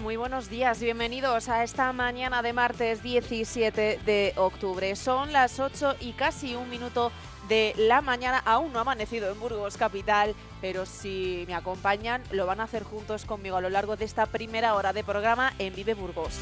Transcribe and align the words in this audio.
Muy 0.00 0.16
buenos 0.16 0.48
días, 0.48 0.80
bienvenidos 0.80 1.50
a 1.50 1.62
esta 1.62 1.92
mañana 1.92 2.40
de 2.40 2.54
martes 2.54 3.02
17 3.02 4.00
de 4.06 4.32
octubre. 4.36 4.96
Son 4.96 5.34
las 5.34 5.60
8 5.60 5.96
y 6.00 6.12
casi 6.12 6.54
un 6.54 6.70
minuto 6.70 7.12
de 7.46 7.74
la 7.76 8.00
mañana. 8.00 8.38
Aún 8.46 8.72
no 8.72 8.78
ha 8.78 8.82
amanecido 8.82 9.30
en 9.30 9.38
Burgos 9.38 9.76
Capital, 9.76 10.34
pero 10.62 10.86
si 10.86 11.44
me 11.46 11.54
acompañan 11.54 12.22
lo 12.30 12.46
van 12.46 12.60
a 12.60 12.62
hacer 12.62 12.84
juntos 12.84 13.26
conmigo 13.26 13.58
a 13.58 13.60
lo 13.60 13.68
largo 13.68 13.96
de 13.96 14.06
esta 14.06 14.24
primera 14.24 14.74
hora 14.74 14.94
de 14.94 15.04
programa 15.04 15.52
en 15.58 15.74
Vive 15.74 15.92
Burgos. 15.92 16.40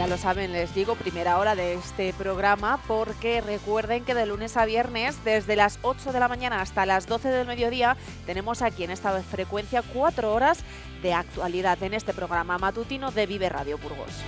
Ya 0.00 0.06
lo 0.06 0.16
saben, 0.16 0.52
les 0.52 0.74
digo, 0.74 0.94
primera 0.94 1.36
hora 1.36 1.54
de 1.54 1.74
este 1.74 2.14
programa 2.14 2.80
porque 2.88 3.42
recuerden 3.42 4.02
que 4.02 4.14
de 4.14 4.24
lunes 4.24 4.56
a 4.56 4.64
viernes, 4.64 5.22
desde 5.24 5.56
las 5.56 5.78
8 5.82 6.14
de 6.14 6.18
la 6.18 6.26
mañana 6.26 6.62
hasta 6.62 6.86
las 6.86 7.06
12 7.06 7.28
del 7.28 7.46
mediodía, 7.46 7.98
tenemos 8.24 8.62
aquí 8.62 8.82
en 8.82 8.92
esta 8.92 9.20
frecuencia 9.20 9.82
cuatro 9.82 10.32
horas 10.32 10.64
de 11.02 11.12
actualidad 11.12 11.82
en 11.82 11.92
este 11.92 12.14
programa 12.14 12.56
matutino 12.56 13.10
de 13.10 13.26
Vive 13.26 13.50
Radio 13.50 13.76
Burgos. 13.76 14.24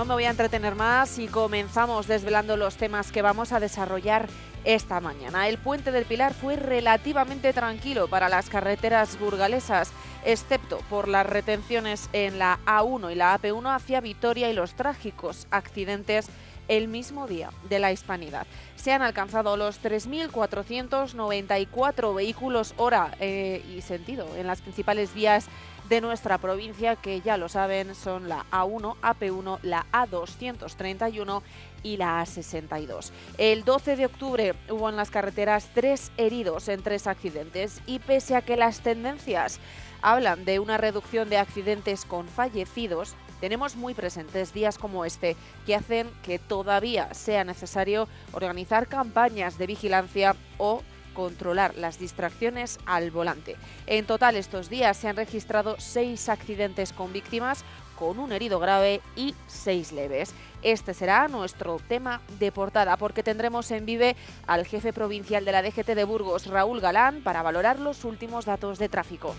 No 0.00 0.06
me 0.06 0.14
voy 0.14 0.24
a 0.24 0.30
entretener 0.30 0.74
más 0.76 1.18
y 1.18 1.28
comenzamos 1.28 2.06
desvelando 2.06 2.56
los 2.56 2.76
temas 2.76 3.12
que 3.12 3.20
vamos 3.20 3.52
a 3.52 3.60
desarrollar 3.60 4.30
esta 4.64 4.98
mañana. 4.98 5.46
El 5.46 5.58
puente 5.58 5.92
del 5.92 6.06
Pilar 6.06 6.32
fue 6.32 6.56
relativamente 6.56 7.52
tranquilo 7.52 8.08
para 8.08 8.30
las 8.30 8.48
carreteras 8.48 9.18
burgalesas, 9.18 9.92
excepto 10.24 10.78
por 10.88 11.06
las 11.06 11.26
retenciones 11.26 12.08
en 12.14 12.38
la 12.38 12.60
A1 12.64 13.12
y 13.12 13.14
la 13.14 13.38
AP1 13.38 13.76
hacia 13.76 14.00
Vitoria 14.00 14.48
y 14.48 14.54
los 14.54 14.72
trágicos 14.72 15.46
accidentes 15.50 16.30
el 16.68 16.88
mismo 16.88 17.26
día 17.26 17.50
de 17.68 17.80
la 17.80 17.92
hispanidad. 17.92 18.46
Se 18.76 18.92
han 18.92 19.02
alcanzado 19.02 19.58
los 19.58 19.82
3.494 19.82 22.14
vehículos 22.14 22.72
hora 22.78 23.14
eh, 23.20 23.62
y 23.76 23.82
sentido 23.82 24.34
en 24.36 24.46
las 24.46 24.62
principales 24.62 25.12
vías 25.12 25.50
de 25.90 26.00
nuestra 26.00 26.38
provincia, 26.38 26.94
que 26.94 27.20
ya 27.20 27.36
lo 27.36 27.48
saben, 27.48 27.96
son 27.96 28.28
la 28.28 28.46
A1, 28.52 28.94
AP1, 29.02 29.58
la 29.62 29.84
A231 29.92 31.42
y 31.82 31.96
la 31.96 32.22
A62. 32.22 33.10
El 33.38 33.64
12 33.64 33.96
de 33.96 34.06
octubre 34.06 34.54
hubo 34.70 34.88
en 34.88 34.94
las 34.94 35.10
carreteras 35.10 35.68
tres 35.74 36.12
heridos 36.16 36.68
en 36.68 36.82
tres 36.84 37.08
accidentes 37.08 37.82
y 37.86 37.98
pese 37.98 38.36
a 38.36 38.42
que 38.42 38.56
las 38.56 38.80
tendencias 38.80 39.58
hablan 40.00 40.44
de 40.44 40.60
una 40.60 40.78
reducción 40.78 41.28
de 41.28 41.38
accidentes 41.38 42.04
con 42.04 42.28
fallecidos, 42.28 43.16
tenemos 43.40 43.74
muy 43.74 43.92
presentes 43.92 44.54
días 44.54 44.78
como 44.78 45.04
este 45.04 45.36
que 45.66 45.74
hacen 45.74 46.08
que 46.22 46.38
todavía 46.38 47.12
sea 47.14 47.42
necesario 47.42 48.06
organizar 48.32 48.86
campañas 48.86 49.58
de 49.58 49.66
vigilancia 49.66 50.36
o 50.56 50.82
controlar 51.20 51.76
las 51.76 51.98
distracciones 51.98 52.78
al 52.86 53.10
volante. 53.10 53.56
En 53.86 54.06
total 54.06 54.36
estos 54.36 54.70
días 54.70 54.96
se 54.96 55.06
han 55.06 55.16
registrado 55.16 55.76
seis 55.78 56.30
accidentes 56.30 56.94
con 56.94 57.12
víctimas, 57.12 57.62
con 57.94 58.18
un 58.18 58.32
herido 58.32 58.58
grave 58.58 59.02
y 59.16 59.34
seis 59.46 59.92
leves. 59.92 60.32
Este 60.62 60.94
será 60.94 61.28
nuestro 61.28 61.78
tema 61.88 62.22
de 62.38 62.50
portada 62.52 62.96
porque 62.96 63.22
tendremos 63.22 63.70
en 63.70 63.84
vive 63.84 64.16
al 64.46 64.64
jefe 64.64 64.94
provincial 64.94 65.44
de 65.44 65.52
la 65.52 65.62
DGT 65.62 65.88
de 65.88 66.04
Burgos, 66.04 66.46
Raúl 66.46 66.80
Galán, 66.80 67.22
para 67.22 67.42
valorar 67.42 67.78
los 67.78 68.04
últimos 68.04 68.46
datos 68.46 68.78
de 68.78 68.88
tráfico. 68.88 69.34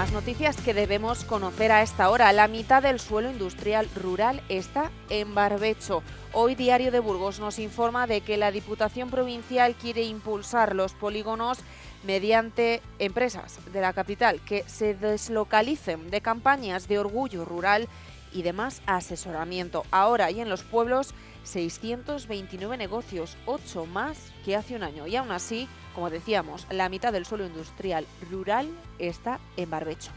Más 0.00 0.12
noticias 0.12 0.56
que 0.56 0.72
debemos 0.72 1.24
conocer 1.24 1.70
a 1.70 1.82
esta 1.82 2.08
hora. 2.08 2.32
La 2.32 2.48
mitad 2.48 2.82
del 2.82 2.98
suelo 2.98 3.30
industrial 3.30 3.86
rural 3.94 4.40
está 4.48 4.90
en 5.10 5.34
barbecho. 5.34 6.02
Hoy 6.32 6.54
Diario 6.54 6.90
de 6.90 7.00
Burgos 7.00 7.38
nos 7.38 7.58
informa 7.58 8.06
de 8.06 8.22
que 8.22 8.38
la 8.38 8.50
Diputación 8.50 9.10
Provincial 9.10 9.74
quiere 9.74 10.04
impulsar 10.04 10.74
los 10.74 10.94
polígonos 10.94 11.58
mediante 12.02 12.80
empresas 12.98 13.58
de 13.74 13.82
la 13.82 13.92
capital 13.92 14.40
que 14.40 14.64
se 14.66 14.94
deslocalicen 14.94 16.10
de 16.10 16.22
campañas 16.22 16.88
de 16.88 16.98
orgullo 16.98 17.44
rural 17.44 17.86
y 18.32 18.40
demás 18.40 18.80
asesoramiento. 18.86 19.84
Ahora 19.90 20.30
y 20.30 20.40
en 20.40 20.48
los 20.48 20.62
pueblos 20.62 21.12
629 21.44 22.78
negocios, 22.78 23.36
8 23.44 23.84
más 23.84 24.16
que 24.44 24.56
hace 24.56 24.76
un 24.76 24.82
año. 24.82 25.06
Y 25.06 25.16
aún 25.16 25.30
así, 25.30 25.68
como 25.94 26.10
decíamos, 26.10 26.66
la 26.70 26.88
mitad 26.88 27.12
del 27.12 27.26
suelo 27.26 27.46
industrial 27.46 28.06
rural 28.30 28.68
está 28.98 29.40
en 29.56 29.70
barbecho. 29.70 30.10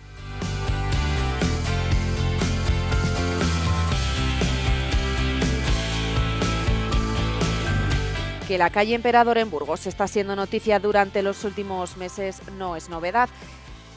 Que 8.47 8.57
la 8.57 8.69
calle 8.69 8.93
Emperador 8.93 9.37
en 9.37 9.49
Burgos 9.49 9.87
está 9.87 10.05
siendo 10.05 10.35
noticia 10.35 10.77
durante 10.79 11.23
los 11.23 11.45
últimos 11.45 11.95
meses 11.95 12.41
no 12.57 12.75
es 12.75 12.89
novedad. 12.89 13.29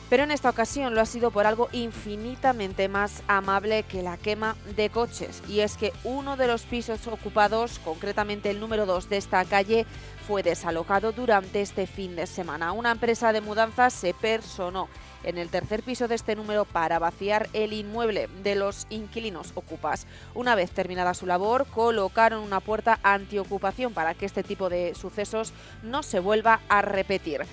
Pero 0.08 0.22
en 0.22 0.30
esta 0.30 0.50
ocasión 0.50 0.94
lo 0.94 1.00
ha 1.00 1.06
sido 1.06 1.32
por 1.32 1.46
algo 1.46 1.68
infinitamente 1.72 2.88
más 2.88 3.24
amable 3.26 3.82
que 3.82 4.02
la 4.02 4.16
quema 4.16 4.56
de 4.76 4.88
coches. 4.88 5.42
Y 5.48 5.60
es 5.60 5.76
que 5.76 5.92
uno 6.04 6.36
de 6.36 6.46
los 6.46 6.62
pisos 6.62 7.08
ocupados, 7.08 7.80
concretamente 7.80 8.50
el 8.50 8.60
número 8.60 8.86
2 8.86 9.08
de 9.08 9.16
esta 9.16 9.44
calle, 9.44 9.84
fue 10.28 10.44
desalojado 10.44 11.10
durante 11.10 11.60
este 11.60 11.88
fin 11.88 12.14
de 12.14 12.26
semana. 12.26 12.72
Una 12.72 12.92
empresa 12.92 13.32
de 13.32 13.40
mudanzas 13.40 13.92
se 13.92 14.14
personó 14.14 14.88
en 15.24 15.38
el 15.38 15.48
tercer 15.48 15.82
piso 15.82 16.06
de 16.06 16.14
este 16.14 16.36
número 16.36 16.64
para 16.64 17.00
vaciar 17.00 17.48
el 17.52 17.72
inmueble 17.72 18.28
de 18.44 18.54
los 18.54 18.86
inquilinos 18.90 19.52
ocupas. 19.56 20.06
Una 20.34 20.54
vez 20.54 20.70
terminada 20.70 21.14
su 21.14 21.26
labor, 21.26 21.66
colocaron 21.66 22.42
una 22.42 22.60
puerta 22.60 23.00
antiocupación 23.02 23.92
para 23.92 24.14
que 24.14 24.26
este 24.26 24.44
tipo 24.44 24.68
de 24.68 24.94
sucesos 24.94 25.52
no 25.82 26.04
se 26.04 26.20
vuelva 26.20 26.60
a 26.68 26.80
repetir. 26.80 27.44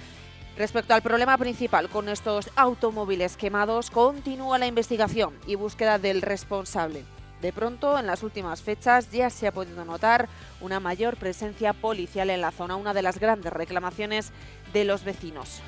Respecto 0.55 0.93
al 0.93 1.01
problema 1.01 1.35
principal 1.39 1.89
con 1.89 2.09
estos 2.09 2.51
automóviles 2.55 3.37
quemados, 3.37 3.89
continúa 3.89 4.59
la 4.59 4.67
investigación 4.67 5.33
y 5.47 5.55
búsqueda 5.55 5.97
del 5.97 6.21
responsable. 6.21 7.03
De 7.41 7.51
pronto, 7.51 7.97
en 7.97 8.05
las 8.05 8.21
últimas 8.21 8.61
fechas 8.61 9.11
ya 9.11 9.31
se 9.31 9.47
ha 9.47 9.51
podido 9.51 9.83
notar 9.83 10.29
una 10.61 10.79
mayor 10.79 11.17
presencia 11.17 11.73
policial 11.73 12.29
en 12.29 12.41
la 12.41 12.51
zona, 12.51 12.75
una 12.75 12.93
de 12.93 13.01
las 13.01 13.19
grandes 13.19 13.51
reclamaciones 13.51 14.31
de 14.73 14.85
los 14.85 15.03
vecinos. 15.03 15.61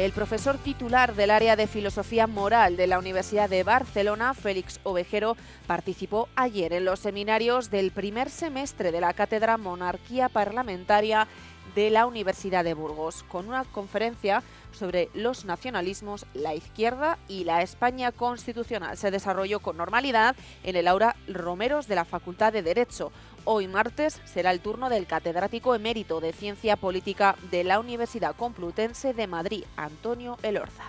El 0.00 0.12
profesor 0.12 0.56
titular 0.56 1.14
del 1.14 1.30
área 1.30 1.56
de 1.56 1.66
Filosofía 1.66 2.26
Moral 2.26 2.78
de 2.78 2.86
la 2.86 2.98
Universidad 2.98 3.50
de 3.50 3.64
Barcelona, 3.64 4.32
Félix 4.32 4.80
Ovejero, 4.82 5.36
participó 5.66 6.30
ayer 6.36 6.72
en 6.72 6.86
los 6.86 7.00
seminarios 7.00 7.70
del 7.70 7.90
primer 7.90 8.30
semestre 8.30 8.92
de 8.92 9.00
la 9.02 9.12
Cátedra 9.12 9.58
Monarquía 9.58 10.30
Parlamentaria 10.30 11.28
de 11.74 11.90
la 11.90 12.06
Universidad 12.06 12.64
de 12.64 12.72
Burgos, 12.72 13.24
con 13.24 13.46
una 13.46 13.64
conferencia 13.64 14.42
sobre 14.72 15.10
los 15.12 15.44
nacionalismos, 15.44 16.24
la 16.32 16.54
izquierda 16.54 17.18
y 17.28 17.44
la 17.44 17.60
España 17.60 18.10
constitucional. 18.10 18.96
Se 18.96 19.10
desarrolló 19.10 19.60
con 19.60 19.76
normalidad 19.76 20.34
en 20.62 20.76
el 20.76 20.88
aula 20.88 21.14
Romeros 21.28 21.88
de 21.88 21.96
la 21.96 22.06
Facultad 22.06 22.54
de 22.54 22.62
Derecho. 22.62 23.12
Hoy 23.44 23.68
martes 23.68 24.20
será 24.26 24.50
el 24.50 24.60
turno 24.60 24.90
del 24.90 25.06
catedrático 25.06 25.74
emérito 25.74 26.20
de 26.20 26.32
Ciencia 26.32 26.76
Política 26.76 27.36
de 27.50 27.64
la 27.64 27.80
Universidad 27.80 28.36
Complutense 28.36 29.14
de 29.14 29.26
Madrid, 29.26 29.64
Antonio 29.76 30.36
Elorza. 30.42 30.84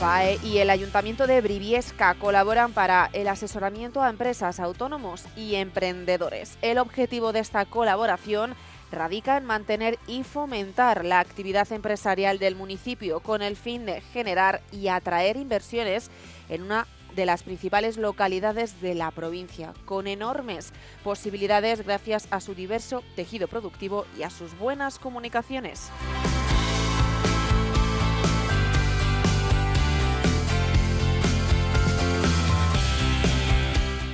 FAE 0.00 0.38
y 0.42 0.58
el 0.58 0.70
Ayuntamiento 0.70 1.26
de 1.26 1.40
Briviesca 1.40 2.14
colaboran 2.16 2.72
para 2.72 3.08
el 3.12 3.28
asesoramiento 3.28 4.02
a 4.02 4.10
empresas, 4.10 4.60
autónomos 4.60 5.24
y 5.36 5.54
emprendedores. 5.54 6.58
El 6.60 6.78
objetivo 6.78 7.32
de 7.32 7.40
esta 7.40 7.64
colaboración 7.64 8.54
radica 8.92 9.36
en 9.36 9.44
mantener 9.44 9.98
y 10.06 10.24
fomentar 10.24 11.04
la 11.04 11.20
actividad 11.20 11.70
empresarial 11.72 12.38
del 12.38 12.56
municipio 12.56 13.20
con 13.20 13.40
el 13.40 13.56
fin 13.56 13.86
de 13.86 14.00
generar 14.00 14.60
y 14.70 14.88
atraer 14.88 15.36
inversiones 15.36 16.10
en 16.48 16.62
una 16.62 16.86
de 17.16 17.26
las 17.26 17.42
principales 17.42 17.96
localidades 17.96 18.80
de 18.80 18.94
la 18.94 19.10
provincia, 19.10 19.74
con 19.86 20.06
enormes 20.06 20.72
posibilidades 21.02 21.84
gracias 21.84 22.28
a 22.30 22.40
su 22.40 22.54
diverso 22.54 23.02
tejido 23.16 23.48
productivo 23.48 24.06
y 24.16 24.22
a 24.22 24.30
sus 24.30 24.56
buenas 24.56 24.98
comunicaciones. 24.98 25.90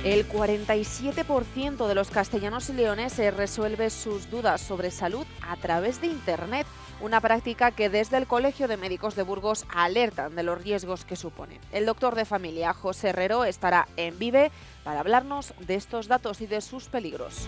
El 0.03 0.27
47% 0.27 1.87
de 1.87 1.95
los 1.95 2.11
castellanos 2.11 2.69
y 2.69 2.73
leoneses 2.73 3.33
resuelve 3.33 3.89
sus 3.89 4.29
dudas 4.29 4.59
sobre 4.59 4.91
salud 4.91 5.25
a 5.41 5.55
través 5.55 6.01
de 6.01 6.07
Internet, 6.07 6.67
una 6.99 7.21
práctica 7.21 7.71
que 7.71 7.87
desde 7.87 8.17
el 8.17 8.27
Colegio 8.27 8.67
de 8.67 8.75
Médicos 8.75 9.15
de 9.15 9.23
Burgos 9.23 9.65
alertan 9.73 10.35
de 10.35 10.43
los 10.43 10.61
riesgos 10.61 11.05
que 11.05 11.15
supone. 11.15 11.61
El 11.71 11.85
doctor 11.85 12.15
de 12.15 12.25
familia 12.25 12.73
José 12.73 13.09
Herrero 13.09 13.45
estará 13.45 13.87
en 13.95 14.19
Vive 14.19 14.51
para 14.83 14.99
hablarnos 14.99 15.53
de 15.65 15.75
estos 15.75 16.09
datos 16.09 16.41
y 16.41 16.47
de 16.47 16.59
sus 16.59 16.89
peligros. 16.89 17.47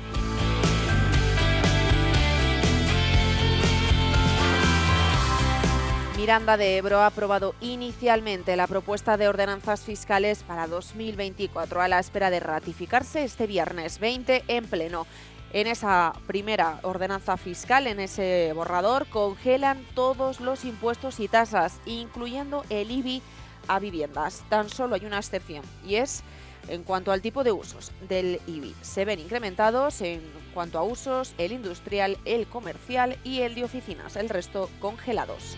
Miranda 6.26 6.58
de 6.58 6.78
Ebro 6.78 7.02
ha 7.02 7.06
aprobado 7.06 7.54
inicialmente 7.62 8.56
la 8.56 8.66
propuesta 8.66 9.16
de 9.16 9.28
ordenanzas 9.28 9.82
fiscales 9.82 10.42
para 10.42 10.66
2024 10.66 11.82
a 11.82 11.88
la 11.88 12.00
espera 12.00 12.32
de 12.32 12.40
ratificarse 12.40 13.24
este 13.24 13.46
viernes 13.46 14.00
20 14.00 14.44
en 14.48 14.66
pleno. 14.66 15.06
En 15.54 15.68
esa 15.68 16.14
primera 16.26 16.80
ordenanza 16.82 17.38
fiscal, 17.38 17.86
en 17.86 18.00
ese 18.00 18.54
borrador, 18.56 19.06
congelan 19.06 19.86
todos 19.94 20.40
los 20.40 20.66
impuestos 20.66 21.20
y 21.20 21.28
tasas, 21.28 21.80
incluyendo 21.86 22.66
el 22.72 22.90
IBI 22.90 23.22
a 23.68 23.78
viviendas. 23.78 24.44
Tan 24.50 24.68
solo 24.70 24.96
hay 24.96 25.06
una 25.06 25.20
excepción 25.20 25.64
y 25.86 25.98
es 25.98 26.24
en 26.68 26.82
cuanto 26.82 27.12
al 27.12 27.22
tipo 27.22 27.44
de 27.44 27.52
usos 27.52 27.92
del 28.10 28.42
IBI. 28.48 28.74
Se 28.82 29.06
ven 29.06 29.20
incrementados 29.20 30.02
en 30.02 30.24
cuanto 30.56 30.80
a 30.80 30.84
usos 30.84 31.36
el 31.38 31.52
industrial, 31.52 32.18
el 32.26 32.48
comercial 32.48 33.20
y 33.24 33.42
el 33.42 33.54
de 33.54 33.64
oficinas, 33.64 34.16
el 34.16 34.30
resto 34.30 34.72
congelados. 34.80 35.56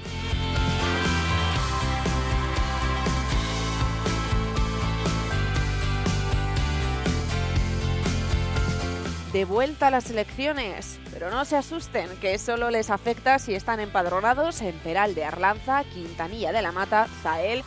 De 9.37 9.45
vuelta 9.45 9.85
a 9.85 9.91
las 9.91 10.09
elecciones. 10.09 10.99
Pero 11.13 11.29
no 11.29 11.45
se 11.45 11.55
asusten, 11.55 12.09
que 12.19 12.39
solo 12.39 12.71
les 12.71 12.89
afecta 12.89 13.37
si 13.37 13.53
están 13.53 13.79
empadronados 13.79 14.61
en 14.61 14.73
Peral 14.79 15.13
de 15.13 15.25
Arlanza, 15.25 15.83
Quintanilla 15.83 16.51
de 16.51 16.63
la 16.63 16.71
Mata, 16.71 17.05
Zael 17.21 17.63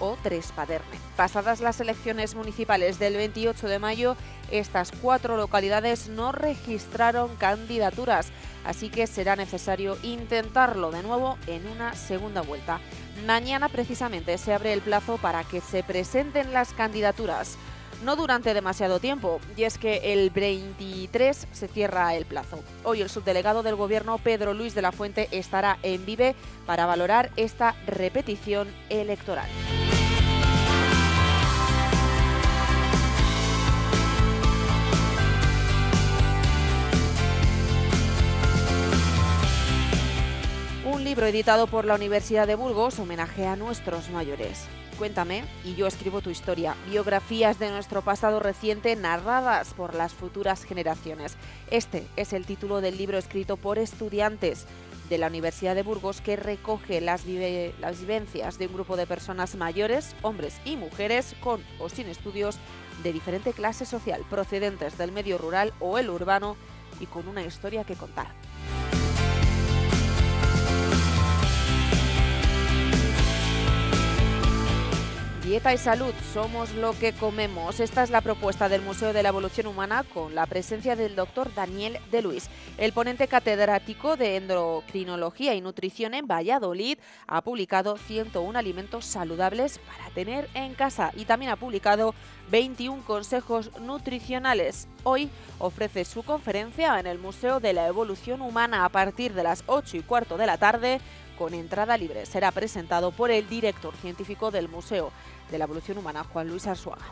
o 0.00 0.18
Trespaderne. 0.22 0.98
Pasadas 1.16 1.62
las 1.62 1.80
elecciones 1.80 2.34
municipales 2.34 2.98
del 2.98 3.16
28 3.16 3.68
de 3.68 3.78
mayo, 3.78 4.16
estas 4.50 4.92
cuatro 5.00 5.38
localidades 5.38 6.10
no 6.10 6.30
registraron 6.30 7.34
candidaturas, 7.36 8.30
así 8.66 8.90
que 8.90 9.06
será 9.06 9.34
necesario 9.34 9.96
intentarlo 10.02 10.90
de 10.90 11.02
nuevo 11.02 11.38
en 11.46 11.66
una 11.68 11.94
segunda 11.94 12.42
vuelta. 12.42 12.80
Mañana 13.26 13.70
precisamente 13.70 14.36
se 14.36 14.52
abre 14.52 14.74
el 14.74 14.82
plazo 14.82 15.16
para 15.16 15.42
que 15.42 15.62
se 15.62 15.82
presenten 15.82 16.52
las 16.52 16.74
candidaturas 16.74 17.56
no 18.02 18.16
durante 18.16 18.54
demasiado 18.54 19.00
tiempo, 19.00 19.40
y 19.56 19.64
es 19.64 19.78
que 19.78 20.12
el 20.12 20.30
23 20.30 21.46
se 21.52 21.68
cierra 21.68 22.14
el 22.14 22.24
plazo. 22.24 22.60
Hoy 22.82 23.00
el 23.02 23.10
subdelegado 23.10 23.62
del 23.62 23.76
Gobierno, 23.76 24.18
Pedro 24.18 24.54
Luis 24.54 24.74
de 24.74 24.82
la 24.82 24.92
Fuente, 24.92 25.28
estará 25.30 25.78
en 25.82 26.04
Vive 26.04 26.34
para 26.66 26.86
valorar 26.86 27.30
esta 27.36 27.74
repetición 27.86 28.68
electoral. 28.88 29.48
Un 40.84 41.04
libro 41.04 41.26
editado 41.26 41.66
por 41.66 41.84
la 41.84 41.94
Universidad 41.94 42.46
de 42.46 42.54
Burgos 42.54 42.98
homenaje 42.98 43.46
a 43.46 43.56
nuestros 43.56 44.10
mayores. 44.10 44.66
Cuéntame 44.98 45.44
y 45.64 45.74
yo 45.74 45.86
escribo 45.86 46.20
tu 46.20 46.30
historia. 46.30 46.76
Biografías 46.88 47.58
de 47.58 47.70
nuestro 47.70 48.02
pasado 48.02 48.38
reciente 48.38 48.94
narradas 48.94 49.74
por 49.74 49.94
las 49.94 50.12
futuras 50.12 50.64
generaciones. 50.64 51.36
Este 51.70 52.06
es 52.16 52.32
el 52.32 52.46
título 52.46 52.80
del 52.80 52.96
libro 52.96 53.18
escrito 53.18 53.56
por 53.56 53.78
estudiantes 53.78 54.66
de 55.08 55.18
la 55.18 55.26
Universidad 55.26 55.74
de 55.74 55.82
Burgos 55.82 56.20
que 56.20 56.36
recoge 56.36 57.00
las, 57.00 57.24
vivencias 57.24 58.58
de 58.58 58.66
un 58.68 58.74
grupo 58.74 58.96
de 58.96 59.06
personas 59.06 59.56
mayores, 59.56 60.14
hombres 60.22 60.60
y 60.64 60.76
mujeres, 60.76 61.34
con 61.40 61.60
o 61.80 61.88
sin 61.88 62.08
estudios 62.08 62.56
de 63.02 63.12
diferente 63.12 63.52
clase 63.52 63.86
social, 63.86 64.22
procedentes 64.30 64.96
del 64.96 65.12
medio 65.12 65.38
rural 65.38 65.74
o 65.80 65.98
el 65.98 66.08
urbano 66.08 66.56
y 67.00 67.06
con 67.06 67.26
una 67.26 67.42
historia 67.42 67.84
que 67.84 67.96
contar. 67.96 68.28
Dieta 75.44 75.74
y 75.74 75.76
salud, 75.76 76.14
somos 76.32 76.72
lo 76.72 76.98
que 76.98 77.12
comemos. 77.12 77.78
Esta 77.78 78.02
es 78.02 78.08
la 78.08 78.22
propuesta 78.22 78.70
del 78.70 78.80
Museo 78.80 79.12
de 79.12 79.22
la 79.22 79.28
Evolución 79.28 79.66
Humana 79.66 80.02
con 80.02 80.34
la 80.34 80.46
presencia 80.46 80.96
del 80.96 81.16
doctor 81.16 81.52
Daniel 81.54 81.98
de 82.10 82.22
Luis. 82.22 82.48
El 82.78 82.94
ponente 82.94 83.28
catedrático 83.28 84.16
de 84.16 84.36
endocrinología 84.36 85.52
y 85.54 85.60
nutrición 85.60 86.14
en 86.14 86.26
Valladolid 86.26 86.96
ha 87.26 87.42
publicado 87.42 87.98
101 87.98 88.58
alimentos 88.58 89.04
saludables 89.04 89.80
para 89.80 90.08
tener 90.14 90.48
en 90.54 90.72
casa 90.72 91.12
y 91.14 91.26
también 91.26 91.52
ha 91.52 91.56
publicado 91.56 92.14
21 92.50 93.04
consejos 93.04 93.70
nutricionales. 93.82 94.88
Hoy 95.02 95.28
ofrece 95.58 96.06
su 96.06 96.22
conferencia 96.22 96.98
en 96.98 97.06
el 97.06 97.18
Museo 97.18 97.60
de 97.60 97.74
la 97.74 97.86
Evolución 97.86 98.40
Humana 98.40 98.86
a 98.86 98.88
partir 98.88 99.34
de 99.34 99.42
las 99.42 99.62
8 99.66 99.98
y 99.98 100.02
cuarto 100.04 100.38
de 100.38 100.46
la 100.46 100.56
tarde 100.56 101.02
con 101.36 101.54
entrada 101.54 101.96
libre. 101.96 102.26
Será 102.26 102.52
presentado 102.52 103.10
por 103.10 103.30
el 103.30 103.48
director 103.48 103.94
científico 103.96 104.50
del 104.50 104.68
Museo 104.68 105.10
de 105.50 105.58
la 105.58 105.64
Evolución 105.64 105.98
Humana, 105.98 106.24
Juan 106.24 106.48
Luis 106.48 106.66
Arzuaga. 106.66 107.04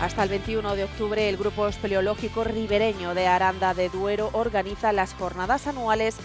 Hasta 0.00 0.22
el 0.22 0.28
21 0.28 0.76
de 0.76 0.84
octubre, 0.84 1.28
el 1.28 1.38
Grupo 1.38 1.66
Espeleológico 1.66 2.44
Ribereño 2.44 3.14
de 3.14 3.26
Aranda 3.26 3.72
de 3.72 3.88
Duero 3.88 4.28
organiza 4.34 4.92
las 4.92 5.14
jornadas 5.14 5.66
anuales 5.66 6.16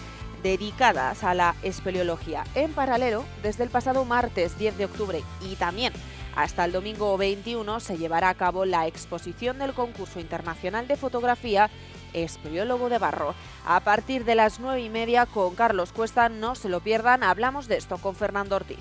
dedicadas 0.42 1.24
a 1.24 1.32
la 1.32 1.54
espeleología. 1.62 2.44
En 2.54 2.72
paralelo, 2.72 3.24
desde 3.42 3.64
el 3.64 3.70
pasado 3.70 4.04
martes 4.04 4.58
10 4.58 4.76
de 4.76 4.84
octubre 4.84 5.22
y 5.48 5.56
también 5.56 5.92
hasta 6.36 6.64
el 6.64 6.72
domingo 6.72 7.16
21 7.16 7.80
se 7.80 7.98
llevará 7.98 8.28
a 8.28 8.34
cabo 8.34 8.64
la 8.64 8.86
exposición 8.86 9.58
del 9.58 9.74
concurso 9.74 10.20
internacional 10.20 10.86
de 10.86 10.96
fotografía 10.96 11.70
Espeleólogo 12.12 12.88
de 12.88 12.98
Barro. 12.98 13.34
A 13.66 13.80
partir 13.80 14.24
de 14.24 14.34
las 14.34 14.60
nueve 14.60 14.80
y 14.80 14.88
media 14.88 15.26
con 15.26 15.54
Carlos 15.54 15.92
Cuesta, 15.92 16.28
no 16.28 16.54
se 16.54 16.68
lo 16.68 16.80
pierdan, 16.80 17.22
hablamos 17.22 17.68
de 17.68 17.76
esto 17.76 17.98
con 17.98 18.14
Fernando 18.14 18.56
Ortiz. 18.56 18.78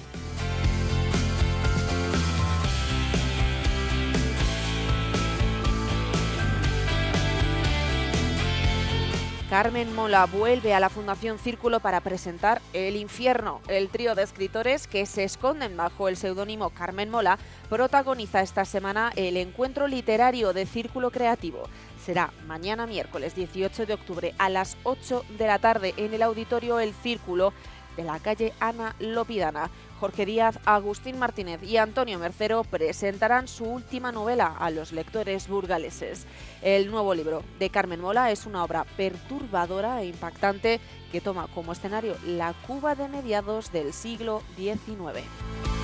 Carmen 9.50 9.96
Mola 9.96 10.28
vuelve 10.28 10.76
a 10.76 10.80
la 10.80 10.90
Fundación 10.90 11.40
Círculo 11.40 11.80
para 11.80 12.02
presentar 12.02 12.62
El 12.72 12.96
Infierno. 12.96 13.62
El 13.68 13.90
trío 13.90 14.14
de 14.14 14.22
escritores 14.22 14.86
que 14.86 15.08
se 15.08 15.24
esconden 15.24 15.76
bajo 15.76 16.08
el 16.08 16.18
seudónimo 16.18 16.70
Carmen 16.70 17.10
Mola 17.10 17.40
protagoniza 17.68 18.44
esta 18.44 18.64
semana 18.64 19.12
el 19.16 19.38
encuentro 19.38 19.88
literario 19.88 20.54
de 20.54 20.68
Círculo 20.68 21.10
Creativo. 21.10 21.64
Será 22.06 22.32
mañana 22.46 22.86
miércoles 22.86 23.34
18 23.34 23.88
de 23.88 23.94
octubre 23.96 24.36
a 24.38 24.50
las 24.50 24.78
8 24.84 25.26
de 25.40 25.48
la 25.48 25.58
tarde 25.58 25.96
en 25.98 26.14
el 26.14 26.22
auditorio 26.22 26.80
El 26.80 26.94
Círculo 26.94 27.52
de 28.00 28.06
la 28.06 28.20
calle 28.20 28.54
Ana 28.62 28.96
Lopidana. 29.00 29.70
Jorge 30.00 30.26
Díaz, 30.26 30.58
Agustín 30.64 31.20
Martínez 31.20 31.62
y 31.62 31.76
Antonio 31.76 32.18
Mercero 32.18 32.64
presentarán 32.64 33.50
su 33.50 33.66
última 33.66 34.14
novela 34.14 34.56
a 34.58 34.70
los 34.72 34.94
lectores 34.94 35.50
burgaleses. 35.50 36.26
El 36.62 36.90
nuevo 36.90 37.14
libro 37.14 37.44
de 37.60 37.70
Carmen 37.70 38.00
Mola 38.00 38.32
es 38.32 38.46
una 38.46 38.64
obra 38.64 38.86
perturbadora 38.96 40.02
e 40.02 40.06
impactante 40.06 40.80
que 41.12 41.20
toma 41.20 41.48
como 41.54 41.74
escenario 41.74 42.16
la 42.26 42.54
Cuba 42.66 42.96
de 42.96 43.10
mediados 43.10 43.74
del 43.74 43.92
siglo 43.92 44.42
XIX. 44.56 45.79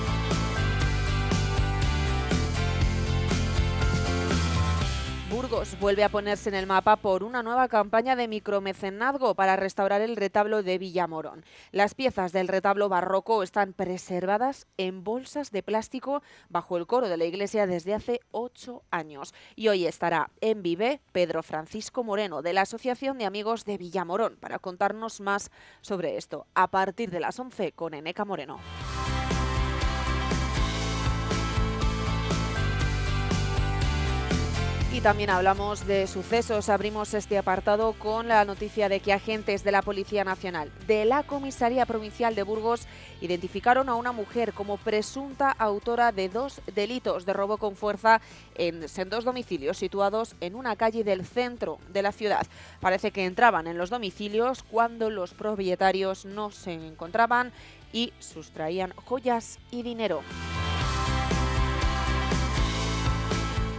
Burgos 5.30 5.76
vuelve 5.80 6.04
a 6.04 6.08
ponerse 6.08 6.48
en 6.48 6.54
el 6.54 6.68
mapa 6.68 6.94
por 6.94 7.24
una 7.24 7.42
nueva 7.42 7.66
campaña 7.66 8.14
de 8.14 8.28
micromecenazgo 8.28 9.34
para 9.34 9.56
restaurar 9.56 10.00
el 10.00 10.14
retablo 10.14 10.62
de 10.62 10.78
Villamorón. 10.78 11.44
Las 11.72 11.96
piezas 11.96 12.30
del 12.30 12.46
retablo 12.46 12.88
barroco 12.88 13.42
están 13.42 13.72
preservadas 13.72 14.68
en 14.76 15.02
bolsas 15.02 15.50
de 15.50 15.64
plástico 15.64 16.22
bajo 16.48 16.76
el 16.76 16.86
coro 16.86 17.08
de 17.08 17.16
la 17.16 17.24
iglesia 17.24 17.66
desde 17.66 17.94
hace 17.94 18.20
ocho 18.30 18.84
años. 18.92 19.34
Y 19.56 19.66
hoy 19.66 19.86
estará 19.86 20.30
en 20.40 20.62
Vive 20.62 21.00
Pedro 21.10 21.42
Francisco 21.42 22.04
Moreno 22.04 22.40
de 22.40 22.52
la 22.52 22.60
Asociación 22.60 23.18
de 23.18 23.24
Amigos 23.24 23.64
de 23.64 23.78
Villamorón 23.78 24.36
para 24.36 24.60
contarnos 24.60 25.20
más 25.20 25.50
sobre 25.80 26.16
esto 26.16 26.46
a 26.54 26.68
partir 26.68 27.10
de 27.10 27.18
las 27.18 27.40
11 27.40 27.72
con 27.72 27.94
Eneca 27.94 28.24
Moreno. 28.24 28.60
Y 34.96 35.02
también 35.02 35.28
hablamos 35.28 35.86
de 35.86 36.06
sucesos. 36.06 36.70
Abrimos 36.70 37.12
este 37.12 37.36
apartado 37.36 37.92
con 37.92 38.28
la 38.28 38.46
noticia 38.46 38.88
de 38.88 39.00
que 39.00 39.12
agentes 39.12 39.62
de 39.62 39.70
la 39.70 39.82
Policía 39.82 40.24
Nacional 40.24 40.72
de 40.86 41.04
la 41.04 41.22
Comisaría 41.22 41.84
Provincial 41.84 42.34
de 42.34 42.42
Burgos 42.42 42.86
identificaron 43.20 43.90
a 43.90 43.94
una 43.94 44.12
mujer 44.12 44.54
como 44.54 44.78
presunta 44.78 45.50
autora 45.50 46.12
de 46.12 46.30
dos 46.30 46.62
delitos 46.74 47.26
de 47.26 47.34
robo 47.34 47.58
con 47.58 47.76
fuerza 47.76 48.22
en, 48.54 48.86
dos 49.10 49.24
domicilios 49.24 49.76
situados 49.76 50.34
en 50.40 50.54
una 50.54 50.76
calle 50.76 51.04
del 51.04 51.26
centro 51.26 51.78
de 51.92 52.00
la 52.00 52.12
ciudad. 52.12 52.46
Parece 52.80 53.10
que 53.10 53.26
entraban 53.26 53.66
en 53.66 53.76
los 53.76 53.90
domicilios 53.90 54.62
cuando 54.62 55.10
los 55.10 55.34
propietarios 55.34 56.24
no 56.24 56.50
se 56.50 56.72
encontraban 56.72 57.52
y 57.92 58.14
sustraían 58.18 58.94
joyas 59.04 59.58
y 59.70 59.82
dinero. 59.82 60.22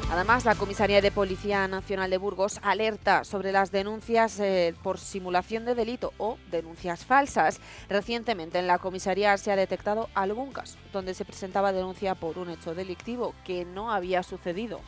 Además, 0.10 0.46
la 0.46 0.56
Comisaría 0.56 1.02
de 1.02 1.12
Policía 1.12 1.68
Nacional 1.68 2.10
de 2.10 2.18
Burgos 2.18 2.62
alerta 2.64 3.26
sobre 3.26 3.52
las 3.52 3.72
denuncias 3.72 4.40
eh, 4.40 4.74
por 4.82 5.00
simulación 5.00 5.66
de 5.66 5.76
delito 5.76 6.14
o 6.18 6.38
denuncias 6.50 7.04
falsas. 7.04 7.60
Recientemente 7.90 8.58
en 8.58 8.68
la 8.68 8.80
comisaría 8.80 9.38
se 9.38 9.52
ha 9.52 9.58
detectado 9.58 10.08
algún 10.14 10.54
caso 10.54 10.78
donde 10.94 11.14
se 11.14 11.26
presentaba 11.26 11.74
denuncia 11.74 12.16
por 12.16 12.38
un 12.38 12.50
hecho 12.50 12.74
delictivo 12.74 13.36
que 13.44 13.66
no 13.66 13.92
había 13.92 14.24
sucedido. 14.24 14.80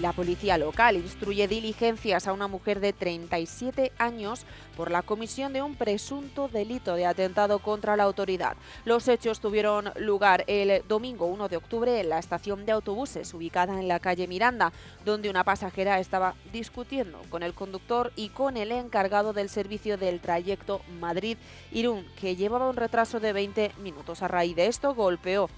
La 0.00 0.12
policía 0.12 0.58
local 0.58 0.96
instruye 0.96 1.48
diligencias 1.48 2.26
a 2.26 2.32
una 2.32 2.46
mujer 2.46 2.80
de 2.80 2.92
37 2.92 3.92
años 3.98 4.44
por 4.76 4.90
la 4.90 5.02
comisión 5.02 5.52
de 5.52 5.62
un 5.62 5.74
presunto 5.74 6.48
delito 6.48 6.94
de 6.94 7.06
atentado 7.06 7.58
contra 7.58 7.96
la 7.96 8.04
autoridad. 8.04 8.56
Los 8.84 9.08
hechos 9.08 9.40
tuvieron 9.40 9.90
lugar 9.96 10.44
el 10.46 10.82
domingo 10.88 11.26
1 11.26 11.48
de 11.48 11.56
octubre 11.56 12.00
en 12.00 12.08
la 12.08 12.18
estación 12.18 12.66
de 12.66 12.72
autobuses 12.72 13.32
ubicada 13.34 13.78
en 13.80 13.88
la 13.88 14.00
calle 14.00 14.26
Miranda, 14.26 14.72
donde 15.04 15.30
una 15.30 15.44
pasajera 15.44 15.98
estaba 15.98 16.34
discutiendo 16.52 17.20
con 17.30 17.42
el 17.42 17.54
conductor 17.54 18.12
y 18.16 18.28
con 18.28 18.56
el 18.56 18.72
encargado 18.72 19.32
del 19.32 19.48
servicio 19.48 19.98
del 19.98 20.20
trayecto 20.20 20.82
Madrid-Irún, 21.00 22.06
que 22.20 22.36
llevaba 22.36 22.68
un 22.68 22.76
retraso 22.76 23.20
de 23.20 23.32
20 23.32 23.72
minutos. 23.82 24.22
A 24.22 24.28
raíz 24.28 24.56
de 24.56 24.66
esto 24.66 24.94
golpeó 24.94 25.48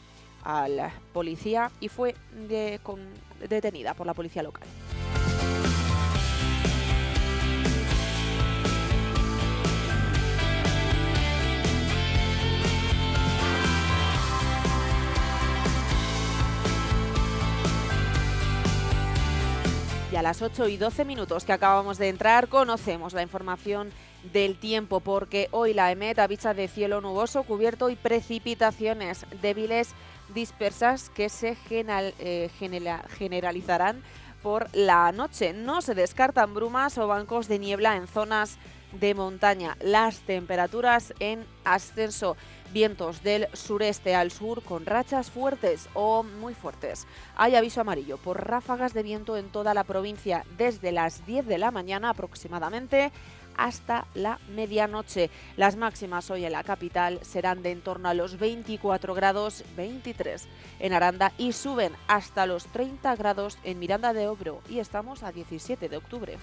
a 0.43 0.69
la 0.69 0.93
policía 1.13 1.71
y 1.81 1.89
fue 1.89 2.15
detenida 3.49 3.95
por 3.95 4.07
la 4.07 4.15
policía 4.15 4.43
local. 4.43 4.67
Y 20.13 20.17
a 20.17 20.23
las 20.23 20.43
8 20.43 20.67
y 20.67 20.77
12 20.77 21.05
minutos 21.05 21.45
que 21.45 21.53
acabamos 21.53 21.97
de 21.97 22.09
entrar 22.09 22.49
conocemos 22.49 23.13
la 23.13 23.23
información 23.23 23.93
del 24.33 24.59
tiempo 24.59 24.99
porque 24.99 25.49
hoy 25.53 25.73
la 25.73 25.93
EMET 25.93 26.19
avisa 26.19 26.53
de 26.53 26.67
cielo 26.67 27.01
nuboso, 27.01 27.45
cubierto 27.45 27.91
y 27.91 27.97
precipitaciones 27.97 29.25
débiles 29.41 29.95
dispersas 30.35 31.11
que 31.11 31.29
se 31.29 31.57
eh, 31.71 32.51
generalizarán 33.19 34.03
por 34.43 34.69
la 34.75 35.13
noche. 35.13 35.53
No 35.53 35.83
se 35.83 35.95
descartan 35.95 36.55
brumas 36.55 36.99
o 36.99 37.07
bancos 37.07 37.49
de 37.49 37.59
niebla 37.59 37.97
en 37.97 38.07
zonas 38.07 38.59
de 38.93 39.15
montaña. 39.15 39.77
Las 39.81 40.21
temperaturas 40.21 41.15
en 41.21 41.45
ascenso. 41.65 42.37
Vientos 42.73 43.25
del 43.25 43.49
sureste 43.53 44.15
al 44.15 44.31
sur 44.31 44.63
con 44.63 44.87
rachas 44.87 45.29
fuertes 45.31 45.89
o 45.93 46.23
muy 46.23 46.55
fuertes. 46.55 47.07
Hay 47.37 47.57
aviso 47.57 47.81
amarillo 47.81 48.17
por 48.17 48.47
ráfagas 48.47 48.95
de 48.95 49.03
viento 49.03 49.37
en 49.37 49.49
toda 49.49 49.75
la 49.75 49.83
provincia 49.83 50.45
desde 50.57 50.93
las 50.93 51.27
10 51.27 51.47
de 51.47 51.59
la 51.59 51.73
mañana 51.73 52.11
aproximadamente 52.11 53.11
hasta 53.61 54.07
la 54.15 54.41
medianoche. 54.49 55.31
Las 55.57 55.77
máximas 55.77 56.31
hoy 56.31 56.45
en 56.45 56.53
la 56.53 56.65
capital 56.65 57.21
serán 57.23 57.63
de 57.63 57.71
en 57.71 57.83
torno 57.83 58.09
a 58.09 58.15
los 58.15 58.39
24 58.39 59.15
grados 59.15 59.65
23 59.77 60.49
en 60.81 60.93
Aranda 60.93 61.33
y 61.37 61.53
suben 61.53 61.93
hasta 62.09 62.47
los 62.47 62.67
30 62.67 63.15
grados 63.17 63.59
en 63.63 63.79
Miranda 63.79 64.13
de 64.13 64.29
Obro 64.29 64.63
y 64.69 64.79
estamos 64.79 65.23
a 65.23 65.31
17 65.31 65.89
de 65.89 65.97
octubre. 65.97 66.39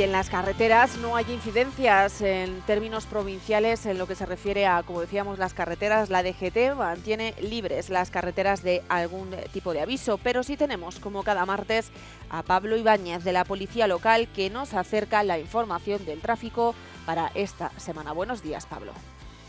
Y 0.00 0.02
en 0.02 0.12
las 0.12 0.30
carreteras 0.30 0.96
no 0.96 1.14
hay 1.14 1.30
incidencias 1.30 2.22
en 2.22 2.62
términos 2.62 3.04
provinciales 3.04 3.84
en 3.84 3.98
lo 3.98 4.06
que 4.06 4.14
se 4.14 4.24
refiere 4.24 4.66
a, 4.66 4.82
como 4.82 5.02
decíamos, 5.02 5.38
las 5.38 5.52
carreteras. 5.52 6.08
La 6.08 6.22
DGT 6.22 6.74
mantiene 6.74 7.34
libres 7.42 7.90
las 7.90 8.10
carreteras 8.10 8.62
de 8.62 8.82
algún 8.88 9.28
tipo 9.52 9.74
de 9.74 9.82
aviso, 9.82 10.16
pero 10.16 10.42
sí 10.42 10.56
tenemos, 10.56 11.00
como 11.00 11.22
cada 11.22 11.44
martes, 11.44 11.90
a 12.30 12.42
Pablo 12.42 12.78
Ibáñez 12.78 13.24
de 13.24 13.34
la 13.34 13.44
Policía 13.44 13.86
Local 13.86 14.26
que 14.34 14.48
nos 14.48 14.72
acerca 14.72 15.22
la 15.22 15.38
información 15.38 16.02
del 16.06 16.22
tráfico 16.22 16.74
para 17.04 17.30
esta 17.34 17.70
semana. 17.78 18.12
Buenos 18.12 18.42
días, 18.42 18.64
Pablo. 18.64 18.94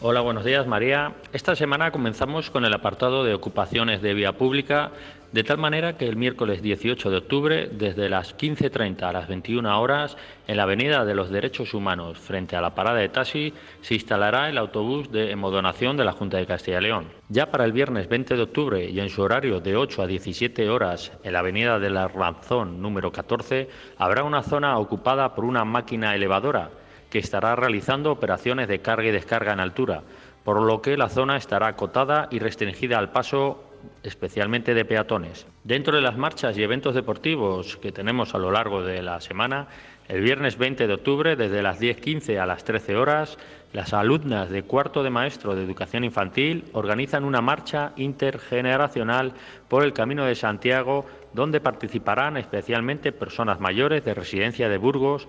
Hola, 0.04 0.22
buenos 0.22 0.44
días, 0.44 0.66
María. 0.66 1.14
Esta 1.32 1.56
semana 1.56 1.92
comenzamos 1.92 2.50
con 2.50 2.66
el 2.66 2.74
apartado 2.74 3.24
de 3.24 3.36
ocupaciones 3.36 4.02
de 4.02 4.16
vía 4.16 4.32
pública 4.32 4.90
de 5.32 5.44
tal 5.44 5.60
manera 5.60 5.96
que 5.96 6.08
el 6.08 6.16
miércoles 6.16 6.64
18 6.64 7.12
de 7.12 7.18
octubre, 7.18 7.70
desde 7.72 8.10
las 8.10 8.36
15.30 8.36 9.04
a 9.04 9.14
las 9.14 9.28
21 9.28 9.80
horas, 9.80 10.18
en 10.48 10.58
la 10.58 10.64
Avenida 10.64 11.06
de 11.06 11.14
los 11.14 11.30
Derechos 11.30 11.76
Humanos, 11.76 12.18
frente 12.18 12.56
a 12.56 12.62
la 12.62 12.74
parada 12.74 12.98
de 12.98 13.10
taxi, 13.10 13.54
se 13.82 13.94
instalará 13.94 14.50
el 14.50 14.58
autobús 14.58 15.12
de 15.12 15.30
emodonación 15.30 15.98
de 15.98 16.06
la 16.06 16.14
Junta 16.14 16.38
de 16.38 16.48
Castilla 16.48 16.80
y 16.80 16.84
León. 16.86 17.06
Ya 17.30 17.52
para 17.52 17.66
el 17.66 17.72
viernes 17.72 18.10
20 18.10 18.36
de 18.36 18.42
octubre 18.42 18.84
y 18.84 19.00
en 19.00 19.10
su 19.10 19.22
horario 19.22 19.60
de 19.60 19.78
8 19.78 20.02
a 20.02 20.08
17 20.08 20.68
horas, 20.68 21.12
en 21.24 21.34
la 21.34 21.40
Avenida 21.40 21.78
de 21.78 21.92
la 21.92 22.08
Ranzón 22.08 22.82
número 22.82 23.12
14, 23.12 23.70
habrá 24.00 24.24
una 24.24 24.42
zona 24.42 24.80
ocupada 24.80 25.36
por 25.36 25.46
una 25.46 25.64
máquina 25.64 26.16
elevadora 26.16 26.72
que 27.12 27.20
estará 27.20 27.56
realizando 27.56 28.12
operaciones 28.12 28.68
de 28.68 28.80
carga 28.80 29.10
y 29.10 29.12
descarga 29.12 29.54
en 29.54 29.60
altura, 29.60 30.02
por 30.44 30.60
lo 30.62 30.82
que 30.82 30.98
la 30.98 31.10
zona 31.10 31.38
estará 31.38 31.68
acotada 31.68 32.28
y 32.32 32.40
restringida 32.40 32.98
al 32.98 33.12
paso 33.12 33.64
especialmente 34.04 34.74
de 34.74 34.86
peatones. 34.86 35.46
Dentro 35.64 35.96
de 35.96 36.02
las 36.02 36.18
marchas 36.18 36.58
y 36.58 36.64
eventos 36.64 36.96
deportivos 36.96 37.78
que 37.78 37.92
tenemos 37.92 38.34
a 38.34 38.40
lo 38.40 38.52
largo 38.52 38.82
de 38.84 39.02
la 39.02 39.22
semana, 39.22 39.68
el 40.08 40.22
viernes 40.22 40.58
20 40.58 40.88
de 40.88 40.94
octubre, 40.94 41.36
desde 41.36 41.62
las 41.62 41.80
10.15 41.80 42.40
a 42.40 42.46
las 42.46 42.64
13 42.64 42.96
horas, 42.96 43.38
las 43.74 43.94
alumnas 43.94 44.50
de 44.50 44.64
cuarto 44.64 45.04
de 45.04 45.10
maestro 45.10 45.56
de 45.56 45.64
educación 45.64 46.04
infantil 46.04 46.66
organizan 46.74 47.24
una 47.24 47.42
marcha 47.42 47.94
intergeneracional 47.96 49.34
por 49.70 49.84
el 49.84 49.94
Camino 49.94 50.26
de 50.26 50.36
Santiago, 50.36 51.06
donde 51.34 51.62
participarán 51.62 52.36
especialmente 52.36 53.14
personas 53.14 53.60
mayores 53.60 54.04
de 54.04 54.14
residencia 54.14 54.68
de 54.68 54.78
Burgos, 54.78 55.28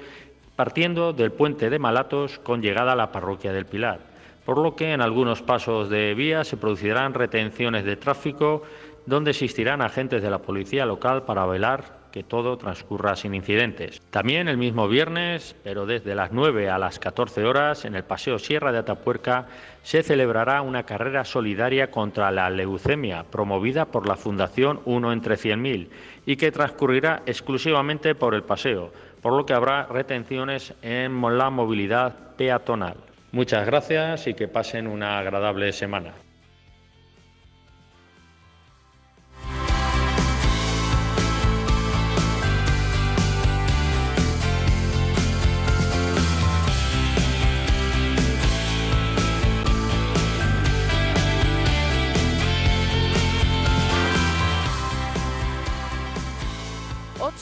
partiendo 0.56 1.12
del 1.12 1.32
puente 1.32 1.70
de 1.70 1.78
Malatos 1.78 2.38
con 2.38 2.62
llegada 2.62 2.92
a 2.92 2.96
la 2.96 3.12
parroquia 3.12 3.52
del 3.52 3.66
Pilar 3.66 4.12
por 4.44 4.58
lo 4.58 4.74
que 4.74 4.92
en 4.92 5.00
algunos 5.00 5.42
pasos 5.42 5.88
de 5.88 6.14
vía 6.14 6.44
se 6.44 6.56
producirán 6.56 7.14
retenciones 7.14 7.84
de 7.84 7.96
tráfico 7.96 8.62
donde 9.06 9.30
existirán 9.30 9.82
agentes 9.82 10.22
de 10.22 10.30
la 10.30 10.38
policía 10.38 10.86
local 10.86 11.22
para 11.24 11.46
velar 11.46 12.02
que 12.12 12.22
todo 12.22 12.58
transcurra 12.58 13.16
sin 13.16 13.34
incidentes. 13.34 14.00
También 14.10 14.46
el 14.46 14.58
mismo 14.58 14.86
viernes, 14.86 15.56
pero 15.64 15.86
desde 15.86 16.14
las 16.14 16.30
9 16.30 16.68
a 16.68 16.78
las 16.78 16.98
14 16.98 17.44
horas, 17.44 17.86
en 17.86 17.94
el 17.94 18.04
Paseo 18.04 18.38
Sierra 18.38 18.70
de 18.70 18.78
Atapuerca, 18.78 19.46
se 19.82 20.02
celebrará 20.02 20.60
una 20.60 20.84
carrera 20.84 21.24
solidaria 21.24 21.90
contra 21.90 22.30
la 22.30 22.50
leucemia 22.50 23.24
promovida 23.24 23.86
por 23.86 24.06
la 24.06 24.16
Fundación 24.16 24.80
Uno 24.84 25.10
entre 25.10 25.36
100.000 25.36 25.88
y 26.26 26.36
que 26.36 26.52
transcurrirá 26.52 27.22
exclusivamente 27.24 28.14
por 28.14 28.34
el 28.34 28.42
paseo, 28.42 28.92
por 29.22 29.32
lo 29.32 29.46
que 29.46 29.54
habrá 29.54 29.86
retenciones 29.86 30.74
en 30.82 31.22
la 31.38 31.48
movilidad 31.48 32.12
peatonal. 32.36 32.96
Muchas 33.30 33.64
gracias 33.64 34.26
y 34.26 34.34
que 34.34 34.48
pasen 34.48 34.86
una 34.86 35.18
agradable 35.18 35.72
semana. 35.72 36.12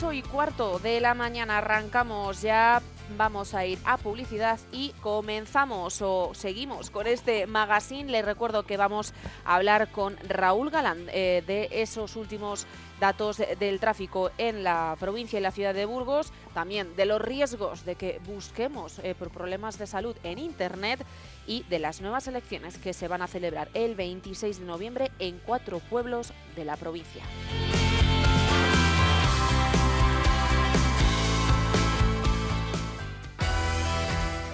8 0.00 0.12
y 0.14 0.22
cuarto 0.22 0.78
de 0.78 0.98
la 0.98 1.12
mañana 1.12 1.58
arrancamos 1.58 2.40
ya, 2.40 2.80
vamos 3.18 3.52
a 3.52 3.66
ir 3.66 3.78
a 3.84 3.98
publicidad 3.98 4.58
y 4.72 4.94
comenzamos 5.02 6.00
o 6.00 6.30
seguimos 6.32 6.88
con 6.88 7.06
este 7.06 7.46
magazine. 7.46 8.10
Les 8.10 8.24
recuerdo 8.24 8.62
que 8.62 8.78
vamos 8.78 9.12
a 9.44 9.56
hablar 9.56 9.90
con 9.92 10.16
Raúl 10.26 10.70
Galán 10.70 11.06
eh, 11.12 11.44
de 11.46 11.68
esos 11.70 12.16
últimos 12.16 12.66
datos 12.98 13.42
del 13.58 13.78
tráfico 13.78 14.30
en 14.38 14.64
la 14.64 14.96
provincia 14.98 15.38
y 15.38 15.42
la 15.42 15.50
ciudad 15.50 15.74
de 15.74 15.84
Burgos, 15.84 16.32
también 16.54 16.96
de 16.96 17.04
los 17.04 17.20
riesgos 17.20 17.84
de 17.84 17.96
que 17.96 18.22
busquemos 18.24 19.00
eh, 19.00 19.14
por 19.14 19.28
problemas 19.28 19.78
de 19.78 19.86
salud 19.86 20.16
en 20.22 20.38
Internet 20.38 21.04
y 21.46 21.64
de 21.64 21.78
las 21.78 22.00
nuevas 22.00 22.26
elecciones 22.26 22.78
que 22.78 22.94
se 22.94 23.06
van 23.06 23.20
a 23.20 23.26
celebrar 23.26 23.68
el 23.74 23.96
26 23.96 24.60
de 24.60 24.64
noviembre 24.64 25.10
en 25.18 25.38
cuatro 25.44 25.78
pueblos 25.78 26.32
de 26.56 26.64
la 26.64 26.76
provincia. 26.78 27.22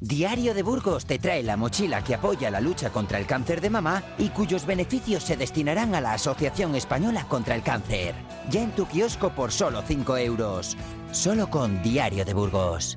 Diario 0.00 0.54
de 0.54 0.62
Burgos 0.62 1.06
te 1.06 1.18
trae 1.18 1.42
la 1.42 1.56
mochila 1.56 2.04
que 2.04 2.14
apoya 2.14 2.52
la 2.52 2.60
lucha 2.60 2.90
contra 2.90 3.18
el 3.18 3.26
cáncer 3.26 3.60
de 3.60 3.68
mamá 3.68 4.04
y 4.16 4.28
cuyos 4.28 4.64
beneficios 4.64 5.24
se 5.24 5.36
destinarán 5.36 5.92
a 5.96 6.00
la 6.00 6.12
Asociación 6.12 6.76
Española 6.76 7.26
contra 7.28 7.56
el 7.56 7.64
Cáncer. 7.64 8.14
Ya 8.48 8.62
en 8.62 8.70
tu 8.70 8.86
kiosco 8.86 9.30
por 9.30 9.50
solo 9.50 9.82
5 9.84 10.16
euros. 10.18 10.76
Solo 11.10 11.50
con 11.50 11.82
Diario 11.82 12.24
de 12.24 12.32
Burgos. 12.32 12.96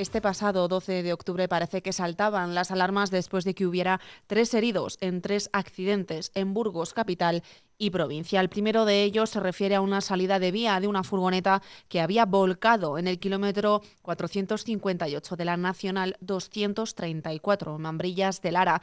Este 0.00 0.22
pasado 0.22 0.66
12 0.66 1.02
de 1.02 1.12
octubre 1.12 1.46
parece 1.46 1.82
que 1.82 1.92
saltaban 1.92 2.54
las 2.54 2.70
alarmas 2.70 3.10
después 3.10 3.44
de 3.44 3.54
que 3.54 3.66
hubiera 3.66 4.00
tres 4.26 4.54
heridos 4.54 4.96
en 5.02 5.20
tres 5.20 5.50
accidentes 5.52 6.32
en 6.34 6.54
Burgos 6.54 6.94
capital 6.94 7.42
y 7.76 7.90
provincia. 7.90 8.40
El 8.40 8.48
primero 8.48 8.86
de 8.86 9.02
ellos 9.02 9.28
se 9.28 9.40
refiere 9.40 9.74
a 9.74 9.82
una 9.82 10.00
salida 10.00 10.38
de 10.38 10.52
vía 10.52 10.80
de 10.80 10.88
una 10.88 11.02
furgoneta 11.02 11.60
que 11.90 12.00
había 12.00 12.24
volcado 12.24 12.96
en 12.96 13.08
el 13.08 13.18
kilómetro 13.18 13.82
458 14.00 15.36
de 15.36 15.44
la 15.44 15.58
Nacional 15.58 16.16
234, 16.22 17.76
en 17.76 17.82
Mambrillas 17.82 18.40
de 18.40 18.52
Lara 18.52 18.80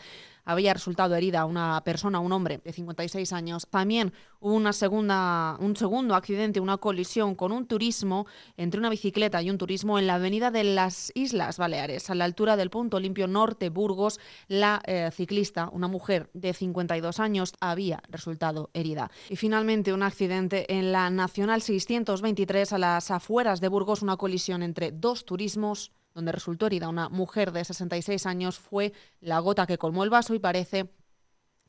había 0.48 0.74
resultado 0.74 1.14
herida 1.14 1.46
una 1.46 1.84
persona, 1.84 2.20
un 2.22 2.32
hombre 2.32 2.62
de 2.64 2.72
56 2.72 3.34
años. 3.34 3.68
También 3.70 4.14
hubo 4.40 4.54
una 4.54 4.72
segunda, 4.72 5.58
un 5.60 5.76
segundo 5.76 6.16
accidente, 6.16 6.62
una 6.62 6.78
colisión 6.78 7.36
con 7.36 7.52
un 7.52 7.68
turismo 7.68 8.26
entre 8.56 8.80
una 8.80 8.90
bicicleta 8.90 9.42
y 9.42 9.50
un 9.50 9.58
turismo 9.58 10.00
en 10.00 10.08
la 10.08 10.16
avenida 10.16 10.50
de 10.50 10.64
las 10.64 11.12
Islas 11.16 11.58
Baleares, 11.58 12.10
a 12.10 12.16
la 12.16 12.24
altura 12.24 12.56
del 12.56 12.70
punto 12.70 12.98
limpio 13.00 13.28
norte 13.28 13.70
Burgos. 13.70 14.22
La 14.48 14.82
eh, 14.86 15.10
ciclista, 15.12 15.70
una 15.74 15.90
mujer 15.90 16.30
de 16.34 16.54
52 16.54 17.20
años, 17.20 17.54
había 17.60 18.02
resultado 18.10 18.70
herida. 18.74 19.12
Y 19.30 19.36
finalmente 19.36 19.92
un 19.92 20.04
accidente 20.04 20.74
en 20.74 20.94
la 20.94 21.10
Nacional 21.10 21.62
623 21.62 22.72
a 22.72 22.78
las 22.78 23.12
afueras 23.12 23.60
de 23.60 23.68
Burgos, 23.68 24.02
una 24.02 24.16
colisión 24.16 24.64
entre 24.64 24.94
dos 24.94 25.26
turismos 25.26 25.92
donde 26.18 26.32
resultó 26.32 26.66
herida 26.66 26.90
una 26.90 27.10
mujer 27.10 27.52
de 27.52 27.64
66 27.64 28.26
años, 28.26 28.58
fue 28.58 28.92
la 29.22 29.38
gota 29.38 29.68
que 29.68 29.78
colmó 29.78 30.04
el 30.04 30.10
vaso 30.10 30.34
y 30.34 30.40
parece 30.40 30.90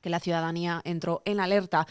que 0.01 0.09
la 0.09 0.21
ciudadanía 0.21 0.81
entró 0.85 1.21
en 1.27 1.39
alerta. 1.39 1.87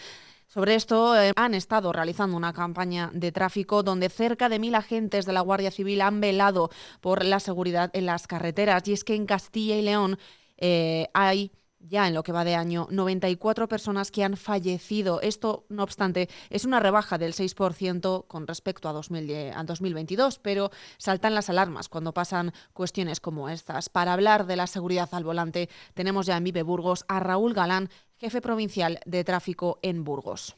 Sobre 0.47 0.73
esto 0.73 1.15
eh, 1.15 1.33
han 1.35 1.53
estado 1.53 1.93
realizando 1.93 2.35
una 2.35 2.53
campaña 2.53 3.11
de 3.13 3.31
tráfico 3.31 3.83
donde 3.83 4.09
cerca 4.09 4.49
de 4.49 4.57
mil 4.57 4.73
agentes 4.73 5.27
de 5.27 5.33
la 5.33 5.41
Guardia 5.41 5.69
Civil 5.69 6.01
han 6.01 6.19
velado 6.19 6.71
por 6.99 7.23
la 7.23 7.39
seguridad 7.39 7.91
en 7.93 8.07
las 8.07 8.25
carreteras. 8.25 8.87
Y 8.87 8.93
es 8.93 9.03
que 9.03 9.13
en 9.13 9.27
Castilla 9.27 9.75
y 9.75 9.83
León 9.83 10.17
eh, 10.57 11.09
hay 11.13 11.51
ya 11.79 12.07
en 12.07 12.13
lo 12.13 12.23
que 12.23 12.31
va 12.31 12.43
de 12.43 12.55
año 12.55 12.87
94 12.89 13.67
personas 13.67 14.11
que 14.11 14.23
han 14.23 14.37
fallecido. 14.37 15.21
Esto, 15.21 15.65
no 15.69 15.83
obstante, 15.83 16.29
es 16.49 16.65
una 16.65 16.79
rebaja 16.79 17.17
del 17.17 17.33
6% 17.33 18.27
con 18.27 18.47
respecto 18.47 18.89
a, 18.89 18.93
2022, 18.93 20.39
pero 20.39 20.71
saltan 20.97 21.35
las 21.35 21.49
alarmas 21.49 21.89
cuando 21.89 22.13
pasan 22.13 22.53
cuestiones 22.73 23.19
como 23.19 23.49
estas. 23.49 23.89
Para 23.89 24.13
hablar 24.13 24.45
de 24.45 24.55
la 24.55 24.67
seguridad 24.67 25.09
al 25.11 25.23
volante, 25.23 25.69
tenemos 25.93 26.25
ya 26.25 26.37
en 26.37 26.43
Vive 26.43 26.63
Burgos 26.63 27.05
a 27.07 27.19
Raúl 27.19 27.53
Galán, 27.53 27.89
jefe 28.17 28.41
provincial 28.41 28.99
de 29.05 29.23
tráfico 29.23 29.79
en 29.81 30.03
Burgos. 30.03 30.57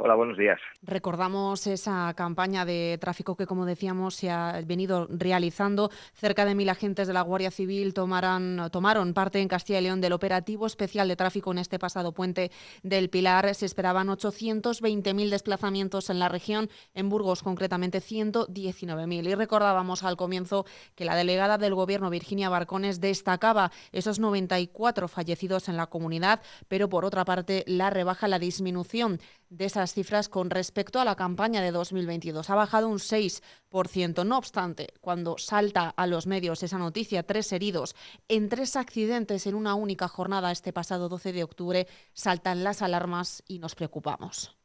Hola, 0.00 0.14
buenos 0.14 0.38
días. 0.38 0.60
Recordamos 0.82 1.66
esa 1.66 2.14
campaña 2.14 2.64
de 2.64 2.98
tráfico 3.00 3.34
que, 3.34 3.46
como 3.46 3.66
decíamos, 3.66 4.14
se 4.14 4.30
ha 4.30 4.60
venido 4.64 5.08
realizando. 5.10 5.90
Cerca 6.14 6.44
de 6.44 6.54
mil 6.54 6.68
agentes 6.68 7.08
de 7.08 7.12
la 7.12 7.22
Guardia 7.22 7.50
Civil 7.50 7.94
tomaron 7.94 9.12
parte 9.12 9.40
en 9.40 9.48
Castilla 9.48 9.80
y 9.80 9.82
León 9.82 10.00
del 10.00 10.12
operativo 10.12 10.66
especial 10.66 11.08
de 11.08 11.16
tráfico 11.16 11.50
en 11.50 11.58
este 11.58 11.80
pasado 11.80 12.12
puente 12.12 12.52
del 12.84 13.10
Pilar. 13.10 13.52
Se 13.56 13.66
esperaban 13.66 14.06
820.000 14.06 15.30
desplazamientos 15.30 16.10
en 16.10 16.20
la 16.20 16.28
región, 16.28 16.70
en 16.94 17.08
Burgos 17.08 17.42
concretamente 17.42 17.98
119.000. 17.98 19.28
Y 19.28 19.34
recordábamos 19.34 20.04
al 20.04 20.16
comienzo 20.16 20.64
que 20.94 21.06
la 21.06 21.16
delegada 21.16 21.58
del 21.58 21.74
Gobierno, 21.74 22.08
Virginia 22.08 22.48
Barcones, 22.48 23.00
destacaba 23.00 23.72
esos 23.90 24.20
94 24.20 25.08
fallecidos 25.08 25.68
en 25.68 25.76
la 25.76 25.88
comunidad, 25.88 26.40
pero 26.68 26.88
por 26.88 27.04
otra 27.04 27.24
parte 27.24 27.64
la 27.66 27.90
rebaja, 27.90 28.28
la 28.28 28.38
disminución 28.38 29.18
de 29.50 29.64
esas 29.64 29.87
cifras 29.94 30.28
con 30.28 30.50
respecto 30.50 31.00
a 31.00 31.04
la 31.04 31.16
campaña 31.16 31.60
de 31.60 31.70
2022. 31.70 32.50
Ha 32.50 32.54
bajado 32.54 32.88
un 32.88 32.98
6%. 32.98 34.24
No 34.26 34.38
obstante, 34.38 34.88
cuando 35.00 35.38
salta 35.38 35.90
a 35.90 36.06
los 36.06 36.26
medios 36.26 36.62
esa 36.62 36.78
noticia, 36.78 37.22
tres 37.22 37.52
heridos 37.52 37.94
en 38.28 38.48
tres 38.48 38.76
accidentes 38.76 39.46
en 39.46 39.54
una 39.54 39.74
única 39.74 40.08
jornada 40.08 40.52
este 40.52 40.72
pasado 40.72 41.08
12 41.08 41.32
de 41.32 41.44
octubre, 41.44 41.86
saltan 42.12 42.64
las 42.64 42.82
alarmas 42.82 43.42
y 43.46 43.58
nos 43.58 43.74
preocupamos. 43.74 44.58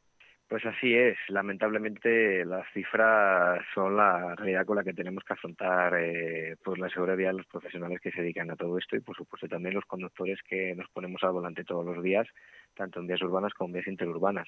Pues 0.53 0.67
así 0.67 0.93
es, 0.93 1.17
lamentablemente 1.29 2.45
las 2.45 2.71
cifras 2.73 3.65
son 3.73 3.97
la 3.97 4.35
realidad 4.35 4.67
con 4.67 4.75
la 4.75 4.83
que 4.83 4.93
tenemos 4.93 5.23
que 5.23 5.33
afrontar 5.33 5.95
eh, 5.97 6.57
pues 6.63 6.77
la 6.77 6.89
seguridad 6.89 7.17
de 7.17 7.33
los 7.33 7.47
profesionales 7.47 7.99
que 7.99 8.11
se 8.11 8.21
dedican 8.21 8.51
a 8.51 8.55
todo 8.55 8.77
esto 8.77 8.95
y 8.95 8.99
por 8.99 9.15
supuesto 9.15 9.47
también 9.47 9.73
los 9.73 9.85
conductores 9.85 10.37
que 10.47 10.75
nos 10.75 10.87
ponemos 10.89 11.23
al 11.23 11.31
volante 11.31 11.63
todos 11.63 11.83
los 11.83 12.03
días, 12.03 12.27
tanto 12.75 12.99
en 12.99 13.07
vías 13.07 13.23
urbanas 13.23 13.51
como 13.55 13.69
en 13.69 13.73
vías 13.73 13.87
interurbanas. 13.87 14.47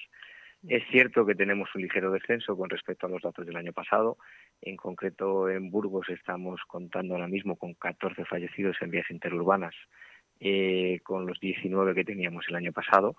Es 0.68 0.82
cierto 0.90 1.24
que 1.24 1.34
tenemos 1.34 1.68
un 1.74 1.82
ligero 1.82 2.10
descenso 2.10 2.56
con 2.56 2.68
respecto 2.68 3.06
a 3.06 3.10
los 3.10 3.22
datos 3.22 3.46
del 3.46 3.56
año 3.56 3.72
pasado. 3.72 4.16
En 4.62 4.76
concreto, 4.76 5.48
en 5.48 5.70
Burgos 5.70 6.08
estamos 6.08 6.60
contando 6.66 7.14
ahora 7.14 7.28
mismo 7.28 7.56
con 7.56 7.74
14 7.74 8.24
fallecidos 8.24 8.76
en 8.80 8.90
vías 8.90 9.10
interurbanas, 9.10 9.74
eh, 10.40 11.00
con 11.04 11.26
los 11.26 11.38
19 11.38 11.94
que 11.94 12.04
teníamos 12.04 12.46
el 12.48 12.56
año 12.56 12.72
pasado. 12.72 13.16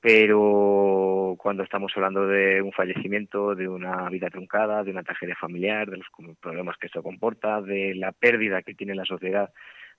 Pero 0.00 1.34
cuando 1.38 1.62
estamos 1.62 1.92
hablando 1.94 2.26
de 2.26 2.62
un 2.62 2.72
fallecimiento, 2.72 3.54
de 3.54 3.68
una 3.68 4.08
vida 4.08 4.30
truncada, 4.30 4.82
de 4.82 4.92
una 4.92 5.02
tragedia 5.02 5.36
familiar, 5.36 5.90
de 5.90 5.98
los 5.98 6.06
problemas 6.40 6.78
que 6.78 6.86
esto 6.86 7.02
comporta, 7.02 7.60
de 7.60 7.94
la 7.94 8.12
pérdida 8.12 8.62
que 8.62 8.74
tiene 8.74 8.94
la 8.94 9.04
sociedad, 9.04 9.52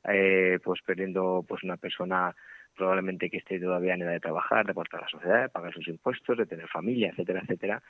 eh, 0.06 0.58
pues 0.64 0.82
perdiendo 0.82 1.46
pues 1.48 1.62
una 1.62 1.78
persona 1.78 2.36
probablemente 2.82 3.30
que 3.30 3.38
esté 3.38 3.60
todavía 3.60 3.94
en 3.94 4.02
edad 4.02 4.14
de 4.14 4.20
trabajar, 4.20 4.66
de 4.66 4.72
aportar 4.72 5.02
a 5.02 5.04
la 5.04 5.10
sociedad, 5.10 5.42
de 5.44 5.50
pagar 5.50 5.72
sus 5.72 5.88
impuestos, 5.88 6.36
de 6.36 6.48
tener 6.48 6.68
familia, 6.68 7.10
etcétera, 7.10 7.42
etcétera, 7.44 7.84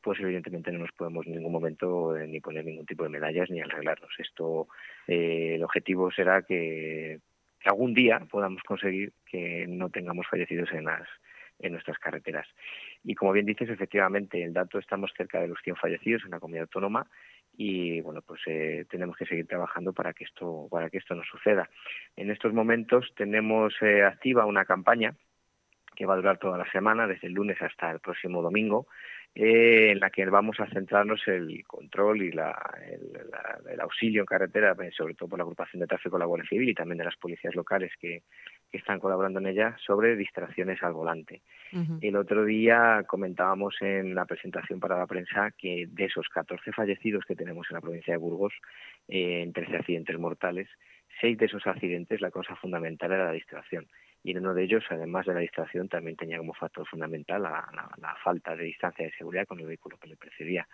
pues 0.00 0.20
evidentemente 0.20 0.70
no 0.70 0.78
nos 0.78 0.92
podemos 0.92 1.26
en 1.26 1.32
ningún 1.32 1.50
momento 1.50 2.16
eh, 2.16 2.28
ni 2.28 2.38
poner 2.38 2.64
ningún 2.64 2.86
tipo 2.86 3.02
de 3.02 3.08
medallas 3.08 3.50
ni 3.50 3.60
arreglarnos. 3.60 4.12
Esto, 4.18 4.68
eh, 5.08 5.56
el 5.56 5.64
objetivo 5.64 6.12
será 6.12 6.42
que, 6.42 7.18
algún 7.64 7.92
día 7.92 8.20
podamos 8.30 8.62
conseguir 8.62 9.14
que 9.28 9.66
no 9.66 9.90
tengamos 9.90 10.28
fallecidos 10.30 10.70
en 10.70 10.84
las 10.84 11.08
en 11.58 11.72
nuestras 11.72 11.98
carreteras. 11.98 12.46
Y 13.02 13.14
como 13.14 13.32
bien 13.32 13.46
dices, 13.46 13.70
efectivamente, 13.70 14.44
el 14.44 14.52
dato 14.52 14.78
estamos 14.78 15.10
cerca 15.16 15.40
de 15.40 15.48
los 15.48 15.58
100 15.64 15.76
fallecidos 15.76 16.22
en 16.24 16.32
la 16.32 16.38
comunidad 16.38 16.64
autónoma 16.64 17.06
y 17.56 18.00
bueno 18.00 18.22
pues 18.22 18.40
eh, 18.46 18.84
tenemos 18.90 19.16
que 19.16 19.26
seguir 19.26 19.46
trabajando 19.46 19.92
para 19.92 20.12
que 20.12 20.24
esto 20.24 20.68
para 20.70 20.90
que 20.90 20.98
esto 20.98 21.14
no 21.14 21.22
suceda. 21.24 21.68
En 22.16 22.30
estos 22.30 22.52
momentos 22.52 23.12
tenemos 23.16 23.74
eh, 23.80 24.02
activa 24.04 24.46
una 24.46 24.64
campaña 24.64 25.14
que 25.94 26.06
va 26.06 26.14
a 26.14 26.18
durar 26.18 26.38
toda 26.38 26.58
la 26.58 26.70
semana 26.70 27.06
desde 27.06 27.28
el 27.28 27.32
lunes 27.32 27.60
hasta 27.60 27.90
el 27.90 28.00
próximo 28.00 28.42
domingo 28.42 28.86
eh, 29.38 29.90
en 29.90 30.00
la 30.00 30.08
que 30.08 30.24
vamos 30.24 30.58
a 30.60 30.66
centrarnos 30.66 31.20
el 31.28 31.62
control 31.66 32.22
y 32.22 32.32
la, 32.32 32.58
el, 33.70 33.80
auxilio 33.82 34.22
en 34.22 34.26
carretera, 34.26 34.74
eh, 34.82 34.90
sobre 34.96 35.12
todo 35.12 35.28
por 35.28 35.38
la 35.38 35.42
agrupación 35.42 35.80
de 35.80 35.86
tráfico 35.86 36.16
de 36.16 36.20
la 36.20 36.24
Guardia 36.24 36.48
Civil 36.48 36.70
y 36.70 36.74
también 36.74 36.96
de 36.96 37.04
las 37.04 37.16
policías 37.16 37.54
locales 37.54 37.92
que, 38.00 38.22
están 38.72 39.00
colaborando 39.00 39.38
en 39.38 39.46
ella, 39.46 39.76
sobre 39.84 40.16
distracciones 40.16 40.82
al 40.82 40.92
volante. 40.92 41.42
El 42.00 42.16
otro 42.16 42.44
día 42.44 43.04
comentábamos 43.06 43.76
en 43.80 44.14
la 44.14 44.24
presentación 44.24 44.80
para 44.80 44.98
la 44.98 45.06
prensa 45.06 45.50
que 45.56 45.86
de 45.88 46.04
esos 46.04 46.28
14 46.28 46.72
fallecidos 46.72 47.24
que 47.24 47.36
tenemos 47.36 47.66
en 47.70 47.74
la 47.74 47.80
provincia 47.80 48.14
de 48.14 48.18
Burgos, 48.18 48.52
eh, 49.08 49.42
en 49.42 49.52
13 49.52 49.76
accidentes 49.76 50.18
mortales, 50.18 50.68
seis 51.20 51.38
de 51.38 51.46
esos 51.46 51.66
accidentes 51.66 52.20
la 52.20 52.30
causa 52.30 52.56
fundamental 52.56 53.12
era 53.12 53.26
la 53.26 53.32
distracción 53.32 53.86
y 54.26 54.32
en 54.32 54.38
uno 54.38 54.54
de 54.54 54.64
ellos, 54.64 54.82
además 54.90 55.24
de 55.24 55.34
la 55.34 55.38
distracción, 55.38 55.88
también 55.88 56.16
tenía 56.16 56.38
como 56.38 56.52
factor 56.52 56.84
fundamental 56.84 57.44
la, 57.44 58.16
falta 58.24 58.56
de 58.56 58.64
distancia 58.64 59.04
de 59.04 59.12
seguridad 59.12 59.46
con 59.46 59.60
el 59.60 59.66
vehículo 59.66 59.98
que 59.98 60.08
le 60.08 60.16
precedía. 60.16 60.66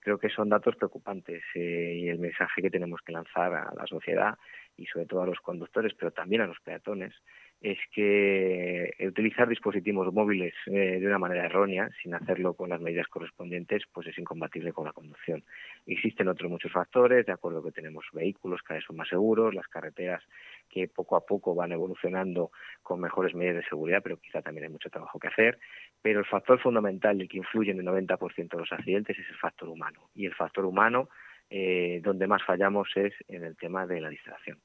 Creo 0.00 0.18
que 0.18 0.28
son 0.28 0.48
datos 0.48 0.76
preocupantes 0.76 1.42
eh, 1.54 2.00
y 2.02 2.08
el 2.08 2.18
mensaje 2.18 2.62
que 2.62 2.70
tenemos 2.70 3.00
que 3.04 3.12
lanzar 3.12 3.54
a 3.54 3.72
la 3.74 3.86
sociedad 3.86 4.38
y 4.76 4.86
sobre 4.86 5.06
todo 5.06 5.22
a 5.22 5.26
los 5.26 5.40
conductores, 5.40 5.92
pero 5.94 6.12
también 6.12 6.42
a 6.42 6.46
los 6.46 6.60
peatones, 6.60 7.12
es 7.60 7.78
que 7.92 8.94
utilizar 9.00 9.48
dispositivos 9.48 10.12
móviles 10.14 10.54
eh, 10.66 11.00
de 11.00 11.06
una 11.06 11.18
manera 11.18 11.46
errónea, 11.46 11.90
sin 12.00 12.14
hacerlo 12.14 12.54
con 12.54 12.70
las 12.70 12.80
medidas 12.80 13.08
correspondientes, 13.08 13.82
pues 13.92 14.06
es 14.06 14.16
incompatible 14.16 14.72
con 14.72 14.84
la 14.84 14.92
conducción. 14.92 15.42
Existen 15.84 16.28
otros 16.28 16.50
muchos 16.50 16.70
factores, 16.70 17.26
de 17.26 17.32
acuerdo 17.32 17.62
que 17.62 17.72
tenemos 17.72 18.06
vehículos 18.12 18.62
cada 18.62 18.78
vez 18.78 18.84
son 18.86 18.96
más 18.96 19.08
seguros, 19.08 19.54
las 19.54 19.66
carreteras 19.66 20.22
que 20.68 20.86
poco 20.86 21.16
a 21.16 21.26
poco 21.26 21.54
van 21.54 21.72
evolucionando 21.72 22.52
con 22.82 23.00
mejores 23.00 23.34
medidas 23.34 23.56
de 23.56 23.68
seguridad, 23.68 24.02
pero 24.04 24.18
quizá 24.18 24.40
también 24.40 24.66
hay 24.66 24.70
mucho 24.70 24.90
trabajo 24.90 25.18
que 25.18 25.28
hacer. 25.28 25.58
Pero 26.02 26.20
el 26.20 26.26
factor 26.26 26.60
fundamental, 26.60 27.26
que 27.28 27.38
influye 27.38 27.72
en 27.72 27.80
el 27.80 27.86
90% 27.86 28.48
de 28.48 28.58
los 28.58 28.72
accidentes, 28.72 29.18
es 29.18 29.28
el 29.28 29.36
factor 29.36 29.68
humano. 29.68 30.10
Y 30.14 30.26
el 30.26 30.34
factor 30.34 30.64
humano, 30.64 31.08
eh, 31.50 32.00
donde 32.02 32.26
más 32.26 32.42
fallamos 32.44 32.88
es 32.94 33.12
en 33.26 33.44
el 33.44 33.56
tema 33.56 33.86
de 33.86 34.00
la 34.00 34.08
distracción. 34.08 34.58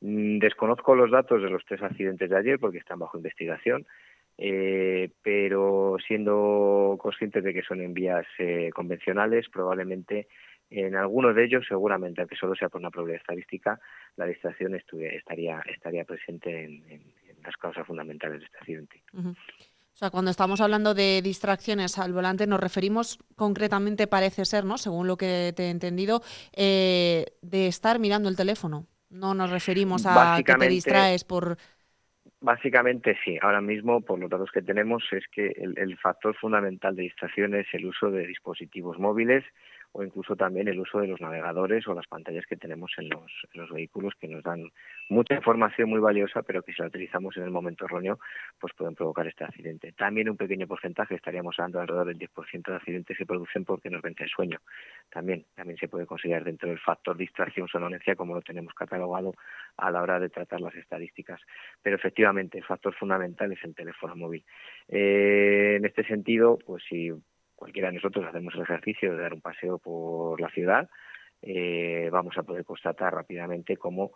Mm, 0.00 0.38
desconozco 0.38 0.94
los 0.94 1.10
datos 1.10 1.42
de 1.42 1.50
los 1.50 1.64
tres 1.64 1.82
accidentes 1.82 2.30
de 2.30 2.36
ayer 2.36 2.58
porque 2.58 2.78
están 2.78 2.98
bajo 2.98 3.18
investigación, 3.18 3.86
eh, 4.38 5.10
pero 5.22 5.96
siendo 6.06 6.96
conscientes 6.98 7.44
de 7.44 7.52
que 7.52 7.62
son 7.62 7.82
en 7.82 7.92
vías 7.92 8.26
eh, 8.38 8.70
convencionales, 8.74 9.48
probablemente 9.50 10.28
en 10.70 10.94
algunos 10.94 11.34
de 11.34 11.44
ellos, 11.44 11.66
seguramente, 11.68 12.20
aunque 12.20 12.36
solo 12.36 12.54
sea 12.54 12.68
por 12.68 12.80
una 12.80 12.90
probabilidad 12.90 13.20
estadística, 13.20 13.80
la 14.16 14.26
distracción 14.26 14.74
estaría, 14.74 15.60
estaría 15.66 16.04
presente 16.04 16.64
en, 16.64 17.02
las 17.42 17.56
causas 17.56 17.86
fundamentales 17.86 18.40
de 18.40 18.44
este 18.44 18.58
accidente. 18.58 19.02
O 19.92 19.96
sea, 20.00 20.10
cuando 20.10 20.30
estamos 20.30 20.60
hablando 20.60 20.94
de 20.94 21.20
distracciones 21.22 21.98
al 21.98 22.12
volante, 22.12 22.46
nos 22.46 22.60
referimos 22.60 23.18
concretamente, 23.36 24.06
parece 24.06 24.44
ser, 24.44 24.64
¿no? 24.64 24.78
Según 24.78 25.06
lo 25.06 25.16
que 25.16 25.52
te 25.54 25.64
he 25.64 25.70
entendido, 25.70 26.22
eh, 26.56 27.26
de 27.42 27.66
estar 27.66 27.98
mirando 27.98 28.28
el 28.28 28.36
teléfono. 28.36 28.86
No 29.10 29.34
nos 29.34 29.50
referimos 29.50 30.06
a 30.06 30.40
que 30.44 30.54
te 30.54 30.68
distraes 30.68 31.24
por... 31.24 31.58
Básicamente 32.40 33.18
sí. 33.22 33.36
Ahora 33.42 33.60
mismo, 33.60 34.00
por 34.00 34.18
los 34.18 34.30
datos 34.30 34.50
que 34.50 34.62
tenemos, 34.62 35.02
es 35.12 35.24
que 35.30 35.48
el 35.48 35.98
factor 35.98 36.34
fundamental 36.36 36.96
de 36.96 37.02
distracción 37.02 37.54
es 37.54 37.66
el 37.74 37.84
uso 37.84 38.10
de 38.10 38.26
dispositivos 38.26 38.98
móviles 38.98 39.44
o 39.92 40.04
incluso 40.04 40.36
también 40.36 40.68
el 40.68 40.78
uso 40.78 41.00
de 41.00 41.08
los 41.08 41.20
navegadores 41.20 41.86
o 41.88 41.94
las 41.94 42.06
pantallas 42.06 42.46
que 42.46 42.56
tenemos 42.56 42.92
en 42.98 43.08
los, 43.08 43.30
los 43.54 43.70
vehículos 43.70 44.14
que 44.20 44.28
nos 44.28 44.42
dan 44.42 44.70
mucha 45.08 45.34
información 45.34 45.90
muy 45.90 46.00
valiosa, 46.00 46.42
pero 46.42 46.62
que 46.62 46.72
si 46.72 46.80
la 46.80 46.88
utilizamos 46.88 47.36
en 47.36 47.42
el 47.42 47.50
momento 47.50 47.84
erróneo, 47.84 48.18
pues 48.58 48.72
pueden 48.74 48.94
provocar 48.94 49.26
este 49.26 49.44
accidente. 49.44 49.92
También 49.92 50.28
un 50.28 50.36
pequeño 50.36 50.66
porcentaje, 50.66 51.14
estaríamos 51.14 51.58
hablando 51.58 51.80
alrededor 51.80 52.06
del 52.06 52.18
10% 52.18 52.70
de 52.70 52.76
accidentes 52.76 53.16
se 53.16 53.26
producen 53.26 53.64
porque 53.64 53.90
nos 53.90 54.02
vence 54.02 54.24
el 54.24 54.30
sueño. 54.30 54.58
También, 55.10 55.44
también 55.54 55.78
se 55.78 55.88
puede 55.88 56.06
considerar 56.06 56.44
dentro 56.44 56.68
del 56.68 56.78
factor 56.78 57.16
distracción 57.16 57.68
sonolencia 57.68 58.14
como 58.14 58.34
lo 58.34 58.42
tenemos 58.42 58.72
catalogado 58.74 59.34
a 59.76 59.90
la 59.90 60.02
hora 60.02 60.20
de 60.20 60.28
tratar 60.28 60.60
las 60.60 60.74
estadísticas. 60.74 61.40
Pero 61.82 61.96
efectivamente, 61.96 62.58
el 62.58 62.64
factor 62.64 62.94
fundamental 62.94 63.52
es 63.52 63.62
el 63.64 63.74
teléfono 63.74 64.16
móvil. 64.16 64.44
Eh, 64.88 65.74
en 65.76 65.84
este 65.84 66.04
sentido, 66.04 66.58
pues 66.64 66.82
si 66.88 67.12
cualquiera 67.60 67.88
de 67.88 67.96
nosotros 67.96 68.24
hacemos 68.26 68.54
el 68.54 68.62
ejercicio 68.62 69.12
de 69.12 69.22
dar 69.22 69.34
un 69.34 69.42
paseo 69.42 69.78
por 69.78 70.40
la 70.40 70.48
ciudad, 70.48 70.88
eh, 71.42 72.08
vamos 72.10 72.36
a 72.38 72.42
poder 72.42 72.64
constatar 72.64 73.14
rápidamente 73.14 73.76
cómo 73.76 74.12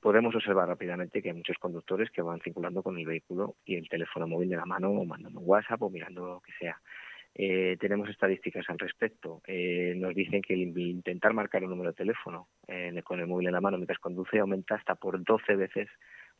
podemos 0.00 0.34
observar 0.34 0.68
rápidamente 0.68 1.22
que 1.22 1.30
hay 1.30 1.36
muchos 1.36 1.58
conductores 1.58 2.10
que 2.10 2.22
van 2.22 2.40
circulando 2.40 2.82
con 2.82 2.98
el 2.98 3.06
vehículo 3.06 3.54
y 3.64 3.76
el 3.76 3.88
teléfono 3.88 4.26
móvil 4.26 4.48
de 4.48 4.56
la 4.56 4.66
mano 4.66 4.90
o 4.90 5.04
mandando 5.04 5.38
un 5.38 5.48
WhatsApp 5.48 5.80
o 5.82 5.90
mirando 5.90 6.26
lo 6.26 6.40
que 6.40 6.52
sea. 6.58 6.80
Eh, 7.34 7.76
tenemos 7.78 8.08
estadísticas 8.08 8.68
al 8.68 8.78
respecto. 8.80 9.42
Eh, 9.46 9.94
nos 9.96 10.12
dicen 10.14 10.42
que 10.42 10.54
el 10.54 10.76
intentar 10.76 11.34
marcar 11.34 11.62
un 11.62 11.70
número 11.70 11.90
de 11.90 11.96
teléfono 11.96 12.48
con 13.04 13.20
el 13.20 13.26
móvil 13.26 13.46
en 13.46 13.54
la 13.54 13.60
mano 13.60 13.76
mientras 13.76 14.00
conduce 14.00 14.40
aumenta 14.40 14.74
hasta 14.74 14.96
por 14.96 15.22
12 15.22 15.54
veces 15.54 15.88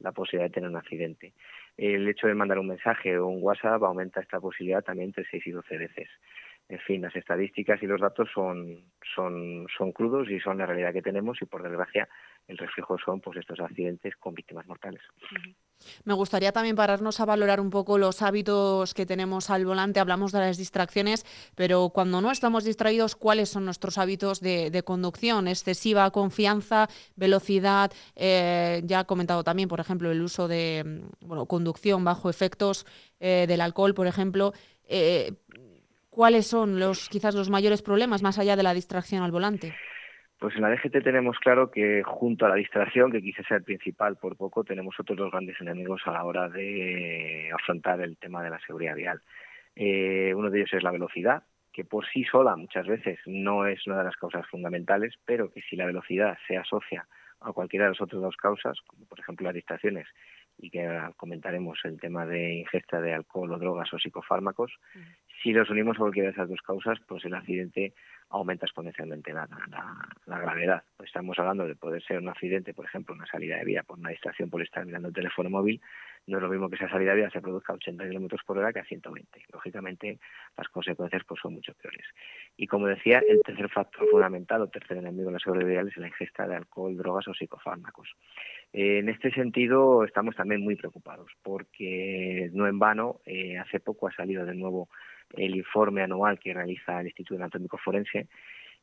la 0.00 0.12
posibilidad 0.12 0.48
de 0.48 0.54
tener 0.54 0.70
un 0.70 0.76
accidente. 0.76 1.34
El 1.76 2.08
hecho 2.08 2.26
de 2.26 2.34
mandar 2.34 2.58
un 2.58 2.68
mensaje 2.68 3.16
o 3.18 3.26
un 3.26 3.42
WhatsApp 3.42 3.82
aumenta 3.82 4.20
esta 4.20 4.40
posibilidad 4.40 4.82
también 4.82 5.08
entre 5.08 5.24
6 5.30 5.46
y 5.46 5.50
12 5.50 5.78
veces 5.78 6.08
en 6.68 6.78
fin, 6.81 7.00
las 7.00 7.16
estadísticas 7.16 7.83
y 7.83 7.87
los 7.87 8.00
datos 8.00 8.28
son, 8.35 8.85
son, 9.14 9.66
son 9.76 9.92
crudos 9.92 10.28
y 10.28 10.38
son 10.38 10.59
la 10.59 10.66
realidad 10.66 10.92
que 10.92 11.00
tenemos 11.00 11.40
y 11.40 11.46
por 11.46 11.62
desgracia 11.62 12.09
el 12.46 12.59
reflejo 12.59 12.96
son 13.02 13.20
pues 13.20 13.38
estos 13.38 13.59
accidentes 13.61 14.16
con 14.16 14.35
víctimas 14.35 14.66
mortales. 14.66 15.00
Me 16.04 16.12
gustaría 16.12 16.52
también 16.52 16.76
pararnos 16.76 17.20
a 17.20 17.24
valorar 17.24 17.61
un 17.61 17.70
poco 17.70 17.96
los 17.96 18.20
hábitos 18.20 18.92
que 18.92 19.07
tenemos 19.07 19.48
al 19.48 19.64
volante. 19.64 20.00
Hablamos 20.00 20.33
de 20.33 20.40
las 20.40 20.59
distracciones, 20.59 21.24
pero 21.54 21.90
cuando 21.90 22.20
no 22.20 22.31
estamos 22.31 22.64
distraídos, 22.64 23.16
¿cuáles 23.16 23.48
son 23.48 23.64
nuestros 23.64 23.96
hábitos 23.96 24.40
de, 24.40 24.83
conducción? 24.85 25.48
Excesiva 25.48 26.11
confianza, 26.11 26.88
velocidad. 27.16 27.92
Eh, 28.14 28.83
ya 28.85 29.00
he 29.00 29.04
comentado 29.07 29.44
también, 29.44 29.68
por 29.68 29.81
ejemplo, 29.81 30.11
el 30.11 30.20
uso 30.22 30.48
de 30.48 30.85
mm, 30.85 31.26
bueno, 31.26 31.46
conducción 31.46 32.04
bajo 32.04 32.28
efectos 32.28 32.87
eh, 33.20 33.46
del 33.48 33.61
alcohol, 33.61 33.94
por 33.94 34.07
ejemplo. 34.07 34.52
Eh, 34.85 35.33
¿Cuáles 36.18 36.48
son 36.48 36.81
los 36.81 37.09
quizás 37.09 37.37
los 37.37 37.48
mayores 37.48 37.81
problemas 37.81 38.24
más 38.24 38.40
allá 38.40 38.57
de 38.57 38.64
la 38.64 38.74
distracción 38.74 39.22
al 39.22 39.31
volante? 39.31 39.72
Pues 40.40 40.52
en 40.57 40.62
la 40.62 40.70
DGT 40.70 41.04
tenemos 41.04 41.38
claro 41.38 41.70
que 41.70 42.02
junto 42.04 42.44
a 42.44 42.48
la 42.48 42.57
distracción, 42.57 43.12
que 43.12 43.22
quizás 43.22 43.46
sea 43.46 43.59
el 43.59 43.62
principal 43.62 44.16
por 44.16 44.37
poco, 44.37 44.64
tenemos 44.64 44.98
otros 44.98 45.16
dos 45.16 45.31
grandes 45.31 45.54
enemigos 45.61 46.02
a 46.07 46.11
la 46.11 46.24
hora 46.24 46.48
de 46.48 47.52
afrontar 47.54 48.00
el 48.00 48.16
tema 48.16 48.42
de 48.42 48.50
la 48.50 48.59
seguridad 48.66 48.96
vial. 48.96 49.22
Eh, 49.76 50.35
uno 50.35 50.50
de 50.50 50.59
ellos 50.59 50.72
es 50.72 50.83
la 50.83 50.90
velocidad, 50.90 51.44
que 51.72 51.85
por 51.85 52.04
sí 52.09 52.24
sola 52.24 52.57
muchas 52.57 52.88
veces 52.88 53.20
no 53.26 53.68
es 53.68 53.87
una 53.87 53.98
de 53.98 54.04
las 54.04 54.16
causas 54.16 54.44
fundamentales, 54.48 55.14
pero 55.24 55.52
que 55.52 55.62
si 55.70 55.76
la 55.76 55.87
velocidad 55.87 56.37
se 56.48 56.57
asocia 56.57 57.07
a 57.42 57.52
cualquiera 57.52 57.85
de 57.85 57.92
las 57.92 58.00
otras 58.00 58.20
dos 58.20 58.37
causas, 58.37 58.76
como 58.88 59.07
por 59.07 59.20
ejemplo 59.20 59.44
las 59.44 59.54
distracciones, 59.54 60.09
y 60.59 60.70
que 60.70 60.85
comentaremos 61.16 61.78
el 61.85 62.00
tema 62.00 62.26
de 62.26 62.54
ingesta 62.54 63.00
de 63.00 63.14
alcohol 63.14 63.52
o 63.52 63.59
drogas 63.59 63.92
o 63.94 63.98
psicofármacos, 64.00 64.72
si 65.42 65.53
los 65.53 65.70
unimos 65.70 65.96
a 65.96 66.01
cualquiera 66.01 66.29
de 66.29 66.33
esas 66.33 66.48
dos 66.48 66.61
causas, 66.62 66.98
pues 67.07 67.24
el 67.24 67.35
accidente 67.35 67.94
aumenta 68.31 68.66
exponencialmente 68.66 69.33
la, 69.33 69.48
gravedad. 70.27 70.83
Estamos 71.03 71.38
hablando 71.38 71.66
de 71.66 71.74
poder 71.74 72.03
ser 72.03 72.18
un 72.18 72.29
accidente, 72.29 72.74
por 72.74 72.85
ejemplo, 72.85 73.14
una 73.14 73.27
salida 73.27 73.57
de 73.57 73.64
vía 73.64 73.83
por 73.83 73.98
una 73.98 74.11
distracción 74.11 74.51
por 74.51 74.62
estar 74.62 74.85
mirando 74.85 75.09
el 75.09 75.14
teléfono 75.14 75.48
móvil, 75.48 75.81
no 76.27 76.37
es 76.37 76.42
lo 76.42 76.51
mismo 76.51 76.68
que 76.68 76.77
esa 76.77 76.90
salida 76.90 77.12
de 77.12 77.18
vía 77.18 77.31
se 77.31 77.40
produzca 77.40 77.72
a 77.72 77.77
80 77.77 78.07
kilómetros 78.07 78.42
por 78.44 78.59
hora 78.59 78.72
que 78.72 78.81
a 78.81 78.85
120. 78.85 79.44
Lógicamente, 79.51 80.18
las 80.59 80.68
consecuencias 80.68 81.22
pues 81.27 81.40
son 81.40 81.55
mucho 81.55 81.72
peores. 81.74 82.05
Y 82.57 82.66
como 82.66 82.87
decía, 82.87 83.22
el 83.27 83.40
tercer 83.42 83.70
factor 83.70 84.07
fundamental 84.11 84.61
o 84.61 84.68
tercer 84.68 84.98
enemigo 84.98 85.29
de 85.29 85.35
la 85.35 85.38
seguridad 85.38 85.68
vial 85.68 85.88
es 85.88 85.96
la 85.96 86.09
ingesta 86.09 86.46
de 86.46 86.57
alcohol, 86.57 86.96
drogas 86.98 87.29
o 87.29 87.35
psicofármacos. 87.35 88.14
En 88.74 89.09
este 89.09 89.31
sentido, 89.31 90.05
estamos 90.05 90.37
también 90.37 90.61
muy 90.61 90.77
preocupados 90.77 91.33
porque 91.42 92.51
no 92.53 92.68
en 92.68 92.79
vano, 92.79 93.20
eh, 93.24 93.57
hace 93.57 93.81
poco 93.81 94.09
ha 94.09 94.12
salido 94.12 94.44
de 94.44 94.55
nuevo 94.55 94.90
el 95.36 95.56
informe 95.56 96.02
anual 96.02 96.38
que 96.38 96.54
realiza 96.54 97.00
el 97.00 97.06
Instituto 97.06 97.36
Anatómico 97.36 97.78
Forense 97.78 98.28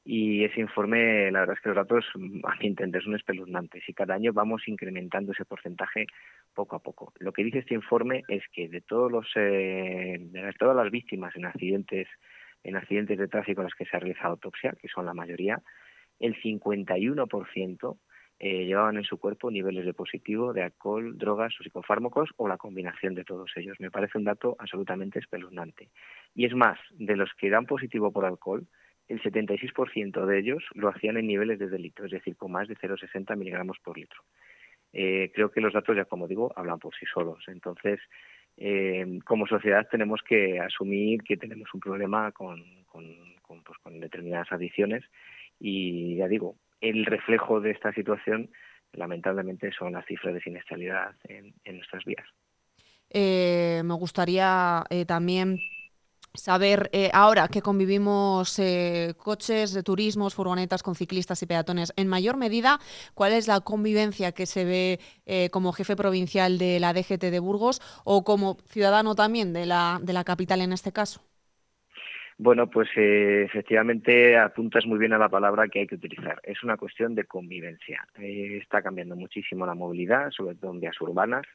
y 0.08 0.44
ese 0.44 0.60
informe, 0.62 1.32
la 1.32 1.40
verdad 1.40 1.56
es 1.56 1.62
que 1.62 1.70
los 1.70 1.76
datos, 1.76 2.06
a 2.44 2.56
mi 2.58 2.68
entender, 2.68 3.04
son 3.04 3.16
espeluznantes 3.16 3.84
y 3.90 3.94
cada 3.94 4.14
año 4.14 4.34
vamos 4.34 4.68
incrementando 4.68 5.32
ese 5.32 5.46
porcentaje 5.46 6.06
poco 6.54 6.76
a 6.76 6.80
poco. 6.80 7.12
Lo 7.18 7.34
que 7.34 7.44
dice 7.44 7.60
este 7.60 7.74
informe 7.74 8.24
es 8.28 8.44
que 8.54 8.70
de 8.70 8.82
todos 8.82 9.12
los 9.12 9.26
eh, 9.36 10.18
de 10.20 10.54
todas 10.60 10.76
las 10.76 10.92
víctimas 10.92 11.36
en 11.36 11.46
accidentes 11.46 12.08
en 12.64 12.76
accidentes 12.76 13.18
de 13.18 13.28
tráfico 13.28 13.62
en 13.62 13.66
los 13.66 13.74
que 13.74 13.86
se 13.86 13.98
ha 13.98 14.00
realizado 14.00 14.30
autopsia, 14.30 14.76
que 14.80 14.88
son 14.88 15.08
la 15.08 15.14
mayoría, 15.16 15.62
el 16.20 16.36
51% 16.42 17.98
eh, 18.40 18.66
llevaban 18.66 18.98
en 18.98 19.04
su 19.06 19.18
cuerpo 19.18 19.50
niveles 19.50 19.86
de 19.86 19.94
positivo 19.94 20.52
de 20.52 20.64
alcohol, 20.64 21.18
drogas 21.18 21.54
o 21.60 21.64
psicofármacos 21.64 22.30
o 22.38 22.48
la 22.48 22.58
combinación 22.58 23.16
de 23.16 23.24
todos 23.24 23.52
ellos. 23.56 23.80
Me 23.80 23.92
parece 23.92 24.18
un 24.18 24.26
dato 24.26 24.56
absolutamente 24.60 25.20
espeluznante. 25.20 25.90
Y 26.34 26.46
es 26.46 26.54
más, 26.54 26.78
de 26.92 27.16
los 27.16 27.34
que 27.36 27.50
dan 27.50 27.66
positivo 27.66 28.12
por 28.12 28.26
alcohol, 28.26 28.68
el 29.08 29.22
76% 29.22 30.26
de 30.26 30.40
ellos 30.40 30.64
lo 30.74 30.90
hacían 30.90 31.18
en 31.18 31.28
niveles 31.28 31.60
de 31.60 31.70
delito, 31.70 32.06
es 32.06 32.12
decir, 32.12 32.36
con 32.36 32.52
más 32.52 32.68
de 32.68 32.76
0,60 32.76 33.36
miligramos 33.38 33.78
por 33.84 33.98
litro. 33.98 34.22
Eh, 34.92 35.32
creo 35.34 35.52
que 35.52 35.62
los 35.62 35.74
datos, 35.74 35.96
ya 35.96 36.06
como 36.06 36.28
digo, 36.28 36.52
hablan 36.56 36.80
por 36.80 36.96
sí 36.96 37.06
solos. 37.06 37.44
Entonces, 37.48 38.00
eh, 38.58 39.20
como 39.26 39.46
sociedad 39.46 39.88
tenemos 39.90 40.22
que 40.24 40.60
asumir 40.60 41.22
que 41.24 41.38
tenemos 41.38 41.74
un 41.74 41.82
problema 41.82 42.32
con, 42.32 42.64
con, 42.86 43.04
pues, 43.64 43.78
con 43.80 44.00
determinadas 44.00 44.52
adicciones 44.52 45.04
y, 45.60 46.16
ya 46.16 46.28
digo, 46.28 46.56
el 46.82 47.06
reflejo 47.06 47.62
de 47.62 47.72
esta 47.72 47.94
situación 47.94 48.50
lamentablemente 48.94 49.72
son 49.72 49.94
las 49.94 50.06
cifras 50.06 50.34
de 50.34 50.42
siniestralidad 50.42 51.16
en, 51.26 51.54
nuestras 51.66 52.06
vías. 52.06 52.26
Eh, 53.10 53.82
me 53.84 53.94
gustaría 53.94 54.84
también 55.06 55.60
saber 56.38 56.90
eh, 56.92 57.10
ahora 57.14 57.48
que 57.48 57.62
convivimos 57.62 58.60
eh, 58.60 59.14
coches 59.18 59.74
de 59.74 59.84
turismos, 59.84 60.36
furgonetas 60.36 60.84
con 60.84 60.96
ciclistas 60.96 61.42
y 61.42 61.46
peatones, 61.46 61.94
en 61.96 62.08
mayor 62.08 62.38
medida, 62.38 62.80
¿cuál 63.14 63.34
es 63.34 63.48
la 63.48 63.62
convivencia 63.62 64.32
que 64.32 64.46
se 64.46 64.66
ve 64.66 65.00
eh, 65.26 65.50
como 65.50 65.74
jefe 65.74 65.96
provincial 65.96 66.58
de 66.58 66.80
la 66.80 66.94
DGT 66.94 67.26
de 67.26 67.40
Burgos 67.40 67.82
o 68.04 68.24
como 68.24 68.58
ciudadano 68.68 69.16
también 69.16 69.54
de 69.54 69.66
la, 69.66 70.00
de 70.02 70.14
la 70.14 70.24
capital 70.24 70.62
en 70.62 70.74
este 70.74 70.92
caso? 70.92 71.22
Bueno, 72.38 72.70
pues 72.70 72.90
efectivamente 72.96 74.38
apuntas 74.38 74.86
muy 74.86 75.00
bien 75.00 75.14
a 75.14 75.18
la 75.18 75.30
palabra 75.30 75.70
que 75.70 75.80
hay 75.80 75.88
que 75.88 75.96
utilizar. 75.96 76.40
Es 76.44 76.64
una 76.64 76.76
cuestión 76.76 77.16
de 77.16 77.24
convivencia. 77.24 78.06
está 78.18 78.82
cambiando 78.82 79.16
muchísimo 79.16 79.66
la 79.66 79.74
movilidad, 79.74 80.32
sobre 80.32 80.56
todo 80.56 80.72
en 80.72 80.82
vías 80.82 81.00
urbanas 81.00 81.46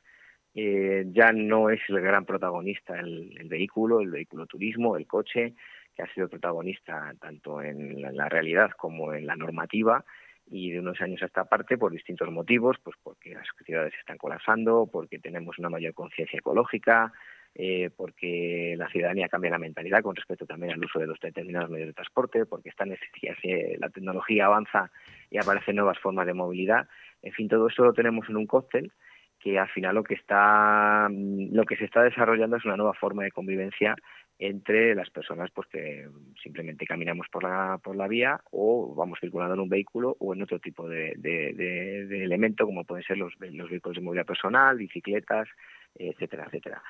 eh, 0.54 1.04
ya 1.12 1.32
no 1.32 1.70
es 1.70 1.80
el 1.88 2.00
gran 2.00 2.24
protagonista 2.24 2.98
el, 2.98 3.30
vehículo, 3.44 4.00
el 4.00 4.10
vehículo 4.10 4.46
turismo, 4.46 4.96
el 4.96 5.06
coche, 5.06 5.54
que 5.94 6.02
ha 6.02 6.12
sido 6.12 6.28
protagonista 6.28 7.14
tanto 7.20 7.62
en 7.62 8.00
la, 8.16 8.28
realidad 8.28 8.70
como 8.76 9.12
en 9.12 9.26
la 9.26 9.36
normativa 9.36 10.04
y 10.50 10.72
de 10.72 10.80
unos 10.80 11.00
años 11.00 11.22
a 11.22 11.26
esta 11.26 11.44
parte 11.44 11.78
por 11.78 11.92
distintos 11.92 12.28
motivos, 12.32 12.78
pues 12.82 12.96
porque 13.02 13.34
las 13.34 13.46
ciudades 13.64 13.94
están 14.00 14.18
colapsando, 14.18 14.88
porque 14.90 15.20
tenemos 15.20 15.58
una 15.60 15.70
mayor 15.70 15.94
conciencia 15.94 16.38
ecológica, 16.38 17.12
eh, 17.54 17.90
porque 17.96 18.74
la 18.78 18.88
ciudadanía 18.88 19.28
cambia 19.28 19.50
la 19.50 19.58
mentalidad 19.58 20.02
con 20.02 20.16
respecto 20.16 20.46
también 20.46 20.72
al 20.72 20.84
uso 20.84 20.98
de 20.98 21.06
los 21.06 21.18
determinados 21.20 21.70
medios 21.70 21.88
de 21.88 21.94
transporte, 21.94 22.46
porque 22.46 22.70
necesidad, 22.86 23.34
la 23.78 23.90
tecnología 23.90 24.46
avanza 24.46 24.90
y 25.30 25.38
aparecen 25.38 25.76
nuevas 25.76 25.98
formas 25.98 26.26
de 26.26 26.34
movilidad. 26.34 26.88
En 27.22 27.32
fin, 27.32 27.48
todo 27.48 27.68
eso 27.68 27.84
lo 27.84 27.92
tenemos 27.92 28.28
en 28.28 28.36
un 28.36 28.46
cóctel 28.46 28.92
que 29.40 29.58
al 29.58 29.68
final 29.68 29.94
lo 29.94 30.04
que 30.04 30.14
está 30.14 31.08
mm, 31.10 31.54
lo 31.54 31.64
que 31.64 31.76
se 31.76 31.86
está 31.86 32.02
desarrollando 32.02 32.56
es 32.56 32.64
una 32.64 32.76
nueva 32.76 32.94
forma 32.94 33.24
de 33.24 33.32
convivencia 33.32 33.96
entre 34.38 34.94
las 34.94 35.10
personas 35.10 35.50
pues 35.50 35.66
que 35.68 36.08
simplemente 36.42 36.86
caminamos 36.86 37.26
por 37.30 37.42
la 37.42 37.78
por 37.82 37.96
la 37.96 38.06
vía 38.06 38.40
o 38.50 38.94
vamos 38.94 39.18
circulando 39.20 39.54
en 39.54 39.60
un 39.60 39.68
vehículo 39.68 40.16
o 40.20 40.34
en 40.34 40.42
otro 40.42 40.58
tipo 40.58 40.88
de, 40.88 41.14
de, 41.16 42.24
elemento 42.24 42.64
como 42.64 42.84
pueden 42.84 43.04
ser 43.04 43.18
los, 43.18 43.34
los 43.40 43.70
vehículos 43.70 43.96
de 43.96 44.02
movilidad 44.02 44.26
personal 44.26 44.76
bicicletas 44.76 45.48
etcétera 45.94 46.44
etcétera 46.46 46.82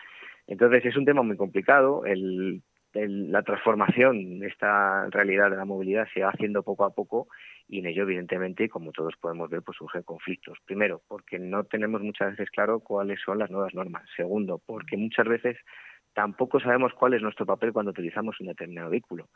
entonces 0.51 0.85
es 0.85 0.97
un 0.97 1.05
tema 1.05 1.23
muy 1.23 1.37
complicado 1.37 2.03
la 2.93 3.43
transformación 3.43 4.41
de 4.41 4.49
esta 4.49 5.07
realidad 5.11 5.49
de 5.49 5.57
la 5.57 5.65
movilidad 5.65 6.09
se 6.13 6.23
va 6.23 6.31
haciendo 6.31 6.65
poco 6.65 6.85
a 6.85 6.93
poco 6.93 7.29
y 7.69 7.79
en 7.79 7.87
ello, 7.87 8.03
evidentemente, 8.03 8.69
como 8.69 8.91
todos 8.91 9.15
podemos 9.21 9.49
ver, 9.49 9.63
pues 9.63 9.79
surgen 9.79 10.03
conflictos. 10.03 10.59
Primero, 10.65 11.03
porque 11.07 11.39
no 11.39 11.63
tenemos 11.63 12.03
muchas 12.03 12.33
veces 12.33 12.51
claro 12.51 12.81
cuáles 12.81 13.21
son 13.25 13.39
las 13.39 13.49
nuevas 13.49 13.75
normas. 13.75 14.03
Segundo, 14.17 14.61
porque 14.67 14.97
muchas 14.97 15.29
veces 15.29 15.57
tampoco 16.13 16.59
sabemos 16.59 16.93
cuál 16.95 17.15
es 17.15 17.23
nuestro 17.23 17.47
papel 17.47 17.73
cuando 17.73 17.93
utilizamos 17.93 18.41
un 18.41 18.49
determinado 18.49 18.91
vehículo. 18.91 19.29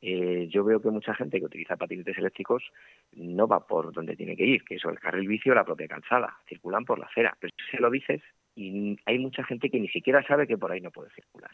Eh, 0.00 0.48
yo 0.48 0.64
veo 0.64 0.80
que 0.80 0.88
mucha 0.88 1.14
gente 1.14 1.38
que 1.38 1.44
utiliza 1.44 1.76
patinetes 1.76 2.16
eléctricos 2.16 2.64
no 3.12 3.46
va 3.46 3.66
por 3.66 3.92
donde 3.92 4.16
tiene 4.16 4.36
que 4.36 4.46
ir, 4.46 4.64
que 4.64 4.76
es 4.76 4.84
el 4.86 4.98
carril 4.98 5.28
vicio 5.28 5.52
o 5.52 5.54
la 5.54 5.66
propia 5.66 5.86
calzada, 5.86 6.34
circulan 6.48 6.86
por 6.86 6.98
la 6.98 7.04
acera. 7.04 7.36
Pero 7.38 7.52
se 7.70 7.76
lo 7.76 7.90
dices 7.90 8.22
y 8.54 8.96
hay 9.06 9.18
mucha 9.18 9.44
gente 9.44 9.70
que 9.70 9.80
ni 9.80 9.88
siquiera 9.88 10.22
sabe 10.26 10.46
que 10.46 10.58
por 10.58 10.72
ahí 10.72 10.80
no 10.80 10.90
puede 10.90 11.10
circular. 11.10 11.50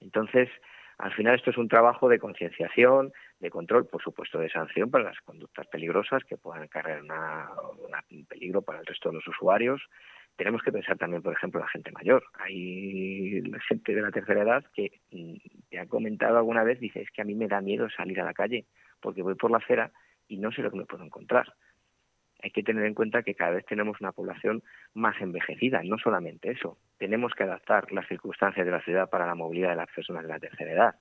Entonces, 0.00 0.48
al 0.98 1.12
final 1.12 1.34
esto 1.34 1.50
es 1.50 1.58
un 1.58 1.68
trabajo 1.68 2.08
de 2.08 2.18
concienciación, 2.18 3.12
de 3.40 3.50
control, 3.50 3.86
por 3.86 4.02
supuesto 4.02 4.38
de 4.38 4.50
sanción 4.50 4.90
para 4.90 5.04
las 5.04 5.20
conductas 5.20 5.66
peligrosas 5.66 6.22
que 6.24 6.36
puedan 6.36 6.68
cargar 6.68 7.02
un 8.10 8.26
peligro 8.26 8.62
para 8.62 8.80
el 8.80 8.86
resto 8.86 9.10
de 9.10 9.16
los 9.16 9.26
usuarios. 9.26 9.82
Tenemos 10.36 10.62
que 10.62 10.72
pensar 10.72 10.98
también, 10.98 11.22
por 11.22 11.32
ejemplo, 11.32 11.60
la 11.60 11.68
gente 11.68 11.92
mayor. 11.92 12.24
Hay 12.34 13.42
gente 13.68 13.94
de 13.94 14.02
la 14.02 14.10
tercera 14.10 14.42
edad 14.42 14.64
que 14.74 15.00
mm, 15.10 15.36
te 15.70 15.78
ha 15.78 15.86
comentado 15.86 16.38
alguna 16.38 16.64
vez, 16.64 16.80
dice, 16.80 17.02
es 17.02 17.10
que 17.10 17.22
a 17.22 17.24
mí 17.24 17.34
me 17.34 17.48
da 17.48 17.60
miedo 17.60 17.88
salir 17.90 18.20
a 18.20 18.24
la 18.24 18.34
calle 18.34 18.66
porque 19.00 19.22
voy 19.22 19.34
por 19.34 19.50
la 19.50 19.58
acera 19.58 19.92
y 20.26 20.38
no 20.38 20.50
sé 20.50 20.62
lo 20.62 20.70
que 20.70 20.78
me 20.78 20.86
puedo 20.86 21.04
encontrar 21.04 21.52
hay 22.44 22.50
que 22.50 22.62
tener 22.62 22.84
en 22.84 22.92
cuenta 22.92 23.22
que 23.22 23.34
cada 23.34 23.52
vez 23.52 23.64
tenemos 23.64 23.98
una 24.02 24.12
población 24.12 24.62
más 24.92 25.18
envejecida, 25.22 25.82
no 25.82 25.96
solamente 25.96 26.50
eso, 26.50 26.76
tenemos 26.98 27.32
que 27.32 27.44
adaptar 27.44 27.90
las 27.90 28.06
circunstancias 28.06 28.66
de 28.66 28.70
la 28.70 28.82
ciudad 28.82 29.08
para 29.08 29.26
la 29.26 29.34
movilidad 29.34 29.70
de 29.70 29.76
las 29.76 29.90
personas 29.90 30.24
de 30.24 30.28
la 30.28 30.38
tercera 30.38 30.70
edad. 30.70 30.94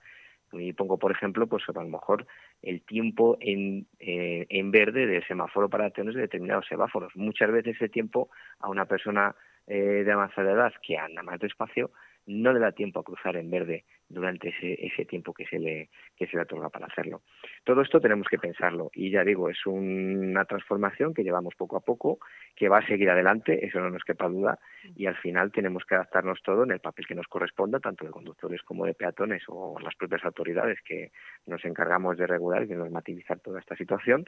Y 0.53 0.71
pongo, 0.71 0.97
por 0.97 1.11
ejemplo, 1.11 1.47
pues 1.47 1.63
a 1.67 1.73
lo 1.73 1.83
mejor 1.89 2.27
el 2.61 2.81
tiempo 2.83 3.37
en, 3.41 3.87
eh, 3.99 4.47
verde 4.65 5.05
del 5.05 5.25
semáforo 5.27 5.67
para 5.67 5.89
tener 5.89 6.13
determinados 6.13 6.65
semáforos. 6.67 7.13
Muchas 7.15 7.51
veces 7.51 7.75
ese 7.75 7.89
tiempo 7.89 8.29
a 8.59 8.69
una 8.69 8.85
persona 8.85 9.35
eh, 9.67 10.03
de 10.05 10.11
avanzada 10.11 10.51
edad 10.51 10.73
que 10.81 10.97
anda 10.97 11.23
más 11.23 11.39
despacio 11.39 11.91
no 12.25 12.53
le 12.53 12.59
da 12.59 12.71
tiempo 12.71 12.99
a 12.99 13.03
cruzar 13.03 13.35
en 13.35 13.49
verde 13.49 13.85
durante 14.07 14.49
ese, 14.49 14.85
ese 14.85 15.05
tiempo 15.05 15.33
que 15.33 15.45
se 15.45 15.59
le 15.59 15.89
que 16.15 16.27
se 16.27 16.37
le 16.37 16.43
otorga 16.43 16.69
para 16.69 16.85
hacerlo. 16.85 17.21
Todo 17.63 17.81
esto 17.81 17.99
tenemos 17.99 18.27
que 18.27 18.37
pensarlo 18.37 18.91
y 18.93 19.09
ya 19.09 19.23
digo, 19.23 19.49
es 19.49 19.65
una 19.65 20.45
transformación 20.45 21.13
que 21.13 21.23
llevamos 21.23 21.55
poco 21.55 21.77
a 21.77 21.81
poco, 21.81 22.19
que 22.55 22.69
va 22.69 22.79
a 22.79 22.87
seguir 22.87 23.09
adelante, 23.09 23.65
eso 23.65 23.79
no 23.79 23.89
nos 23.89 24.03
quepa 24.03 24.27
duda, 24.27 24.59
y 24.95 25.07
al 25.07 25.15
final 25.15 25.51
tenemos 25.51 25.83
que 25.85 25.95
adaptarnos 25.95 26.41
todo 26.43 26.63
en 26.63 26.71
el 26.71 26.79
papel 26.79 27.07
que 27.07 27.15
nos 27.15 27.27
corresponda, 27.27 27.79
tanto 27.79 28.05
de 28.05 28.11
conductores 28.11 28.61
como 28.61 28.85
de 28.85 28.93
peatones 28.93 29.43
o 29.47 29.79
las 29.79 29.95
propias 29.95 30.23
autoridades 30.25 30.79
que 30.85 31.11
nos 31.45 31.63
encargamos 31.65 32.17
de 32.17 32.27
regular 32.27 32.63
y 32.63 32.67
de 32.67 32.75
normativizar 32.75 33.39
toda 33.39 33.59
esta 33.59 33.75
situación. 33.75 34.25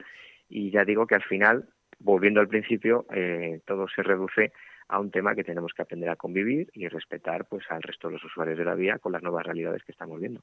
Y 0.48 0.70
ya 0.70 0.84
digo 0.84 1.06
que 1.06 1.14
al 1.14 1.22
final, 1.22 1.68
volviendo 1.98 2.40
al 2.40 2.48
principio, 2.48 3.06
eh, 3.12 3.60
todo 3.66 3.86
se 3.88 4.02
reduce 4.02 4.52
a 4.88 5.00
un 5.00 5.10
tema 5.10 5.34
que 5.34 5.44
tenemos 5.44 5.72
que 5.74 5.82
aprender 5.82 6.08
a 6.10 6.16
convivir 6.16 6.70
y 6.72 6.88
respetar 6.88 7.46
pues 7.46 7.64
al 7.70 7.82
resto 7.82 8.08
de 8.08 8.14
los 8.14 8.24
usuarios 8.24 8.58
de 8.58 8.64
la 8.64 8.74
vía 8.74 8.98
con 8.98 9.12
las 9.12 9.22
nuevas 9.22 9.44
realidades 9.44 9.82
que 9.84 9.92
estamos 9.92 10.20
viendo. 10.20 10.40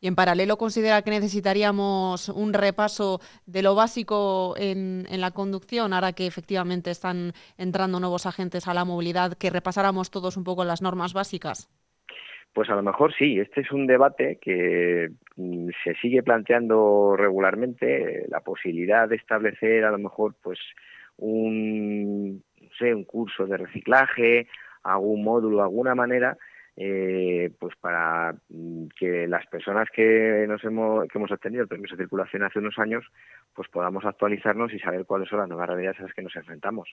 Y 0.00 0.08
en 0.08 0.14
paralelo 0.14 0.56
considera 0.56 1.02
que 1.02 1.10
necesitaríamos 1.10 2.28
un 2.28 2.52
repaso 2.52 3.20
de 3.46 3.62
lo 3.62 3.74
básico 3.74 4.54
en, 4.58 5.06
en 5.10 5.20
la 5.20 5.30
conducción, 5.30 5.92
ahora 5.92 6.12
que 6.12 6.26
efectivamente 6.26 6.90
están 6.90 7.32
entrando 7.56 8.00
nuevos 8.00 8.26
agentes 8.26 8.66
a 8.66 8.74
la 8.74 8.84
movilidad, 8.84 9.34
que 9.34 9.50
repasáramos 9.50 10.10
todos 10.10 10.36
un 10.36 10.44
poco 10.44 10.64
las 10.64 10.82
normas 10.82 11.12
básicas. 11.12 11.70
Pues 12.52 12.70
a 12.70 12.74
lo 12.74 12.82
mejor 12.82 13.14
sí, 13.16 13.38
este 13.38 13.60
es 13.60 13.70
un 13.70 13.86
debate 13.86 14.38
que 14.40 15.10
mm, 15.36 15.68
se 15.84 15.94
sigue 15.96 16.22
planteando 16.22 17.14
regularmente, 17.16 18.24
la 18.28 18.40
posibilidad 18.40 19.08
de 19.08 19.16
establecer 19.16 19.84
a 19.84 19.92
lo 19.92 19.98
mejor 19.98 20.34
pues 20.42 20.58
un 21.18 22.42
un 22.80 23.04
curso 23.04 23.46
de 23.46 23.56
reciclaje, 23.56 24.48
algún 24.82 25.24
módulo, 25.24 25.62
alguna 25.62 25.94
manera, 25.94 26.36
eh, 26.80 27.50
pues 27.58 27.74
para 27.76 28.36
mm, 28.48 28.86
que 28.96 29.26
las 29.26 29.44
personas 29.46 29.88
que 29.92 30.46
nos 30.46 30.62
hemos 30.62 31.08
que 31.08 31.18
hemos 31.18 31.32
obtenido 31.32 31.62
el 31.62 31.68
permiso 31.68 31.96
de 31.96 32.04
circulación 32.04 32.44
hace 32.44 32.60
unos 32.60 32.78
años, 32.78 33.04
pues 33.52 33.68
podamos 33.68 34.04
actualizarnos 34.04 34.72
y 34.72 34.78
saber 34.78 35.04
cuáles 35.04 35.28
son 35.28 35.40
las 35.40 35.48
nuevas 35.48 35.68
realidades 35.68 35.98
a 35.98 36.04
las 36.04 36.14
que 36.14 36.22
nos 36.22 36.36
enfrentamos. 36.36 36.88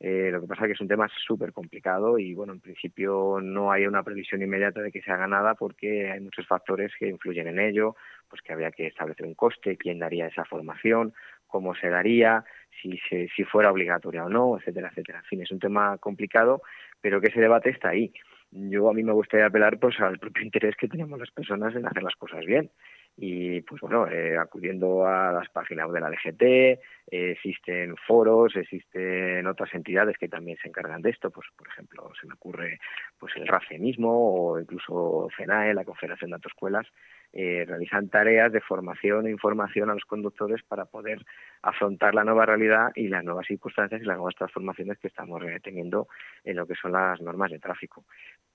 Eh, 0.00 0.30
lo 0.32 0.40
que 0.40 0.46
pasa 0.48 0.62
es 0.62 0.68
que 0.68 0.72
es 0.72 0.80
un 0.80 0.88
tema 0.88 1.08
súper 1.26 1.52
complicado 1.52 2.18
y, 2.18 2.34
bueno, 2.34 2.54
en 2.54 2.60
principio 2.60 3.38
no 3.42 3.70
hay 3.70 3.86
una 3.86 4.02
previsión 4.02 4.42
inmediata 4.42 4.80
de 4.80 4.90
que 4.90 5.02
se 5.02 5.12
haga 5.12 5.26
nada 5.26 5.54
porque 5.54 6.10
hay 6.10 6.20
muchos 6.20 6.46
factores 6.46 6.90
que 6.98 7.06
influyen 7.06 7.48
en 7.48 7.60
ello, 7.60 7.96
pues 8.28 8.40
que 8.40 8.52
habría 8.52 8.70
que 8.72 8.86
establecer 8.86 9.26
un 9.26 9.34
coste, 9.34 9.76
quién 9.76 9.98
daría 9.98 10.26
esa 10.26 10.46
formación, 10.46 11.12
cómo 11.50 11.74
se 11.74 11.88
daría, 11.88 12.44
si, 12.80 12.98
si 13.08 13.44
fuera 13.44 13.70
obligatoria 13.70 14.24
o 14.24 14.28
no, 14.28 14.56
etcétera, 14.56 14.88
etcétera. 14.88 15.18
En 15.18 15.24
fin, 15.24 15.42
es 15.42 15.50
un 15.50 15.58
tema 15.58 15.98
complicado, 15.98 16.62
pero 17.00 17.20
que 17.20 17.28
ese 17.28 17.40
debate 17.40 17.70
está 17.70 17.90
ahí. 17.90 18.12
Yo 18.50 18.88
a 18.88 18.94
mí 18.94 19.02
me 19.02 19.12
gustaría 19.12 19.46
apelar 19.46 19.78
pues 19.78 20.00
al 20.00 20.18
propio 20.18 20.42
interés 20.42 20.76
que 20.76 20.88
tenemos 20.88 21.18
las 21.18 21.30
personas 21.30 21.74
en 21.74 21.86
hacer 21.86 22.02
las 22.02 22.16
cosas 22.16 22.44
bien 22.44 22.70
y 23.16 23.60
pues 23.62 23.80
bueno, 23.82 24.08
eh, 24.08 24.38
acudiendo 24.38 25.06
a 25.06 25.32
las 25.32 25.48
páginas 25.50 25.92
de 25.92 26.00
la 26.00 26.08
DGT, 26.08 26.42
eh, 26.42 26.78
existen 27.10 27.94
foros, 28.06 28.56
existen 28.56 29.46
otras 29.46 29.74
entidades 29.74 30.16
que 30.16 30.28
también 30.28 30.56
se 30.62 30.68
encargan 30.68 31.02
de 31.02 31.10
esto, 31.10 31.30
pues 31.30 31.46
por 31.56 31.68
ejemplo 31.68 32.10
se 32.18 32.26
me 32.26 32.34
ocurre 32.34 32.78
pues 33.18 33.34
el 33.36 33.46
RACE 33.46 33.78
mismo 33.78 34.10
o 34.10 34.58
incluso 34.58 35.28
CENAE, 35.36 35.74
la 35.74 35.84
Confederación 35.84 36.30
de 36.30 36.36
Autoescuelas, 36.36 36.86
eh, 37.32 37.64
realizan 37.68 38.08
tareas 38.08 38.52
de 38.52 38.60
formación 38.60 39.26
e 39.26 39.30
información 39.30 39.90
a 39.90 39.94
los 39.94 40.04
conductores 40.04 40.62
para 40.62 40.86
poder 40.86 41.24
afrontar 41.62 42.14
la 42.14 42.24
nueva 42.24 42.46
realidad 42.46 42.90
y 42.94 43.08
las 43.08 43.22
nuevas 43.22 43.46
circunstancias 43.46 44.00
y 44.00 44.04
las 44.04 44.16
nuevas 44.16 44.34
transformaciones 44.34 44.98
que 44.98 45.08
estamos 45.08 45.42
teniendo 45.62 46.08
en 46.42 46.56
lo 46.56 46.66
que 46.66 46.74
son 46.74 46.92
las 46.92 47.20
normas 47.20 47.50
de 47.50 47.58
tráfico. 47.58 48.04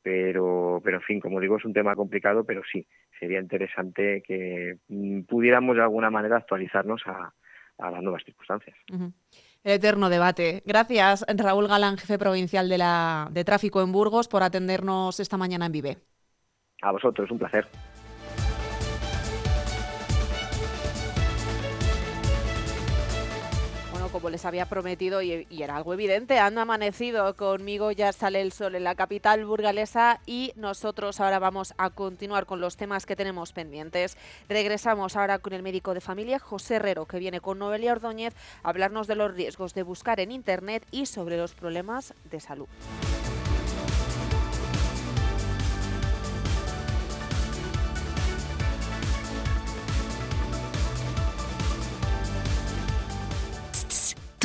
pero, 0.01 0.81
pero 0.83 0.97
en 0.97 1.03
fin, 1.03 1.19
como 1.19 1.39
digo, 1.39 1.57
es 1.57 1.65
un 1.65 1.73
tema 1.73 1.95
complicado, 1.95 2.43
pero 2.45 2.61
sí, 2.71 2.85
sería 3.19 3.39
interesante 3.39 4.23
que 4.25 4.77
mm, 4.87 5.21
pudiéramos 5.21 5.75
de 5.75 5.83
alguna 5.83 6.09
manera 6.09 6.37
actualizarnos 6.37 7.01
a, 7.05 7.33
las 7.77 8.01
nuevas 8.01 8.23
circunstancias. 8.23 8.77
El 8.89 9.71
eterno 9.73 10.09
debate. 10.09 10.63
Gracias, 10.65 11.25
Raúl 11.27 11.67
Galán, 11.67 11.97
jefe 11.97 12.17
provincial 12.17 12.69
de, 12.69 12.77
la, 12.77 13.27
de 13.31 13.43
tráfico 13.43 13.81
en 13.81 13.91
Burgos, 13.91 14.27
por 14.27 14.43
atendernos 14.43 15.19
esta 15.19 15.35
mañana 15.37 15.65
en 15.65 15.71
Vive. 15.71 15.97
A 16.81 16.91
vosotros, 16.91 17.29
un 17.31 17.39
placer. 17.39 17.65
Como 24.15 24.29
les 24.29 24.45
había 24.45 24.65
prometido 24.65 25.21
y, 25.21 25.45
era 25.51 25.75
algo 25.75 25.93
evidente, 25.93 26.39
han 26.39 26.57
amanecido 26.57 27.35
conmigo, 27.35 27.91
ya 27.91 28.13
sale 28.13 28.39
el 28.39 28.53
sol 28.53 28.75
en 28.75 28.85
la 28.85 28.95
capital 28.95 29.43
burgalesa 29.43 30.21
y 30.25 30.53
nosotros 30.55 31.19
ahora 31.19 31.37
vamos 31.37 31.73
a 31.77 31.89
continuar 31.89 32.45
con 32.45 32.61
los 32.61 32.77
temas 32.77 33.05
que 33.05 33.17
tenemos 33.17 33.51
pendientes. 33.51 34.15
Regresamos 34.47 35.17
ahora 35.17 35.39
con 35.39 35.51
el 35.51 35.63
médico 35.63 35.93
de 35.93 35.99
familia 35.99 36.39
José 36.39 36.75
Herrero, 36.75 37.05
que 37.07 37.19
viene 37.19 37.41
con 37.41 37.59
Noelia 37.59 37.91
Ordóñez 37.91 38.33
a 38.63 38.69
hablarnos 38.69 39.07
de 39.07 39.15
los 39.15 39.33
riesgos 39.33 39.73
de 39.73 39.83
buscar 39.83 40.21
en 40.21 40.31
Internet 40.31 40.87
y 40.91 41.07
sobre 41.07 41.35
los 41.35 41.53
problemas 41.53 42.13
de 42.31 42.39
salud. 42.39 42.67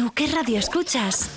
¿Tú 0.00 0.10
qué 0.14 0.28
radio 0.28 0.58
escuchas? 0.58 1.28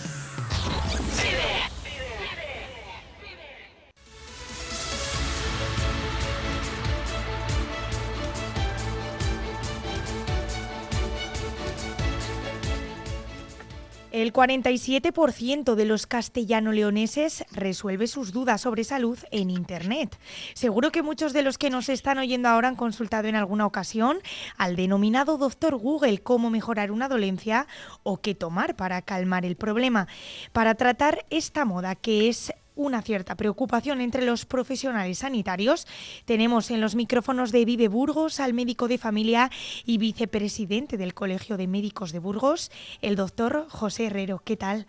El 14.14 14.32
47% 14.32 15.74
de 15.74 15.86
los 15.86 16.06
castellano-leoneses 16.06 17.46
resuelve 17.52 18.06
sus 18.06 18.32
dudas 18.32 18.62
sobre 18.62 18.84
salud 18.84 19.18
en 19.32 19.50
Internet. 19.50 20.20
Seguro 20.54 20.92
que 20.92 21.02
muchos 21.02 21.34
de 21.34 21.42
los 21.42 21.58
que 21.58 21.72
nos 21.72 21.90
están 21.90 22.20
oyendo 22.20 22.48
ahora 22.48 22.68
han 22.68 22.76
consultado 22.76 23.28
en 23.28 23.36
alguna 23.36 23.66
ocasión 23.66 24.20
al 24.56 24.76
denominado 24.76 25.40
doctor 25.40 25.78
Google 25.78 26.20
cómo 26.20 26.52
mejorar 26.52 26.92
una 26.92 27.10
dolencia 27.10 27.66
o 28.04 28.18
qué 28.18 28.36
tomar 28.36 28.76
para 28.76 29.02
calmar 29.02 29.46
el 29.46 29.56
problema. 29.56 30.08
Para 30.52 30.76
tratar 30.76 31.26
esta 31.32 31.66
moda 31.66 31.96
que 31.96 32.30
es 32.30 32.54
una 32.76 33.02
cierta 33.02 33.36
preocupación 33.36 34.02
entre 34.02 34.26
los 34.26 34.46
profesionales 34.46 35.20
sanitarios. 35.20 35.88
Tenemos 36.26 36.72
en 36.72 36.82
los 36.82 36.96
micrófonos 36.96 37.52
de 37.52 37.66
Vive 37.66 37.88
Burgos 37.88 38.40
al 38.40 38.54
médico 38.54 38.88
de 38.88 38.98
familia 38.98 39.50
y 39.86 39.98
vicepresidente 39.98 40.98
del 40.98 41.14
Colegio 41.14 41.58
de 41.58 41.68
Médicos 41.68 42.12
de 42.12 42.20
Burgos, 42.20 42.72
el 43.02 43.16
doctor 43.16 43.68
José 43.70 44.08
Herrero. 44.08 44.42
¿Qué 44.44 44.58
tal? 44.58 44.88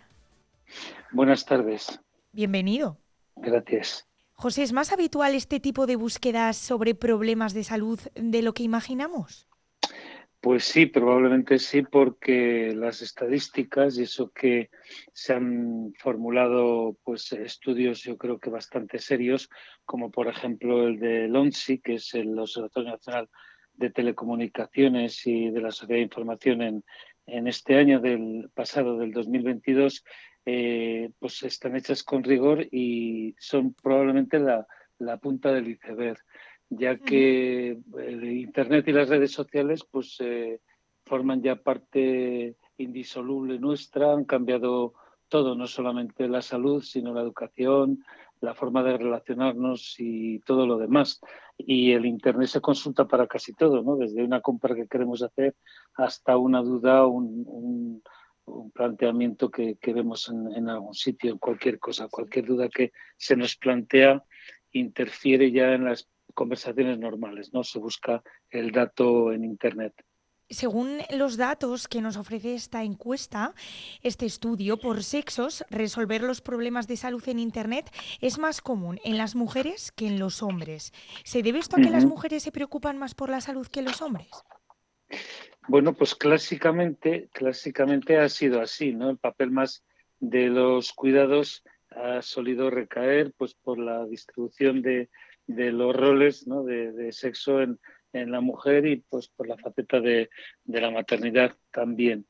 Buenas 1.11 1.45
tardes. 1.45 1.99
Bienvenido. 2.31 2.97
Gracias. 3.35 4.07
José, 4.33 4.63
¿es 4.63 4.73
más 4.73 4.91
habitual 4.91 5.33
este 5.33 5.59
tipo 5.59 5.87
de 5.87 5.95
búsquedas 5.95 6.57
sobre 6.57 6.93
problemas 6.93 7.53
de 7.53 7.63
salud 7.63 7.99
de 8.15 8.41
lo 8.41 8.53
que 8.53 8.63
imaginamos? 8.63 9.47
Pues 10.45 10.65
sí, 10.65 10.85
probablemente 10.85 11.57
sí, 11.57 11.81
porque 11.81 12.71
las 12.75 13.01
estadísticas 13.01 13.97
y 13.97 14.03
eso 14.03 14.31
que 14.31 14.69
se 15.11 15.33
han 15.33 15.91
formulado 15.97 16.95
pues 17.03 17.31
estudios 17.31 18.03
yo 18.03 18.15
creo 18.15 18.37
que 18.37 18.51
bastante 18.51 18.99
serios, 18.99 19.49
como 19.85 20.11
por 20.11 20.27
ejemplo 20.27 20.87
el 20.87 20.99
de 20.99 21.27
LONSI, 21.29 21.79
que 21.79 21.95
es 21.95 22.13
el 22.13 22.37
Observatorio 22.37 22.91
Nacional 22.91 23.27
de 23.73 23.89
Telecomunicaciones 23.89 25.25
y 25.25 25.49
de 25.49 25.61
la 25.61 25.71
Sociedad 25.71 25.97
de 25.97 26.03
Información 26.03 26.61
en, 26.61 26.83
en 27.25 27.47
este 27.47 27.79
año 27.79 27.99
del 27.99 28.51
pasado, 28.53 28.99
del 28.99 29.13
2022, 29.13 30.03
eh, 30.45 31.09
pues 31.17 31.41
están 31.41 31.75
hechas 31.75 32.03
con 32.03 32.23
rigor 32.23 32.67
y 32.69 33.35
son 33.39 33.73
probablemente 33.73 34.37
la, 34.37 34.67
la 34.99 35.17
punta 35.17 35.51
del 35.51 35.69
iceberg 35.69 36.19
ya 36.69 36.97
que 36.97 37.77
Internet 38.21 38.87
y 38.87 38.91
las 38.91 39.09
redes 39.09 39.31
sociales 39.31 39.85
pues 39.89 40.17
eh, 40.19 40.59
forman 41.05 41.41
ya 41.41 41.55
parte 41.55 42.57
indisoluble 42.77 43.59
nuestra, 43.59 44.13
han 44.13 44.25
cambiado 44.25 44.93
todo, 45.27 45.55
no 45.55 45.67
solamente 45.67 46.27
la 46.27 46.41
salud, 46.41 46.81
sino 46.81 47.13
la 47.13 47.21
educación, 47.21 48.03
la 48.41 48.53
forma 48.53 48.83
de 48.83 48.97
relacionarnos 48.97 49.95
y 49.97 50.39
todo 50.39 50.67
lo 50.67 50.77
demás. 50.77 51.19
Y 51.57 51.91
el 51.91 52.05
Internet 52.05 52.47
se 52.47 52.61
consulta 52.61 53.07
para 53.07 53.27
casi 53.27 53.53
todo, 53.53 53.81
¿no? 53.81 53.95
Desde 53.95 54.23
una 54.23 54.41
compra 54.41 54.75
que 54.75 54.87
queremos 54.87 55.23
hacer 55.23 55.55
hasta 55.95 56.37
una 56.37 56.61
duda, 56.61 57.05
un, 57.05 57.43
un, 57.47 58.01
planteamiento 58.71 59.49
que, 59.49 59.77
que 59.77 59.93
vemos 59.93 60.29
en, 60.29 60.53
en, 60.53 60.69
algún 60.69 60.93
sitio, 60.93 61.31
en 61.31 61.37
cualquier 61.39 61.79
cosa, 61.79 62.07
cualquier 62.09 62.45
duda 62.45 62.69
que 62.69 62.91
se 63.17 63.35
nos 63.35 63.55
plantea 63.55 64.23
interfiere 64.71 65.51
ya 65.51 65.73
en 65.73 65.85
las 65.85 66.07
conversaciones 66.35 66.99
normales, 66.99 67.51
¿no? 67.53 67.63
Se 67.63 67.79
busca 67.79 68.21
el 68.51 68.71
dato 68.71 69.33
en 69.33 69.43
Internet. 69.43 69.93
Según 70.47 70.99
los 71.09 71.37
datos 71.37 71.87
que 71.87 72.01
nos 72.01 72.17
ofrece 72.17 72.53
esta 72.53 72.83
encuesta, 72.83 73.55
este 74.03 74.27
estudio 74.27 74.77
por 74.77 75.01
sexos, 75.01 75.65
resolver 75.71 76.21
los 76.21 76.41
problemas 76.41 76.87
de 76.87 76.97
salud 76.97 77.27
en 77.27 77.39
Internet 77.39 77.89
es 78.21 78.37
más 78.37 78.61
común 78.61 78.99
en 79.03 79.17
las 79.17 79.33
mujeres 79.33 79.91
que 79.91 80.05
en 80.05 80.19
los 80.19 80.43
hombres. 80.43 80.93
¿Se 81.23 81.41
debe 81.41 81.57
esto 81.57 81.77
a 81.77 81.81
que 81.81 81.89
las 81.89 82.05
mujeres 82.05 82.43
se 82.43 82.51
preocupan 82.51 82.99
más 82.99 83.15
por 83.15 83.31
la 83.31 83.41
salud 83.41 83.65
que 83.65 83.81
los 83.81 84.03
hombres? 84.03 84.29
Bueno, 85.67 85.93
pues 85.95 86.13
clásicamente, 86.13 87.27
clásicamente 87.33 88.19
ha 88.19 88.29
sido 88.29 88.61
así, 88.61 88.93
¿no? 88.93 89.09
El 89.09 89.17
papel 89.17 89.49
más 89.49 89.83
de 90.19 90.47
los 90.47 90.93
cuidados 90.93 91.63
ha 91.89 92.21
solido 92.21 92.69
recaer 92.69 93.33
pues 93.35 93.55
por 93.55 93.79
la 93.79 94.05
distribución 94.05 94.83
de, 94.83 95.09
de 95.47 95.71
los 95.71 95.95
roles 95.95 96.47
¿no? 96.47 96.63
de, 96.63 97.11
sexo 97.11 97.61
en, 97.61 97.79
en, 98.13 98.31
la 98.31 98.41
mujer 98.41 98.85
y 98.85 98.97
pues 98.97 99.27
por 99.29 99.47
la 99.47 99.57
faceta 99.57 99.99
de, 99.99 100.29
de 100.63 100.81
la 100.81 100.91
maternidad 100.91 101.55
también. 101.71 102.27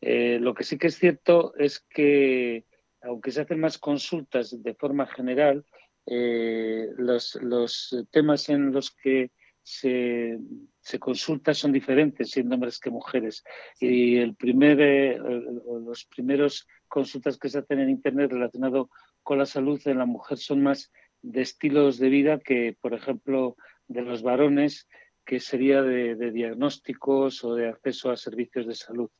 Eh, 0.00 0.38
lo 0.40 0.54
que 0.54 0.64
sí 0.64 0.78
que 0.78 0.88
es 0.88 0.96
cierto 0.96 1.54
es 1.56 1.80
que, 1.80 2.64
aunque 3.02 3.30
se 3.32 3.40
hacen 3.40 3.60
más 3.60 3.78
consultas 3.78 4.62
de 4.62 4.74
forma 4.74 5.06
general, 5.06 5.64
eh, 6.06 6.88
los, 6.96 7.34
los, 7.42 8.06
temas 8.10 8.48
en 8.48 8.72
los 8.72 8.90
que 8.90 9.30
se, 9.62 10.38
se, 10.80 10.98
consulta 10.98 11.52
son 11.52 11.72
diferentes, 11.72 12.30
siendo 12.30 12.54
hombres 12.54 12.78
que 12.78 12.90
mujeres. 12.90 13.44
Y 13.78 14.16
el 14.16 14.34
primer, 14.34 14.80
eh, 14.80 15.18
los 15.18 16.06
primeros 16.06 16.66
consultas 16.86 17.36
que 17.36 17.50
se 17.50 17.58
hacen 17.58 17.80
en 17.80 17.90
Internet 17.90 18.32
relacionado 18.32 18.88
con 19.22 19.38
la 19.38 19.46
salud 19.46 19.80
en 19.84 19.98
la 19.98 20.06
mujer 20.06 20.38
son 20.38 20.62
más 20.62 20.90
de 21.22 21.42
estilos 21.42 21.98
de 21.98 22.08
vida 22.08 22.38
que, 22.38 22.76
por 22.80 22.94
ejemplo, 22.94 23.56
de 23.88 24.02
los 24.02 24.22
varones, 24.22 24.88
que 25.24 25.40
sería 25.40 25.82
de, 25.82 26.30
diagnósticos 26.30 27.44
o 27.44 27.54
de 27.54 27.68
acceso 27.68 28.10
a 28.10 28.16
servicios 28.16 28.66
de 28.66 28.74
salud. 28.74 29.10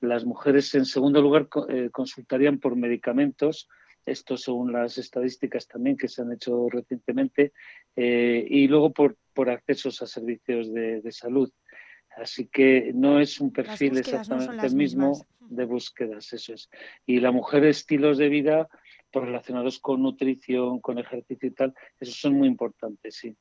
Las 0.00 0.24
mujeres, 0.24 0.74
en 0.74 0.84
segundo 0.84 1.22
lugar, 1.22 1.48
eh, 1.68 1.88
consultarían 1.92 2.58
por 2.58 2.74
medicamentos, 2.74 3.68
esto 4.04 4.36
según 4.36 4.72
las 4.72 4.98
estadísticas 4.98 5.68
también 5.68 5.96
que 5.96 6.08
se 6.08 6.22
han 6.22 6.32
hecho 6.32 6.68
recientemente, 6.68 7.52
eh, 7.94 8.44
y 8.48 8.66
luego 8.66 8.92
por, 8.92 9.16
por 9.32 9.50
accesos 9.50 10.02
a 10.02 10.06
servicios 10.06 10.72
de, 10.72 11.00
salud. 11.12 11.52
Así 12.16 12.48
que 12.48 12.90
no 12.94 13.20
es 13.20 13.40
un 13.40 13.52
perfil 13.52 13.98
exactamente 13.98 14.66
el 14.66 14.74
mismo 14.74 15.24
de 15.38 15.64
búsquedas, 15.64 16.32
eso 16.32 16.54
es. 16.54 16.68
Y 17.06 17.20
la 17.20 17.30
mujer, 17.30 17.64
estilos 17.64 18.18
de 18.18 18.28
vida, 18.28 18.68
relacionados 19.20 19.78
con 19.78 20.02
nutrición, 20.02 20.80
con 20.80 20.98
ejercicio 20.98 21.48
y 21.48 21.52
tal, 21.52 21.74
esos 22.00 22.16
son 22.16 22.34
muy 22.34 22.48
importantes, 22.48 23.16
sí. 23.16 23.36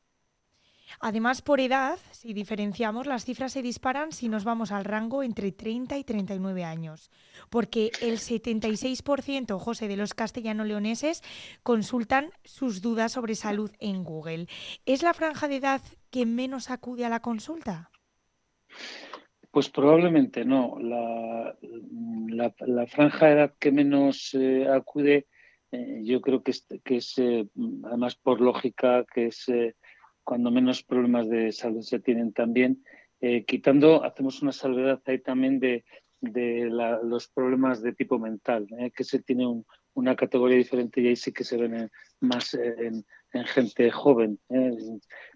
Además, 0.99 1.41
por 1.41 1.59
edad, 1.59 1.97
si 2.11 2.33
diferenciamos, 2.33 3.07
las 3.07 3.25
cifras 3.25 3.53
se 3.53 3.61
disparan 3.61 4.11
si 4.11 4.29
nos 4.29 4.43
vamos 4.43 4.71
al 4.71 4.85
rango 4.85 5.23
entre 5.23 5.51
30 5.51 5.97
y 5.97 6.03
39 6.03 6.63
años, 6.63 7.09
porque 7.49 7.91
el 8.01 8.17
76%, 8.17 9.57
José, 9.59 9.87
de 9.87 9.97
los 9.97 10.13
castellano-leoneses 10.13 11.23
consultan 11.63 12.31
sus 12.43 12.81
dudas 12.81 13.13
sobre 13.13 13.35
salud 13.35 13.71
en 13.79 14.03
Google. 14.03 14.47
¿Es 14.85 15.03
la 15.03 15.13
franja 15.13 15.47
de 15.47 15.57
edad 15.57 15.81
que 16.09 16.25
menos 16.25 16.69
acude 16.69 17.05
a 17.05 17.09
la 17.09 17.21
consulta? 17.21 17.89
Pues 19.51 19.69
probablemente 19.69 20.45
no. 20.45 20.77
La, 20.79 21.55
la, 22.65 22.87
franja 22.87 23.27
de 23.27 23.33
edad 23.33 23.53
que 23.59 23.71
menos 23.71 24.33
eh, 24.33 24.65
acude 24.67 25.27
eh, 25.71 26.01
yo 26.03 26.19
creo 26.21 26.43
que 26.43 26.51
es, 26.51 26.67
que 26.83 26.97
es 26.97 27.17
eh, 27.17 27.47
además 27.85 28.15
por 28.15 28.41
lógica, 28.41 29.05
que 29.13 29.27
es 29.27 29.47
eh, 29.47 29.75
cuando 30.23 30.51
menos 30.51 30.83
problemas 30.83 31.29
de 31.29 31.51
salud 31.51 31.81
se 31.81 31.99
tienen 31.99 32.33
también. 32.33 32.83
quitando, 33.45 34.03
hacemos 34.03 34.41
una 34.41 34.51
salvedad 34.51 34.99
ahí 35.05 35.19
también 35.19 35.59
de, 35.59 35.83
de 36.19 36.69
los 37.03 37.27
problemas 37.27 37.81
de 37.81 37.93
tipo 37.93 38.17
mental, 38.17 38.67
que 38.95 39.03
se 39.03 39.21
tiene 39.21 39.45
una 39.93 40.15
categoría 40.15 40.57
diferente 40.57 41.01
y 41.01 41.07
ahí 41.07 41.15
sí 41.15 41.31
que 41.31 41.43
se 41.43 41.57
ven 41.57 41.91
más 42.19 42.55
en, 42.55 43.05
en 43.33 43.45
gente 43.45 43.91
joven. 43.91 44.39
¿eh? 44.49 44.71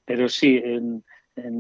Pero 0.04 0.30
sí, 0.30 0.60
en, 0.64 1.04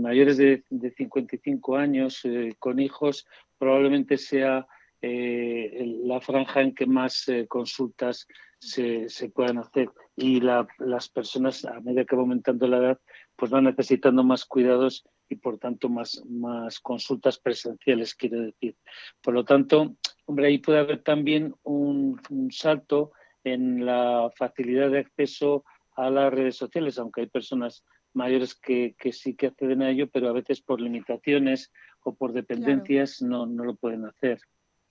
mayores 0.01 0.37
de, 0.37 0.63
de, 0.69 0.91
55 0.91 1.75
años 1.75 2.23
con 2.59 2.79
hijos 2.79 3.27
probablemente 3.57 4.17
sea 4.17 4.65
la 5.01 6.21
franja 6.21 6.61
en 6.61 6.73
que 6.73 6.87
más 6.87 7.25
consultas 7.47 8.25
se, 8.59 9.09
se, 9.09 9.29
puedan 9.29 9.57
hacer 9.57 9.89
y 10.15 10.39
las 10.39 11.09
personas 11.09 11.65
a 11.65 11.79
medida 11.81 12.05
que 12.05 12.15
va 12.15 12.21
aumentando 12.21 12.67
la 12.67 12.77
edad 12.77 12.99
pues 13.35 13.51
van 13.51 13.65
necesitando 13.65 14.23
más 14.23 14.45
cuidados 14.45 15.05
y 15.29 15.35
por 15.35 15.57
tanto 15.57 15.89
más, 15.89 16.23
más 16.27 16.79
consultas 16.79 17.39
presenciales, 17.39 18.15
quiero 18.15 18.41
decir. 18.41 18.75
Por 19.21 19.33
lo 19.33 19.43
tanto, 19.43 19.95
hombre, 20.25 20.47
ahí 20.47 20.59
puede 20.59 20.79
haber 20.79 21.03
también 21.03 21.53
un, 21.63 22.19
salto 22.51 23.11
en 23.43 23.85
la 23.85 24.29
facilidad 24.35 24.91
de 24.91 24.99
acceso 24.99 25.63
a 25.95 26.09
las 26.09 26.33
redes 26.33 26.55
sociales, 26.55 26.97
aunque 26.97 27.21
hay 27.21 27.27
personas 27.27 27.83
mayores 28.13 28.55
que, 28.55 28.95
que, 28.97 29.11
sí 29.11 29.35
que 29.35 29.47
acceden 29.47 29.81
a 29.81 29.89
ello, 29.89 30.09
pero 30.09 30.29
a 30.29 30.33
veces 30.33 30.61
por 30.61 30.79
limitaciones 30.79 31.71
o 32.03 32.15
por 32.15 32.33
dependencias 32.33 33.21
no, 33.21 33.45
no 33.45 33.63
lo 33.65 33.75
pueden 33.75 34.05
hacer. 34.05 34.39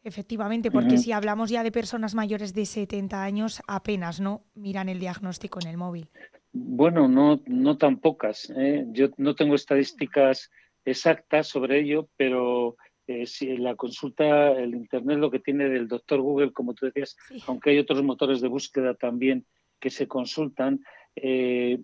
Efectivamente, 0.04 0.70
porque 0.70 0.98
si 0.98 1.12
hablamos 1.12 1.48
ya 1.48 1.62
de 1.62 1.72
personas 1.72 2.14
mayores 2.14 2.52
de 2.52 2.66
70 2.66 3.24
años, 3.24 3.62
apenas 3.66 4.20
no 4.20 4.42
miran 4.54 4.90
el 4.90 5.00
diagnóstico 5.00 5.58
en 5.62 5.68
el 5.68 5.78
móvil. 5.78 6.10
Bueno, 6.52 7.08
no, 7.08 7.40
no 7.46 7.78
tan 7.78 7.98
pocas. 7.98 8.52
¿eh? 8.54 8.84
Yo 8.88 9.08
no 9.16 9.34
tengo 9.34 9.54
estadísticas 9.54 10.50
exactas 10.84 11.48
sobre 11.48 11.80
ello, 11.80 12.10
pero 12.18 12.76
eh, 13.06 13.24
si 13.24 13.56
la 13.56 13.76
consulta, 13.76 14.52
el 14.52 14.74
Internet 14.74 15.18
lo 15.18 15.30
que 15.30 15.40
tiene 15.40 15.70
del 15.70 15.88
doctor 15.88 16.20
Google, 16.20 16.52
como 16.52 16.74
tú 16.74 16.84
decías, 16.84 17.16
aunque 17.46 17.70
hay 17.70 17.78
otros 17.78 18.02
motores 18.02 18.42
de 18.42 18.48
búsqueda 18.48 18.94
también 18.94 19.46
que 19.80 19.88
se 19.88 20.06
consultan, 20.06 20.80
eh, 21.16 21.80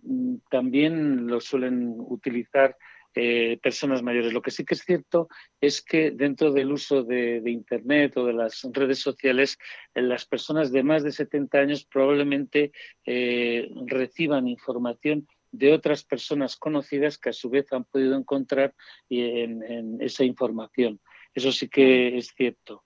también 0.50 1.26
lo 1.26 1.40
suelen 1.40 1.94
utilizar 1.98 2.76
eh, 3.14 3.58
personas 3.62 4.02
mayores. 4.02 4.32
Lo 4.32 4.42
que 4.42 4.52
sí 4.52 4.64
que 4.64 4.74
es 4.74 4.82
cierto 4.82 5.28
es 5.60 5.82
que 5.82 6.12
dentro 6.12 6.52
del 6.52 6.70
uso 6.70 7.02
de, 7.02 7.42
Internet 7.44 8.16
o 8.16 8.26
de 8.26 8.32
las 8.32 8.62
redes 8.72 9.00
sociales, 9.00 9.58
eh, 9.94 10.02
las 10.02 10.26
personas 10.26 10.70
de 10.70 10.82
más 10.82 11.02
de 11.02 11.10
70 11.10 11.58
años 11.58 11.84
probablemente 11.84 12.72
eh, 13.04 13.68
reciban 13.86 14.46
información 14.46 15.26
de 15.50 15.72
otras 15.72 16.04
personas 16.04 16.56
conocidas 16.56 17.18
que 17.18 17.30
a 17.30 17.32
su 17.32 17.50
vez 17.50 17.72
han 17.72 17.84
podido 17.84 18.16
encontrar 18.16 18.74
en, 19.08 20.00
esa 20.00 20.24
información. 20.24 21.00
Eso 21.34 21.50
sí 21.50 21.68
que 21.68 22.16
es 22.16 22.32
cierto. 22.36 22.84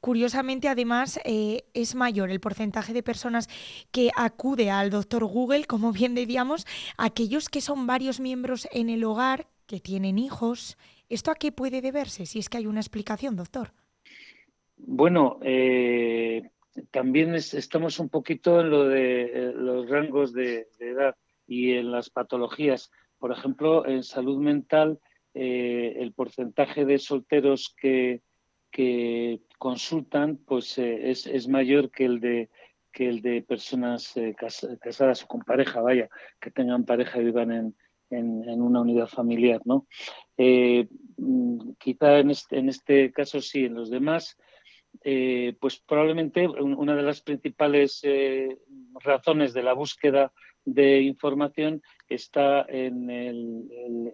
Curiosamente, 0.00 0.68
además, 0.68 1.20
eh, 1.24 1.64
es 1.74 1.94
mayor 1.94 2.30
el 2.30 2.40
porcentaje 2.40 2.92
de 2.92 3.02
personas 3.02 3.48
que 3.90 4.10
acude 4.16 4.70
al 4.70 4.90
doctor 4.90 5.24
Google, 5.24 5.64
como 5.64 5.92
bien 5.92 6.14
decíamos, 6.14 6.66
aquellos 6.96 7.48
que 7.48 7.60
son 7.60 7.86
varios 7.86 8.20
miembros 8.20 8.68
en 8.72 8.90
el 8.90 9.04
hogar, 9.04 9.46
que 9.66 9.80
tienen 9.80 10.18
hijos. 10.18 10.78
¿Esto 11.08 11.30
a 11.30 11.34
qué 11.34 11.52
puede 11.52 11.82
deberse? 11.82 12.26
Si 12.26 12.38
es 12.38 12.48
que 12.48 12.58
hay 12.58 12.66
una 12.66 12.80
explicación, 12.80 13.36
doctor. 13.36 13.72
Bueno, 14.76 15.38
eh, 15.42 16.50
también 16.90 17.34
estamos 17.34 17.98
un 17.98 18.08
poquito 18.08 18.60
en 18.60 18.70
lo 18.70 18.88
de 18.88 19.22
eh, 19.22 19.52
los 19.54 19.88
rangos 19.88 20.32
de, 20.32 20.68
edad 20.78 21.16
y 21.46 21.72
en 21.72 21.90
las 21.90 22.08
patologías. 22.08 22.90
Por 23.18 23.32
ejemplo, 23.32 23.86
en 23.86 24.02
salud 24.02 24.38
mental, 24.38 24.98
el 25.34 26.12
porcentaje 26.14 26.84
de 26.84 26.98
solteros 26.98 27.72
que, 27.80 28.22
que 28.70 29.40
consultan 29.58 30.36
pues 30.36 30.78
eh, 30.78 31.10
es, 31.10 31.26
es, 31.26 31.48
mayor 31.48 31.90
que 31.90 32.04
el 32.04 32.20
de 32.20 32.48
que 32.92 33.08
el 33.08 33.20
de 33.20 33.42
personas 33.42 34.16
eh, 34.16 34.34
casadas 34.80 35.22
o 35.22 35.26
con 35.26 35.40
pareja, 35.40 35.80
vaya, 35.82 36.08
que 36.40 36.50
tengan 36.50 36.84
pareja 36.84 37.20
y 37.20 37.24
vivan 37.24 37.52
en, 37.52 37.76
en, 38.10 38.62
una 38.62 38.80
unidad 38.80 39.08
familiar, 39.08 39.60
¿no? 39.64 39.86
Eh, 40.36 40.88
mm, 41.18 41.72
quizá 41.78 42.18
en 42.18 42.30
este, 42.30 42.58
en 42.58 42.68
este 42.70 43.12
caso 43.12 43.40
sí, 43.40 43.66
en 43.66 43.74
los 43.74 43.90
demás, 43.90 44.36
pues 45.60 45.78
probablemente 45.86 46.48
una 46.48 46.96
de 46.96 47.02
las 47.02 47.20
principales 47.20 48.02
razones 49.04 49.52
de 49.52 49.62
la 49.62 49.74
búsqueda 49.74 50.32
de 50.64 51.02
información 51.02 51.82
está 52.08 52.62
en, 52.68 53.08
el, 53.10 54.12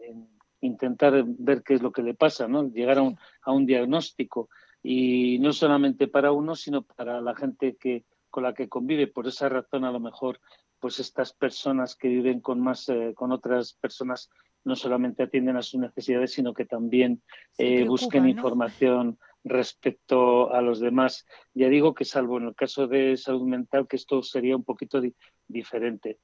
intentar 0.61 1.25
ver 1.27 1.63
qué 1.63 1.75
es 1.75 1.83
lo 1.83 1.93
que 1.93 2.03
le 2.03 2.15
pasa, 2.15 2.49
¿no? 2.49 2.69
Llegar 2.71 2.99
a 2.99 3.03
un, 3.03 3.17
a 3.43 3.53
un 3.53 3.67
diagnóstico 3.67 4.51
y 4.87 5.39
no 5.39 5.55
solamente 5.55 6.09
para 6.09 6.31
uno, 6.31 6.55
sino 6.55 6.83
para 6.83 7.23
la 7.23 7.35
gente 7.35 7.77
que 7.77 8.05
con 8.29 8.43
la 8.43 8.53
que 8.53 8.69
convive. 8.69 9.07
Por 9.07 9.27
esa 9.27 9.49
razón, 9.49 9.85
a 9.85 9.91
lo 9.91 9.99
mejor, 9.99 10.41
pues 10.79 11.01
estas 11.01 11.33
personas 11.33 11.97
que 11.97 12.09
viven 12.09 12.41
con 12.41 12.61
más, 12.61 12.89
eh, 12.91 13.13
con 13.15 13.33
otras 13.33 13.73
personas, 13.73 14.29
no 14.63 14.77
solamente 14.77 15.23
atienden 15.23 15.57
a 15.57 15.63
sus 15.63 15.81
necesidades, 15.81 16.33
sino 16.33 16.53
que 16.53 16.67
también 16.67 17.23
eh, 17.59 17.85
busquen 17.85 18.29
información 18.29 19.19
respecto 19.43 20.53
a 20.53 20.61
los 20.61 20.81
demás. 20.81 21.27
Ya 21.55 21.69
digo 21.69 21.95
que 21.95 22.05
salvo 22.05 22.37
en 22.39 22.49
el 22.49 22.55
caso 22.55 22.87
de 22.87 23.17
salud 23.17 23.47
mental, 23.47 23.87
que 23.89 23.97
esto 23.97 24.23
sería 24.23 24.57
un 24.57 24.65
poquito 24.65 25.01
diferente. 25.49 26.19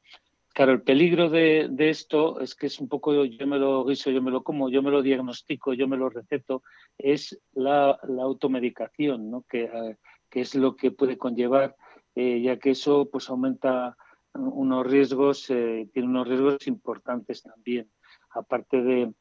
Claro, 0.60 0.72
el 0.72 0.82
peligro 0.82 1.30
de, 1.30 1.70
esto 1.78 2.38
es 2.38 2.54
que 2.54 2.66
es 2.66 2.80
un 2.80 2.88
poco 2.90 3.24
yo 3.24 3.46
me 3.46 3.58
lo 3.58 3.82
guiso, 3.82 4.10
yo 4.10 4.20
me 4.20 4.30
lo 4.30 4.42
como, 4.42 4.68
yo 4.68 4.82
me 4.82 4.90
lo 4.90 5.00
diagnostico, 5.00 5.72
yo 5.72 5.88
me 5.88 5.96
lo 5.96 6.10
receto, 6.10 6.62
es 6.98 7.40
la, 7.54 7.98
automedicación, 8.20 9.30
¿no? 9.30 9.46
que, 9.48 9.62
eh, 9.64 9.96
que, 10.28 10.42
es 10.42 10.54
lo 10.54 10.76
que 10.76 10.90
puede 10.90 11.16
conllevar, 11.16 11.76
eh, 12.14 12.42
ya 12.42 12.58
que 12.58 12.72
eso 12.72 13.08
pues 13.10 13.30
aumenta 13.30 13.96
unos 14.34 14.86
riesgos, 14.86 15.48
eh, 15.48 15.88
tiene 15.94 16.08
unos 16.08 16.28
riesgos 16.28 16.66
importantes 16.66 17.42
también. 17.42 17.90
Aparte 18.28 18.82
de, 18.82 19.14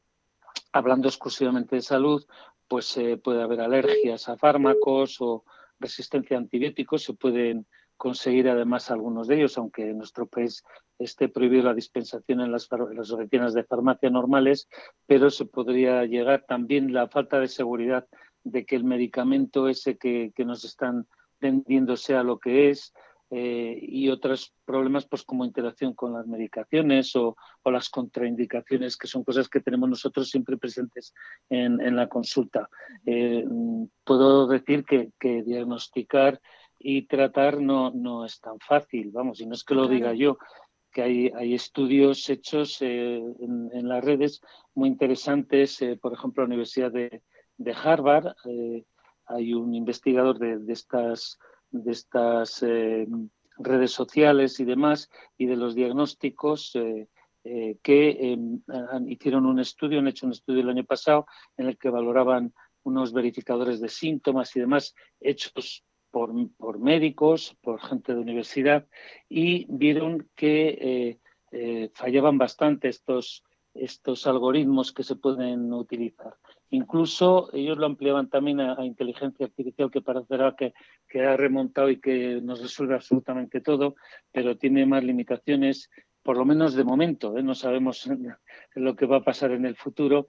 hablando 0.72 1.08
exclusivamente 1.08 1.76
de 1.76 1.80
salud, 1.80 2.22
pues 2.68 3.00
puede 3.24 3.42
haber 3.42 3.62
alergias 3.62 4.28
a 4.28 4.36
fármacos 4.36 5.16
o 5.22 5.46
resistencia 5.78 6.36
a 6.36 6.40
antibióticos, 6.40 7.02
se 7.02 7.14
pueden 7.14 7.66
conseguir 7.96 8.46
además 8.50 8.90
algunos 8.90 9.26
de 9.26 9.36
ellos, 9.36 9.56
aunque 9.56 9.88
en 9.88 9.96
nuestro 9.96 10.26
país 10.26 10.62
esté 11.00 11.28
prohibido 11.28 11.64
la 11.64 11.74
dispensación 11.74 12.40
en 12.40 12.52
las, 12.52 12.68
oficinas 12.70 13.54
de 13.54 13.64
farmacia 13.64 14.10
normales, 14.10 14.68
pero 15.06 15.30
se 15.30 15.46
podría 15.46 16.04
llegar 16.04 16.44
también 16.46 16.92
la 16.92 17.08
falta 17.08 17.40
de 17.40 17.48
seguridad 17.48 18.06
de 18.44 18.64
que 18.64 18.76
el 18.76 18.84
medicamento 18.84 19.68
ese 19.68 19.96
que, 19.96 20.32
nos 20.38 20.64
están 20.64 21.06
vendiendo 21.40 21.96
sea 21.96 22.22
lo 22.22 22.38
que 22.38 22.70
es, 22.70 22.92
eh, 23.32 23.78
y 23.80 24.08
otros 24.08 24.52
problemas 24.64 25.06
pues 25.06 25.22
como 25.22 25.44
interacción 25.44 25.94
con 25.94 26.12
las 26.12 26.26
medicaciones 26.26 27.14
o, 27.14 27.36
las 27.64 27.88
contraindicaciones 27.88 28.96
que 28.96 29.06
son 29.06 29.22
cosas 29.22 29.48
que 29.48 29.60
tenemos 29.60 29.88
nosotros 29.88 30.28
siempre 30.28 30.56
presentes 30.56 31.14
en, 31.48 31.96
la 31.96 32.08
consulta. 32.08 32.68
Eh, 33.06 33.46
puedo 34.04 34.48
decir 34.48 34.84
que, 34.84 35.10
que 35.18 35.42
diagnosticar 35.44 36.40
y 36.80 37.02
tratar 37.02 37.60
no, 37.60 37.90
no 37.90 38.24
es 38.24 38.40
tan 38.40 38.58
fácil, 38.58 39.10
vamos, 39.12 39.40
y 39.40 39.46
no 39.46 39.54
es 39.54 39.64
que 39.64 39.74
lo 39.74 39.86
diga 39.86 40.14
yo, 40.14 40.38
que 40.90 41.02
hay, 41.02 41.32
hay 41.36 41.54
estudios 41.54 42.28
hechos 42.28 42.80
eh, 42.82 43.22
en, 43.40 43.88
las 43.88 44.04
redes 44.04 44.40
muy 44.74 44.88
interesantes, 44.88 45.80
eh, 45.82 45.96
por 45.96 46.12
ejemplo, 46.12 46.42
la 46.42 46.48
Universidad 46.48 46.92
de, 46.92 47.22
Harvard, 47.74 48.34
eh, 48.46 48.84
hay 49.26 49.54
un 49.54 49.74
investigador 49.74 50.38
de, 50.38 50.58
de 50.58 50.72
estas, 50.72 51.38
de 51.70 51.92
estas 51.92 52.64
redes 53.58 53.92
sociales 53.92 54.58
y 54.58 54.64
demás, 54.64 55.08
y 55.36 55.46
de 55.46 55.56
los 55.56 55.74
diagnósticos 55.74 56.72
que 57.42 58.38
hicieron 59.06 59.46
un 59.46 59.60
estudio, 59.60 60.00
han 60.00 60.08
hecho 60.08 60.26
un 60.26 60.32
estudio 60.32 60.62
el 60.62 60.70
año 60.70 60.84
pasado 60.84 61.26
en 61.56 61.68
el 61.68 61.78
que 61.78 61.90
valoraban 61.90 62.52
unos 62.82 63.12
verificadores 63.12 63.80
de 63.80 63.88
síntomas 63.88 64.56
y 64.56 64.60
demás 64.60 64.94
hechos 65.20 65.84
por, 66.10 66.32
por, 66.56 66.78
médicos, 66.78 67.56
por 67.62 67.80
gente 67.80 68.14
de 68.14 68.20
universidad, 68.20 68.86
y 69.28 69.66
vieron 69.68 70.28
que 70.34 70.68
eh, 70.68 71.18
eh, 71.52 71.90
fallaban 71.94 72.38
bastante 72.38 72.88
estos, 72.88 73.44
estos 73.74 74.26
algoritmos 74.26 74.92
que 74.92 75.02
se 75.02 75.16
pueden 75.16 75.72
utilizar. 75.72 76.34
Incluso 76.70 77.50
ellos 77.52 77.78
lo 77.78 77.86
ampliaban 77.86 78.28
también 78.28 78.60
a, 78.60 78.84
inteligencia 78.84 79.46
artificial, 79.46 79.90
que 79.90 80.00
parecerá 80.00 80.54
que, 80.56 80.72
que, 81.08 81.22
ha 81.22 81.36
remontado 81.36 81.90
y 81.90 82.00
que 82.00 82.40
nos 82.40 82.60
resuelve 82.60 82.94
absolutamente 82.94 83.60
todo, 83.60 83.96
pero 84.30 84.56
tiene 84.56 84.86
más 84.86 85.02
limitaciones, 85.02 85.90
por 86.22 86.36
lo 86.36 86.44
menos 86.44 86.74
de 86.74 86.84
momento. 86.84 87.36
¿eh? 87.36 87.42
No 87.42 87.54
sabemos 87.54 88.08
lo 88.74 88.94
que 88.94 89.06
va 89.06 89.18
a 89.18 89.24
pasar 89.24 89.50
en 89.52 89.66
el 89.66 89.76
futuro, 89.76 90.28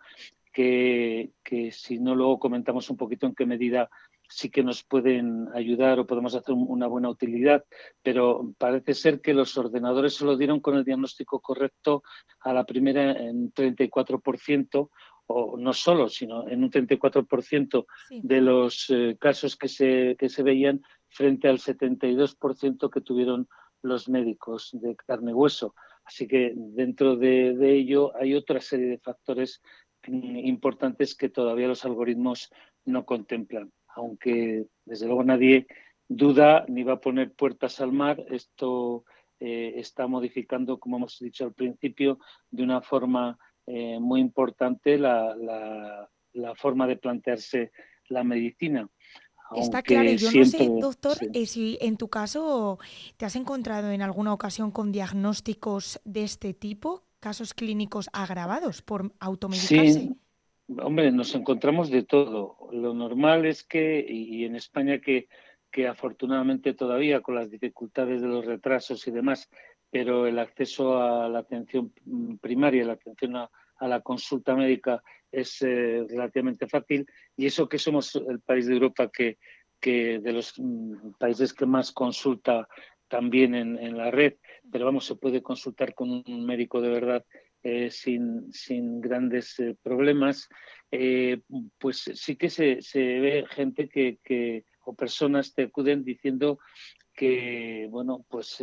que, 0.51 1.31
que, 1.43 1.71
si 1.71 1.99
no 1.99 2.15
luego 2.15 2.39
comentamos 2.39 2.89
un 2.89 2.97
poquito 2.97 3.25
en 3.25 3.35
qué 3.35 3.45
medida 3.45 3.89
sí 4.31 4.49
que 4.49 4.63
nos 4.63 4.83
pueden 4.83 5.47
ayudar 5.53 5.99
o 5.99 6.07
podemos 6.07 6.33
hacer 6.35 6.55
una 6.55 6.87
buena 6.87 7.09
utilidad, 7.09 7.65
pero 8.01 8.53
parece 8.57 8.93
ser 8.93 9.21
que 9.21 9.33
los 9.33 9.57
ordenadores 9.57 10.15
se 10.15 10.25
lo 10.25 10.37
dieron 10.37 10.59
con 10.59 10.75
el 10.75 10.85
diagnóstico 10.85 11.39
correcto 11.39 12.03
a 12.39 12.53
la 12.53 12.65
primera 12.65 13.11
en 13.11 13.53
34%, 13.53 14.89
o 15.27 15.57
no 15.57 15.73
solo, 15.73 16.09
sino 16.09 16.47
en 16.47 16.63
un 16.63 16.71
34% 16.71 17.85
de 18.09 18.41
los 18.41 18.89
eh, 18.89 19.15
casos 19.19 19.55
que 19.55 19.67
se, 19.67 20.15
que 20.17 20.29
se 20.29 20.43
veían 20.43 20.81
frente 21.07 21.47
al 21.47 21.59
72% 21.59 22.89
que 22.89 23.01
tuvieron 23.01 23.47
los 23.81 24.09
médicos 24.09 24.69
de 24.73 24.95
carne 24.95 25.31
y 25.31 25.33
hueso. 25.33 25.75
Así 26.03 26.27
que 26.27 26.53
dentro 26.55 27.15
de, 27.15 27.55
ello 27.73 28.15
hay 28.15 28.35
otra 28.35 28.59
serie 28.59 28.87
de 28.87 28.97
factores 28.97 29.61
importantes 30.07 31.15
que 31.15 31.29
todavía 31.29 31.67
los 31.67 31.85
algoritmos 31.85 32.51
no 32.85 33.05
contemplan. 33.05 33.71
Aunque 33.95 34.65
desde 34.85 35.05
luego 35.07 35.23
nadie 35.23 35.67
duda 36.07 36.65
ni 36.67 36.83
va 36.83 36.93
a 36.93 37.01
poner 37.01 37.31
puertas 37.31 37.79
al 37.81 37.91
mar, 37.91 38.23
esto 38.29 39.05
eh, 39.39 39.73
está 39.77 40.07
modificando, 40.07 40.79
como 40.79 40.97
hemos 40.97 41.17
dicho 41.19 41.45
al 41.45 41.53
principio, 41.53 42.19
de 42.51 42.63
una 42.63 42.81
forma 42.81 43.37
eh, 43.65 43.99
muy 43.99 44.19
importante 44.19 44.97
la, 44.97 45.35
la, 46.33 46.55
forma 46.55 46.85
de 46.87 46.97
plantearse 46.97 47.71
la 48.09 48.23
medicina. 48.23 48.89
Está 49.55 49.81
claro, 49.81 50.11
yo 50.11 50.31
no 50.31 50.45
sé, 50.45 50.69
doctor, 50.79 51.17
eh, 51.33 51.45
si 51.45 51.77
en 51.81 51.97
tu 51.97 52.07
caso 52.07 52.79
te 53.17 53.25
has 53.25 53.35
encontrado 53.35 53.91
en 53.91 54.01
alguna 54.01 54.33
ocasión 54.33 54.71
con 54.71 54.91
diagnósticos 54.91 55.99
de 56.05 56.23
este 56.23 56.53
tipo, 56.53 57.03
casos 57.19 57.53
clínicos 57.53 58.09
agravados 58.13 58.81
por 58.81 59.11
automedicarse. 59.19 59.93
Sí, 59.93 60.15
hombre, 60.67 61.11
nos 61.11 61.35
encontramos 61.35 61.89
de 61.89 62.03
todo. 62.03 62.69
Lo 62.71 62.93
normal 62.93 63.45
es 63.45 63.63
que, 63.63 64.05
y 64.07 64.45
en 64.45 64.55
España 64.55 64.99
que, 64.99 65.27
que 65.71 65.87
afortunadamente 65.87 66.73
todavía 66.73 67.21
con 67.21 67.35
las 67.35 67.49
dificultades 67.49 68.21
de 68.21 68.27
los 68.27 68.45
retrasos 68.45 69.07
y 69.07 69.11
demás, 69.11 69.49
pero 69.89 70.27
el 70.27 70.37
acceso 70.37 71.01
a 71.01 71.29
la 71.29 71.39
atención 71.39 71.93
primaria, 72.41 72.85
la 72.85 72.93
atención 72.93 73.37
a, 73.37 73.49
la 73.79 74.01
consulta 74.01 74.55
médica 74.55 75.01
es 75.31 75.61
eh, 75.63 76.05
relativamente 76.07 76.67
fácil 76.67 77.07
y 77.35 77.47
eso 77.47 77.67
que 77.67 77.79
somos 77.79 78.15
el 78.15 78.39
país 78.39 78.67
de 78.67 78.73
Europa 78.73 79.09
que, 79.09 79.39
que 79.79 80.19
de 80.19 80.33
los 80.33 80.53
mm, 80.57 81.13
países 81.17 81.51
que 81.51 81.65
más 81.65 81.91
consulta 81.91 82.67
también 83.07 83.55
en, 83.55 83.97
la 83.97 84.11
red, 84.11 84.35
pero 84.71 84.85
vamos, 84.85 85.05
se 85.05 85.15
puede 85.15 85.41
consultar 85.41 85.93
con 85.93 86.23
un 86.25 86.45
médico 86.45 86.79
de 86.79 86.89
verdad 86.89 87.25
eh, 87.63 87.89
sin, 87.89 88.51
sin, 88.51 89.01
grandes 89.01 89.59
eh, 89.59 89.75
problemas, 89.81 90.49
pues 91.79 92.11
sí 92.15 92.35
que 92.35 92.49
se, 92.49 92.81
se 92.81 92.99
ve 92.99 93.45
gente 93.49 93.87
que, 93.87 94.19
que, 94.23 94.65
o 94.83 94.93
personas 94.93 95.53
te 95.53 95.63
acuden 95.63 96.03
diciendo 96.03 96.59
que, 97.13 97.87
bueno, 97.89 98.25
pues 98.29 98.61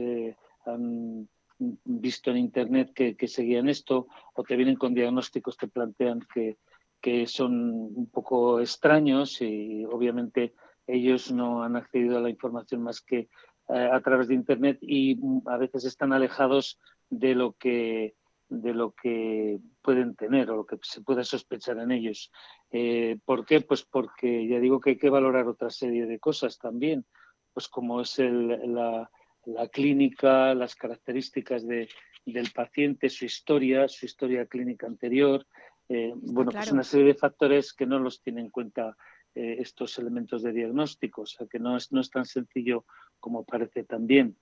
han 0.67 1.29
visto 1.59 2.31
en 2.31 2.37
Internet 2.37 2.93
que, 2.95 3.29
seguían 3.29 3.69
esto 3.69 4.09
o 4.35 4.43
te 4.45 4.57
vienen 4.57 4.77
con 4.77 4.95
diagnósticos 4.95 5.57
que 5.57 5.69
plantean 5.69 6.21
que, 6.33 6.59
que 7.01 7.27
son 7.27 7.73
un 7.95 8.11
poco 8.11 8.61
extraños 8.61 9.41
y 9.41 9.85
obviamente 9.85 10.55
ellos 10.87 11.33
no 11.33 11.63
han 11.63 11.77
accedido 11.77 12.19
a 12.19 12.21
la 12.21 12.31
información 12.31 12.83
más 12.83 13.01
que 13.01 13.29
eh, 13.69 13.89
a 13.93 14.01
través 14.01 14.29
de 14.29 14.35
Internet 14.35 14.79
y 14.81 15.19
a 15.47 15.57
veces 15.59 15.85
están 15.85 16.13
alejados 16.13 16.79
de 17.11 17.35
lo 17.35 17.53
que 17.53 18.15
de 18.49 18.73
lo 18.73 18.93
que 18.93 19.59
pueden 19.83 20.15
tener 20.15 20.51
o 20.51 20.57
lo 20.57 20.67
que 20.67 20.79
se 20.83 21.03
pueda 21.03 21.23
sospechar 21.25 21.79
en 21.79 21.91
ellos. 21.91 22.31
Eh, 22.71 23.19
¿Por 23.25 23.45
qué? 23.45 23.61
Pues 23.61 23.83
porque 23.83 24.47
ya 24.47 24.59
digo 24.59 24.81
que 24.81 24.91
hay 24.91 24.99
que 24.99 25.11
valorar 25.11 25.47
otra 25.47 25.71
serie 25.71 26.07
de 26.07 26.19
cosas 26.19 26.59
también, 26.59 27.05
pues 27.53 27.69
como 27.69 28.01
es 28.01 28.19
el, 28.19 28.49
la, 28.73 29.11
la 29.45 29.69
clínica, 29.69 30.55
las 30.55 30.75
características 30.75 31.67
de, 31.67 31.89
del 32.25 32.51
paciente, 32.51 33.09
su 33.09 33.25
historia, 33.25 33.89
su 33.89 34.07
historia 34.07 34.47
clínica 34.47 34.87
anterior. 34.87 35.47
Eh, 35.89 36.13
bueno, 36.17 36.51
pues 36.51 36.71
una 36.73 36.85
serie 36.85 37.07
de 37.07 37.15
factores 37.15 37.73
que 37.73 37.87
no 37.87 37.99
los 37.99 38.21
tienen 38.23 38.47
en 38.47 38.51
cuenta 38.51 38.97
eh, 39.35 39.57
estos 39.59 39.99
elementos 39.99 40.43
de 40.43 40.53
diagnóstico, 40.53 41.23
o 41.23 41.27
sea 41.27 41.47
que 41.47 41.59
no 41.59 41.77
es, 41.77 41.93
no 41.93 42.01
es 42.01 42.11
tan 42.11 42.25
sencillo 42.25 42.85
como 43.21 43.45
parece 43.45 43.85
también. 43.85 44.37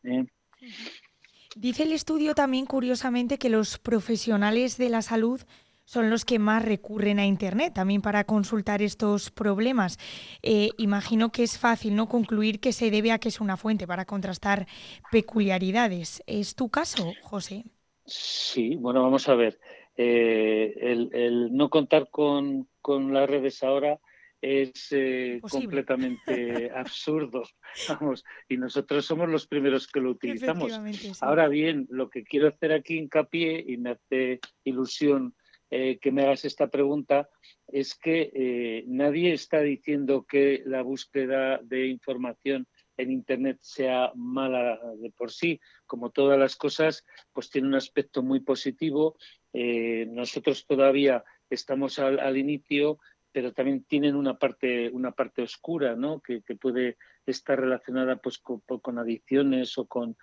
Dice 1.56 1.84
el 1.84 1.92
estudio 1.92 2.34
también, 2.34 2.66
curiosamente, 2.66 3.38
que 3.38 3.48
los 3.48 3.78
profesionales 3.78 4.76
de 4.76 4.90
la 4.90 5.00
salud 5.00 5.40
son 5.86 6.10
los 6.10 6.26
que 6.26 6.38
más 6.38 6.62
recurren 6.62 7.18
a 7.18 7.24
Internet 7.24 7.72
también 7.72 8.02
para 8.02 8.24
consultar 8.24 8.82
estos 8.82 9.30
problemas. 9.30 9.96
Eh, 10.42 10.68
imagino 10.76 11.32
que 11.32 11.44
es 11.44 11.58
fácil 11.58 11.96
no 11.96 12.10
concluir 12.10 12.60
que 12.60 12.74
se 12.74 12.90
debe 12.90 13.10
a 13.10 13.18
que 13.18 13.30
es 13.30 13.40
una 13.40 13.56
fuente 13.56 13.86
para 13.86 14.04
contrastar 14.04 14.66
peculiaridades. 15.10 16.22
¿Es 16.26 16.56
tu 16.56 16.68
caso, 16.68 17.14
José? 17.22 17.64
Sí, 18.04 18.76
bueno, 18.76 19.02
vamos 19.02 19.26
a 19.26 19.34
ver. 19.34 19.58
Eh, 19.96 20.74
el, 20.78 21.56
no 21.56 21.70
contar 21.70 22.10
con, 22.10 22.68
las 22.84 23.30
redes 23.30 23.62
ahora 23.62 23.98
es 24.40 24.88
eh, 24.90 25.40
completamente 25.40 26.70
absurdo. 26.74 27.42
Vamos, 27.88 28.24
y 28.48 28.56
nosotros 28.56 29.04
somos 29.04 29.28
los 29.28 29.46
primeros 29.46 29.86
que 29.86 30.00
lo 30.00 30.10
utilizamos. 30.10 30.72
Ahora 31.20 31.48
bien, 31.48 31.86
lo 31.90 32.08
que 32.08 32.24
quiero 32.24 32.48
hacer 32.48 32.72
aquí 32.72 32.96
hincapié 32.96 33.64
y 33.66 33.76
me 33.76 33.90
hace 33.90 34.40
ilusión 34.64 35.34
eh, 35.68 35.98
que 36.00 36.12
me 36.12 36.22
hagas 36.22 36.44
esta 36.44 36.68
pregunta 36.68 37.28
es 37.66 37.96
que 37.96 38.30
eh, 38.32 38.84
nadie 38.86 39.32
está 39.32 39.60
diciendo 39.60 40.24
que 40.24 40.62
la 40.64 40.82
búsqueda 40.82 41.58
de 41.62 41.88
información 41.88 42.68
en 42.96 43.10
Internet 43.10 43.58
sea 43.60 44.12
mala 44.14 44.78
de 44.98 45.10
por 45.10 45.32
sí. 45.32 45.60
Como 45.86 46.10
todas 46.10 46.38
las 46.38 46.56
cosas, 46.56 47.04
pues 47.32 47.50
tiene 47.50 47.68
un 47.68 47.74
aspecto 47.74 48.22
muy 48.22 48.40
positivo. 48.40 49.16
Eh, 49.52 50.06
nosotros 50.08 50.66
todavía 50.66 51.24
estamos 51.50 51.98
al, 51.98 52.36
inicio, 52.36 52.98
pero 53.36 53.52
también 53.52 53.84
tienen 53.84 54.16
una 54.16 54.38
parte, 54.38 54.88
una 54.88 55.12
parte 55.12 55.42
oscura, 55.42 55.94
¿no? 55.94 56.22
Que, 56.22 56.40
puede 56.58 56.96
estar 57.26 57.60
relacionada 57.60 58.16
pues, 58.16 58.38
con, 58.38 58.60
con 58.60 58.98
adicciones 58.98 59.76
o 59.76 59.84
con 59.84 60.16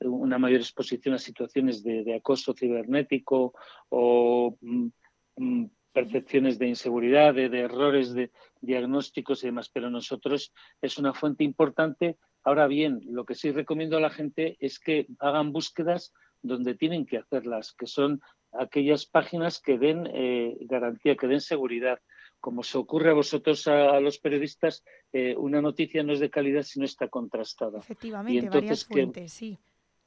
una 0.00 0.38
mayor 0.40 0.58
exposición 0.58 1.14
a 1.14 1.18
situaciones 1.18 1.84
de, 1.84 2.12
acoso 2.16 2.52
cibernético 2.52 3.54
o 3.90 4.58
mm, 4.60 4.88
mm, 5.36 5.70
percepciones 5.92 6.58
de 6.58 6.66
inseguridad, 6.66 7.32
de, 7.32 7.60
errores 7.60 8.12
de 8.12 8.32
diagnósticos 8.60 9.44
y 9.44 9.46
demás, 9.46 9.70
pero 9.72 9.88
nosotros 9.88 10.52
es 10.82 10.98
una 10.98 11.14
fuente 11.14 11.44
importante. 11.44 12.18
Ahora 12.42 12.66
bien, 12.66 13.02
lo 13.04 13.24
que 13.24 13.36
sí 13.36 13.52
recomiendo 13.52 13.98
a 13.98 14.00
la 14.00 14.10
gente 14.10 14.56
es 14.58 14.80
que 14.80 15.06
hagan 15.20 15.52
búsquedas 15.52 16.12
donde 16.42 16.74
tienen 16.74 17.06
que 17.06 17.18
hacerlas, 17.18 17.72
que 17.72 17.86
son 17.86 18.20
aquellas 18.58 19.06
páginas 19.06 19.60
que 19.60 19.78
den 19.78 20.06
eh, 20.12 20.56
garantía, 20.62 21.16
que 21.16 21.26
den 21.26 21.40
seguridad. 21.40 22.00
Como 22.40 22.62
se 22.62 22.76
ocurre 22.76 23.10
a 23.10 23.14
vosotros, 23.14 23.66
a, 23.68 23.98
los 24.00 24.18
periodistas, 24.18 24.84
eh, 25.12 25.34
una 25.36 25.62
noticia 25.62 26.02
no 26.02 26.12
es 26.12 26.20
de 26.20 26.28
calidad 26.28 26.62
si 26.62 26.78
no 26.78 26.84
está 26.84 27.08
contrastada. 27.08 27.78
Efectivamente, 27.78 28.50
varias 28.50 28.84
fuentes, 28.84 29.32
sí. 29.32 29.58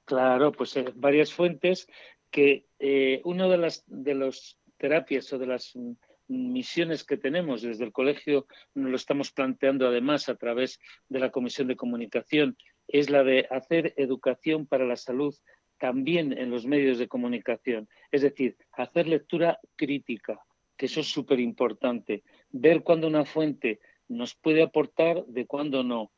Claro, 0.05 0.51
pues 0.51 0.77
eh, 0.77 0.85
varias 0.95 1.33
fuentes 1.33 1.87
que 2.29 2.65
una 3.23 3.47
de 3.47 3.57
las 3.57 3.83
de 3.87 4.13
las 4.13 4.59
terapias 4.77 5.31
o 5.33 5.39
de 5.39 5.47
las 5.47 5.73
misiones 6.27 7.03
que 7.03 7.17
tenemos 7.17 7.61
desde 7.61 7.85
el 7.85 7.91
colegio, 7.91 8.47
nos 8.75 8.89
lo 8.89 8.95
estamos 8.95 9.31
planteando 9.31 9.87
además 9.87 10.29
a 10.29 10.35
través 10.35 10.79
de 11.09 11.19
la 11.19 11.31
Comisión 11.31 11.67
de 11.67 11.75
Comunicación, 11.75 12.57
es 12.87 13.09
la 13.09 13.23
de 13.23 13.47
hacer 13.49 13.93
educación 13.97 14.65
para 14.65 14.85
la 14.85 14.95
salud 14.95 15.35
también 15.77 16.37
en 16.37 16.49
los 16.49 16.65
medios 16.65 16.97
de 16.97 17.07
comunicación. 17.07 17.87
Es 18.11 18.21
decir, 18.21 18.57
hacer 18.73 19.07
lectura 19.07 19.59
crítica, 19.75 20.39
que 20.75 20.87
eso 20.87 21.01
es 21.01 21.07
súper 21.07 21.39
importante. 21.39 22.23
Ver 22.49 22.83
cuándo 22.83 23.07
una 23.07 23.25
fuente 23.25 23.79
nos 24.07 24.35
puede 24.35 24.63
aportar, 24.63 25.25
de 25.25 25.45
cuándo 25.45 25.83
no. 25.83 26.11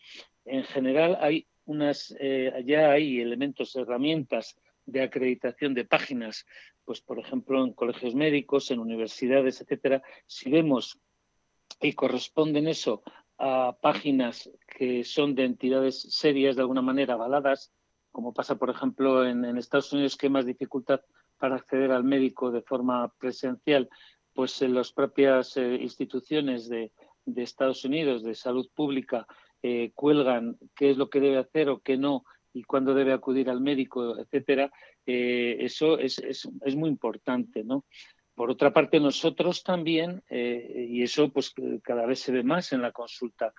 En 0.45 0.63
general 0.63 1.17
hay 1.21 1.47
unas, 1.65 2.15
eh, 2.19 2.63
ya 2.65 2.91
hay 2.91 3.19
elementos, 3.19 3.75
herramientas 3.75 4.55
de 4.85 5.01
acreditación 5.03 5.73
de 5.73 5.85
páginas, 5.85 6.45
pues 6.83 7.01
por 7.01 7.19
ejemplo 7.19 7.63
en 7.63 7.73
colegios 7.73 8.15
médicos, 8.15 8.71
en 8.71 8.79
universidades, 8.79 9.61
etcétera. 9.61 10.01
Si 10.25 10.49
vemos 10.49 10.99
y 11.81 11.93
corresponden 11.93 12.67
eso 12.67 13.03
a 13.37 13.77
páginas 13.81 14.49
que 14.67 15.03
son 15.03 15.35
de 15.35 15.45
entidades 15.45 16.01
serias, 16.01 16.55
de 16.55 16.63
alguna 16.63 16.81
manera 16.81 17.13
avaladas, 17.13 17.71
como 18.11 18.33
pasa, 18.33 18.55
por 18.57 18.69
ejemplo, 18.69 19.25
en, 19.25 19.45
Estados 19.57 19.93
Unidos, 19.93 20.17
que 20.17 20.27
hay 20.27 20.31
más 20.31 20.45
dificultad 20.45 21.01
para 21.37 21.55
acceder 21.55 21.91
al 21.91 22.03
médico 22.03 22.51
de 22.51 22.61
forma 22.61 23.11
presencial, 23.17 23.89
pues 24.33 24.61
en 24.61 24.73
las 24.73 24.91
propias 24.91 25.57
eh, 25.57 25.75
instituciones 25.81 26.69
de, 26.69 26.91
Estados 27.35 27.85
Unidos 27.85 28.23
de 28.23 28.33
salud 28.33 28.67
pública 28.73 29.27
eh, 29.61 29.91
cuelgan 29.93 30.57
qué 30.75 30.89
es 30.89 30.97
lo 30.97 31.09
que 31.09 31.19
debe 31.19 31.37
hacer 31.37 31.69
o 31.69 31.79
qué 31.79 31.95
no 31.95 32.23
y 32.53 32.63
cuándo 32.63 32.95
debe 32.95 33.13
acudir 33.13 33.51
al 33.51 33.61
médico, 33.61 34.17
etcétera, 34.17 34.71
eh, 35.05 35.57
eso 35.59 35.99
es, 35.99 36.47
muy 36.75 36.89
importante, 36.89 37.63
¿no? 37.63 37.85
Por 38.33 38.49
otra 38.49 38.73
parte, 38.73 38.99
nosotros 38.99 39.63
también, 39.63 40.23
y 40.29 41.03
eso 41.03 41.29
pues 41.29 41.53
cada 41.83 42.05
vez 42.05 42.21
se 42.21 42.31
ve 42.31 42.41
más 42.41 42.71
en 42.71 42.81
la 42.81 42.93
consulta, 42.93 43.53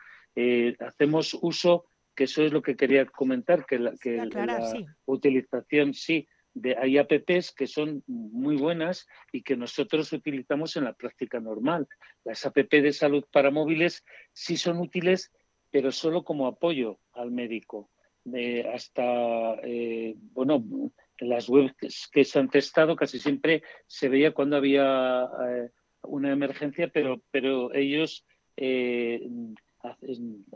hacemos 0.81 1.39
uso, 1.43 1.90
que 2.15 2.25
eso 2.25 2.43
es 2.43 2.53
lo 2.53 2.63
que 2.63 2.77
quería 2.77 3.07
comentar, 3.07 3.65
que 3.67 3.79
la, 3.79 3.93
que 4.01 4.17
la 4.17 4.87
utilización, 5.07 5.95
sí, 5.95 6.27
de, 6.53 6.77
hay 6.77 6.99
apps 6.99 7.53
que 7.53 7.67
son 7.67 8.03
muy 8.07 8.57
buenas 8.57 9.07
y 9.33 9.43
que 9.43 9.57
nosotros 9.57 10.13
utilizamos 10.13 10.77
en 10.77 10.85
la 10.85 10.95
práctica 10.95 11.41
normal. 11.41 11.87
Las 12.25 12.45
app 12.45 12.57
de 12.57 12.93
salud 12.93 13.25
para 13.33 13.51
móviles 13.51 14.05
sí 14.33 14.57
son 14.57 14.79
útiles 14.79 15.31
pero 15.71 15.93
solo 15.93 16.25
como 16.25 16.47
apoyo 16.47 16.99
al 17.13 17.31
médico. 17.31 17.91
hasta, 18.75 19.57
bueno, 20.33 20.93
las 21.19 21.49
webs 21.49 22.09
que 22.13 22.25
se 22.25 22.39
han 22.39 22.51
testado 22.51 22.97
casi 22.97 23.19
siempre 23.19 23.63
se 23.87 24.09
veía 24.09 24.33
cuando 24.33 24.57
había 24.57 25.29
una 26.03 26.33
emergencia, 26.33 26.89
pero, 26.89 27.23
pero 27.31 27.73
ellos 27.75 28.25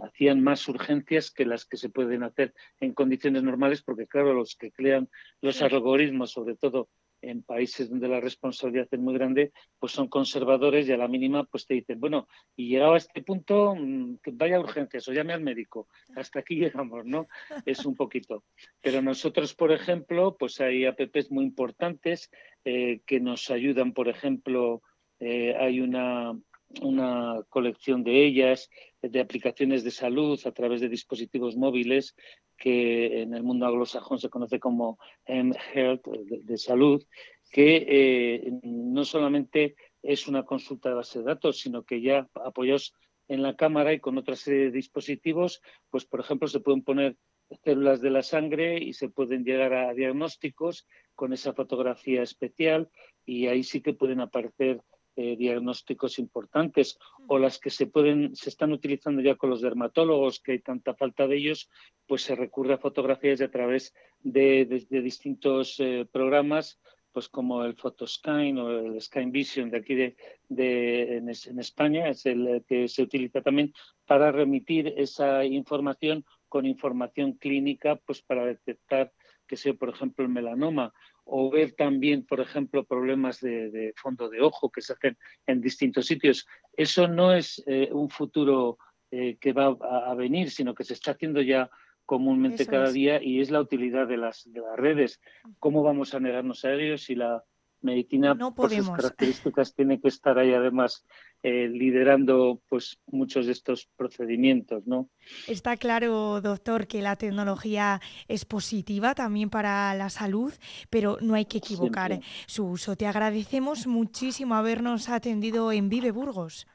hacían 0.02 0.42
más 0.42 0.68
urgencias 0.68 1.30
que 1.30 1.46
las 1.46 1.64
que 1.64 1.76
se 1.76 1.88
pueden 1.88 2.22
hacer 2.22 2.54
en 2.80 2.92
condiciones 2.92 3.42
normales, 3.42 3.82
porque 3.82 4.06
claro, 4.06 4.34
los 4.34 4.56
que 4.56 4.70
crean 4.70 5.08
los 5.40 5.62
algoritmos, 5.62 6.32
sobre 6.32 6.56
todo 6.56 6.88
en 7.24 7.42
países 7.42 7.88
donde 7.88 8.08
la 8.08 8.20
responsabilidad 8.20 8.88
es 8.90 9.00
muy 9.00 9.14
grande, 9.14 9.52
pues 9.78 9.92
son 9.92 10.08
conservadores 10.08 10.86
y 10.86 10.92
a 10.92 10.96
la 10.96 11.08
mínima 11.08 11.44
pues 11.44 11.66
te 11.66 11.74
dicen, 11.74 11.98
bueno, 11.98 12.28
y 12.54 12.68
llegado 12.68 12.94
a 12.94 12.98
este 12.98 13.22
punto, 13.22 13.74
mm, 13.74 14.18
vaya 14.32 14.60
urgencias 14.60 15.08
o 15.08 15.12
llame 15.12 15.32
al 15.32 15.40
médico. 15.40 15.88
Hasta 16.16 16.40
aquí 16.40 16.56
llegamos, 16.84 17.04
¿no? 17.06 17.26
Es 17.64 17.84
un 17.86 17.96
poquito. 17.96 18.44
Pero 18.80 19.02
nosotros, 19.02 19.54
por 19.54 19.72
ejemplo, 19.72 20.36
pues 20.38 20.60
hay 20.60 20.84
apps 20.84 21.30
muy 21.30 21.44
importantes 21.44 22.30
eh, 22.64 23.00
que 23.06 23.20
nos 23.20 23.50
ayudan, 23.50 23.92
por 23.92 24.08
ejemplo, 24.08 24.82
eh, 25.18 25.56
hay 25.58 25.80
una 25.80 26.36
una 26.82 27.42
colección 27.48 28.02
de 28.04 28.24
ellas, 28.24 28.70
de 29.10 29.20
aplicaciones 29.20 29.84
de 29.84 29.90
salud 29.90 30.40
a 30.44 30.52
través 30.52 30.80
de 30.80 30.88
dispositivos 30.88 31.56
móviles 31.56 32.14
que 32.56 33.22
en 33.22 33.34
el 33.34 33.42
mundo 33.42 33.66
anglosajón 33.66 34.18
se 34.18 34.30
conoce 34.30 34.58
como 34.58 34.98
M-Health, 35.26 36.06
de, 36.06 36.58
salud, 36.58 37.04
que 37.50 37.86
eh, 37.88 38.52
no 38.62 39.04
solamente 39.04 39.76
es 40.02 40.28
una 40.28 40.44
consulta 40.44 40.88
de 40.88 40.94
base 40.96 41.18
de 41.18 41.24
datos, 41.24 41.58
sino 41.58 41.84
que 41.84 42.00
ya 42.00 42.28
apoyados 42.34 42.94
en 43.28 43.42
la 43.42 43.56
cámara 43.56 43.92
y 43.92 44.00
con 44.00 44.18
otra 44.18 44.36
serie 44.36 44.64
de 44.64 44.70
dispositivos, 44.70 45.62
pues 45.90 46.04
por 46.04 46.20
ejemplo 46.20 46.48
se 46.48 46.60
pueden 46.60 46.82
poner 46.82 47.16
células 47.62 48.00
de 48.00 48.10
la 48.10 48.22
sangre 48.22 48.78
y 48.82 48.92
se 48.92 49.08
pueden 49.08 49.44
llegar 49.44 49.72
a 49.74 49.94
diagnósticos 49.94 50.86
con 51.14 51.32
esa 51.32 51.52
fotografía 51.52 52.22
especial 52.22 52.90
y 53.24 53.46
ahí 53.46 53.62
sí 53.62 53.80
que 53.80 53.94
pueden 53.94 54.20
aparecer 54.20 54.80
eh, 55.16 55.36
diagnósticos 55.36 56.18
importantes 56.18 56.98
o 57.28 57.38
las 57.38 57.58
que 57.58 57.70
se 57.70 57.86
pueden 57.86 58.34
se 58.34 58.48
están 58.48 58.72
utilizando 58.72 59.22
ya 59.22 59.36
con 59.36 59.50
los 59.50 59.60
dermatólogos 59.60 60.40
que 60.40 60.52
hay 60.52 60.58
tanta 60.58 60.94
falta 60.94 61.26
de 61.26 61.36
ellos 61.36 61.70
pues 62.06 62.22
se 62.22 62.34
recurre 62.34 62.74
a 62.74 62.78
fotografías 62.78 63.40
a 63.40 63.50
través 63.50 63.94
de, 64.22 64.64
distintos 64.90 65.78
eh, 65.78 66.06
programas 66.10 66.80
pues 67.12 67.28
como 67.28 67.64
el 67.64 67.76
Photoscan 67.76 68.58
o 68.58 68.70
el 68.70 69.00
Scan 69.00 69.30
Vision 69.30 69.70
de 69.70 69.78
aquí 69.78 69.94
de, 69.94 70.16
de 70.48 71.18
en, 71.18 71.28
en, 71.28 71.58
España 71.60 72.08
es 72.08 72.26
el 72.26 72.64
que 72.66 72.88
se 72.88 73.02
utiliza 73.02 73.40
también 73.40 73.72
para 74.06 74.32
remitir 74.32 74.94
esa 74.96 75.44
información 75.44 76.24
con 76.48 76.66
información 76.66 77.34
clínica 77.34 77.96
pues 78.04 78.20
para 78.20 78.44
detectar 78.46 79.12
que 79.46 79.56
sea 79.56 79.74
por 79.74 79.90
ejemplo 79.90 80.24
el 80.24 80.30
melanoma 80.30 80.92
o 81.24 81.50
ver 81.50 81.72
también, 81.72 82.26
por 82.26 82.40
ejemplo, 82.40 82.84
problemas 82.84 83.40
de, 83.40 83.92
fondo 83.96 84.28
de 84.28 84.42
ojo 84.42 84.70
que 84.70 84.82
se 84.82 84.92
hacen 84.92 85.16
en 85.46 85.60
distintos 85.60 86.06
sitios. 86.06 86.46
Eso 86.76 87.08
no 87.08 87.32
es 87.32 87.62
eh, 87.66 87.88
un 87.92 88.10
futuro 88.10 88.78
eh, 89.10 89.36
que 89.40 89.52
va 89.52 89.76
a, 89.80 90.14
venir, 90.14 90.50
sino 90.50 90.74
que 90.74 90.84
se 90.84 90.92
está 90.92 91.12
haciendo 91.12 91.40
ya 91.40 91.70
comúnmente 92.04 92.66
cada 92.66 92.90
día 92.90 93.22
y 93.22 93.40
es 93.40 93.50
la 93.50 93.60
utilidad 93.60 94.06
de 94.06 94.18
las, 94.18 94.50
de 94.52 94.60
las 94.60 94.76
redes. 94.76 95.20
¿Cómo 95.58 95.82
vamos 95.82 96.14
a 96.14 96.20
negarnos 96.20 96.64
a 96.64 96.74
ellos 96.74 97.04
si 97.04 97.14
la 97.14 97.42
medicina 97.80 98.34
por 98.34 98.70
sus 98.70 98.90
características 98.90 99.74
tiene 99.74 100.00
que 100.00 100.08
estar 100.08 100.38
ahí 100.38 100.52
además 100.52 101.06
eh, 101.46 101.68
liderando 101.68 102.62
pues 102.70 102.98
muchos 103.06 103.44
de 103.44 103.52
estos 103.52 103.86
procedimientos, 103.98 104.86
¿no? 104.86 105.10
Está 105.46 105.76
claro, 105.76 106.40
doctor, 106.40 106.86
que 106.86 107.02
la 107.02 107.16
tecnología 107.16 108.00
es 108.28 108.46
positiva 108.46 109.14
también 109.14 109.50
para 109.50 109.94
la 109.94 110.08
salud, 110.08 110.54
pero 110.88 111.18
no 111.20 111.34
hay 111.34 111.44
que 111.44 111.58
equivocar 111.58 112.18
su 112.46 112.64
uso. 112.64 112.96
Te 112.96 113.06
agradecemos 113.06 113.86
muchísimo 113.86 114.54
habernos 114.54 115.10
atendido 115.10 115.70
en 115.70 115.90
Vive 115.90 116.12
Burgos. 116.12 116.66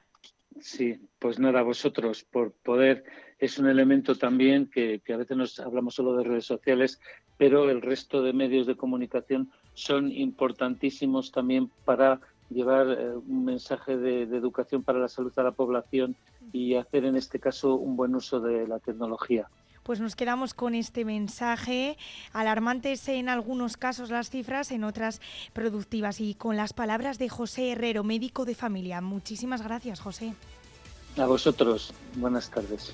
Sí, 0.59 0.99
pues 1.17 1.39
nada, 1.39 1.63
vosotros 1.63 2.23
por 2.23 2.51
poder 2.51 3.03
es 3.39 3.57
un 3.57 3.67
elemento 3.69 4.13
también 4.13 4.69
que, 4.69 5.01
que, 5.03 5.13
a 5.13 5.17
veces 5.17 5.35
nos 5.35 5.59
hablamos 5.59 5.95
solo 5.95 6.15
de 6.15 6.25
redes 6.25 6.45
sociales, 6.45 7.01
pero 7.37 7.71
el 7.71 7.81
resto 7.81 8.21
de 8.21 8.33
medios 8.33 8.67
de 8.67 8.75
comunicación 8.75 9.49
son 9.73 10.11
importantísimos 10.11 11.31
también 11.31 11.71
para 11.85 12.21
llevar 12.49 12.87
eh, 12.89 13.15
un 13.15 13.45
mensaje 13.45 13.97
de, 13.97 14.23
educación 14.23 14.83
para 14.83 14.99
la 14.99 15.07
salud 15.07 15.31
a 15.37 15.43
la 15.43 15.51
población 15.51 16.15
y 16.51 16.75
hacer 16.75 17.05
en 17.05 17.15
este 17.15 17.39
caso 17.39 17.75
un 17.75 17.95
buen 17.95 18.15
uso 18.15 18.39
de 18.39 18.67
la 18.67 18.79
tecnología. 18.79 19.49
Pues 19.83 19.99
nos 19.99 20.15
quedamos 20.15 20.53
con 20.53 20.75
este 20.75 21.03
mensaje, 21.03 21.97
alarmantes 22.33 23.07
en 23.07 23.29
algunos 23.29 23.77
casos 23.77 24.11
las 24.11 24.29
cifras, 24.29 24.71
en 24.71 24.83
otras 24.83 25.19
productivas 25.53 26.21
y 26.21 26.35
con 26.35 26.57
las 26.57 26.73
palabras 26.73 27.17
de 27.17 27.29
José 27.29 27.71
Herrero, 27.71 28.03
médico 28.03 28.45
de 28.45 28.55
familia. 28.55 29.01
Muchísimas 29.01 29.63
gracias, 29.63 29.99
José. 29.99 30.33
A 31.17 31.25
vosotros, 31.25 31.93
buenas 32.17 32.51
tardes. 32.51 32.93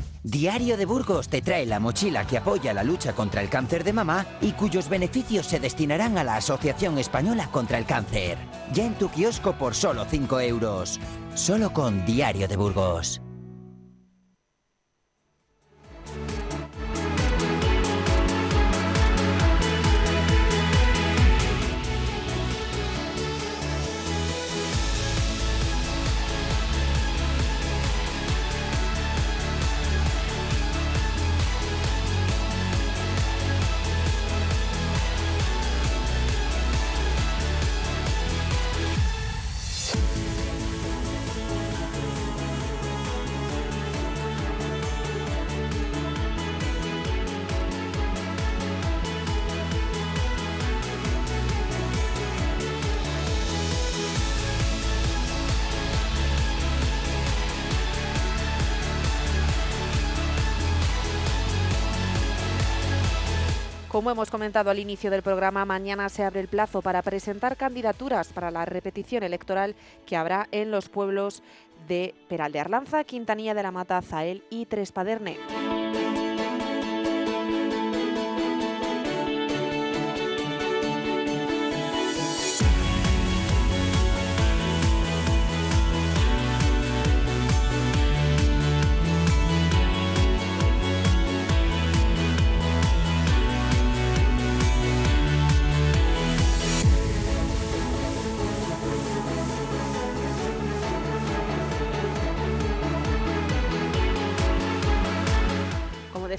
Diario 0.23 0.77
de 0.77 0.85
Burgos 0.85 1.29
te 1.29 1.41
trae 1.41 1.65
la 1.65 1.79
mochila 1.79 2.27
que 2.27 2.37
apoya 2.37 2.75
la 2.75 2.83
lucha 2.83 3.13
contra 3.13 3.41
el 3.41 3.49
cáncer 3.49 3.83
de 3.83 3.91
mama 3.91 4.27
y 4.39 4.51
cuyos 4.51 4.87
beneficios 4.87 5.47
se 5.47 5.59
destinarán 5.59 6.15
a 6.19 6.23
la 6.23 6.35
Asociación 6.35 6.99
Española 6.99 7.49
contra 7.51 7.79
el 7.79 7.85
Cáncer. 7.85 8.37
Ya 8.71 8.85
en 8.85 8.93
tu 8.93 9.09
kiosco 9.09 9.53
por 9.53 9.73
solo 9.73 10.05
5 10.07 10.39
euros. 10.41 10.99
Solo 11.33 11.73
con 11.73 12.05
Diario 12.05 12.47
de 12.47 12.55
Burgos. 12.55 13.19
Como 64.01 64.09
hemos 64.09 64.31
comentado 64.31 64.71
al 64.71 64.79
inicio 64.79 65.11
del 65.11 65.21
programa, 65.21 65.63
mañana 65.63 66.09
se 66.09 66.23
abre 66.23 66.39
el 66.39 66.47
plazo 66.47 66.81
para 66.81 67.03
presentar 67.03 67.55
candidaturas 67.55 68.29
para 68.29 68.49
la 68.49 68.65
repetición 68.65 69.21
electoral 69.21 69.75
que 70.07 70.15
habrá 70.15 70.47
en 70.51 70.71
los 70.71 70.89
pueblos 70.89 71.43
de 71.87 72.15
Peral 72.27 72.51
de 72.51 72.61
Arlanza, 72.61 73.03
Quintanilla 73.03 73.53
de 73.53 73.61
la 73.61 73.69
Mata, 73.69 74.01
Zael 74.01 74.43
y 74.49 74.65
Trespaderne. 74.65 75.37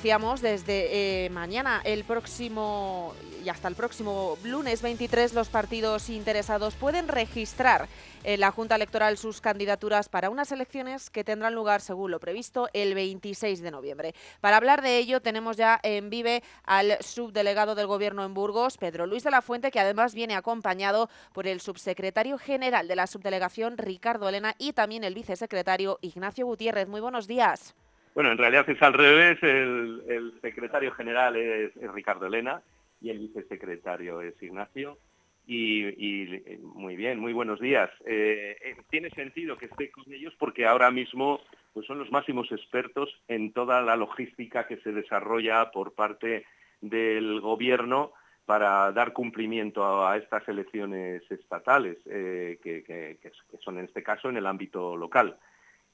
Decíamos, 0.03 0.41
desde 0.41 1.27
eh, 1.27 1.31
mañana, 1.31 1.81
el 1.85 2.03
próximo 2.03 3.15
y 3.45 3.49
hasta 3.49 3.69
el 3.69 3.77
próximo 3.77 4.37
lunes 4.43 4.83
23, 4.83 5.33
los 5.33 5.49
partidos 5.49 6.09
interesados 6.09 6.75
pueden 6.75 7.07
registrar 7.07 7.89
en 8.25 8.41
la 8.41 8.51
Junta 8.51 8.75
Electoral 8.75 9.17
sus 9.17 9.41
candidaturas 9.41 10.09
para 10.09 10.29
unas 10.29 10.51
elecciones 10.51 11.09
que 11.09 11.23
tendrán 11.23 11.55
lugar, 11.55 11.81
según 11.81 12.11
lo 12.11 12.19
previsto, 12.19 12.69
el 12.73 12.97
26 12.97 13.63
de 13.63 13.71
noviembre. 13.71 14.13
Para 14.41 14.57
hablar 14.57 14.83
de 14.83 14.99
ello, 14.99 15.23
tenemos 15.23 15.57
ya 15.57 15.79
en 15.85 16.11
Vive 16.11 16.43
al 16.65 16.99
subdelegado 16.99 17.77
del 17.77 17.87
Gobierno 17.87 18.25
en 18.25 18.35
Burgos, 18.35 18.79
Pedro 18.79 19.07
Luis 19.07 19.23
de 19.23 19.31
la 19.31 19.41
Fuente, 19.41 19.71
que 19.71 19.79
además 19.79 20.17
viene 20.17 20.35
acompañado 20.35 21.11
por 21.33 21.47
el 21.47 21.61
subsecretario 21.61 22.39
general 22.39 22.89
de 22.89 22.97
la 22.97 23.07
subdelegación, 23.07 23.79
Ricardo 23.79 24.29
Elena, 24.29 24.57
y 24.59 24.73
también 24.73 25.05
el 25.05 25.15
vicesecretario 25.15 26.01
Ignacio 26.03 26.45
Gutiérrez. 26.45 26.89
Muy 26.89 27.01
buenos 27.01 27.29
días. 27.29 27.77
Bueno, 28.15 28.31
en 28.31 28.39
realidad 28.39 28.69
es 28.69 28.81
al 28.83 28.93
revés. 28.93 29.43
El, 29.43 30.35
secretario 30.43 30.93
general 30.93 31.37
es, 31.37 31.73
Ricardo 31.93 32.27
Elena 32.27 32.63
y 33.01 33.11
el 33.11 33.19
vicesecretario 33.19 34.21
es 34.21 34.41
Ignacio. 34.43 34.99
Y, 35.47 36.27
muy 36.63 36.95
bien, 36.95 37.19
muy 37.19 37.33
buenos 37.33 37.61
días. 37.61 37.91
Eh, 38.07 38.57
eh, 38.63 38.77
tiene 38.91 39.11
sentido 39.11 39.57
que 39.57 39.67
esté 39.67 39.91
con 39.91 40.05
ellos 40.13 40.35
porque 40.39 40.67
ahora 40.67 40.91
mismo 40.91 41.41
pues 41.73 41.87
son 41.87 41.99
los 41.99 42.13
máximos 42.13 42.53
expertos 42.53 43.09
en 43.29 43.53
toda 43.53 43.81
la 43.81 43.97
logística 43.97 44.67
que 44.67 44.77
se 44.79 44.93
desarrolla 44.93 45.71
por 45.71 45.95
parte 45.95 46.45
del 46.81 47.41
gobierno 47.41 48.13
para 48.45 48.93
dar 48.93 49.13
cumplimiento 49.13 50.07
a, 50.07 50.17
estas 50.17 50.47
elecciones 50.49 51.23
estatales, 51.31 51.99
eh, 52.07 52.59
que 52.63 53.19
son 53.65 53.79
en 53.79 53.87
este 53.87 54.03
caso 54.03 54.29
en 54.29 54.37
el 54.37 54.47
ámbito 54.47 54.97
local. 54.97 55.39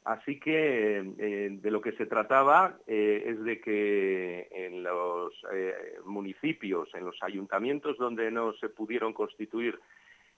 Así 0.08 0.40
que 0.40 1.00
eh, 1.18 1.48
de 1.50 1.70
lo 1.70 1.82
que 1.82 1.92
se 1.92 2.06
trataba 2.06 2.78
eh, 2.86 3.24
es 3.26 3.44
de 3.44 3.60
que 3.60 4.48
en 4.50 4.82
los 4.82 5.34
eh, 5.52 5.98
municipios, 6.06 6.88
en 6.94 7.04
los 7.04 7.22
ayuntamientos 7.22 7.98
donde 7.98 8.30
no 8.30 8.54
se 8.54 8.70
pudieron 8.70 9.12
constituir 9.12 9.78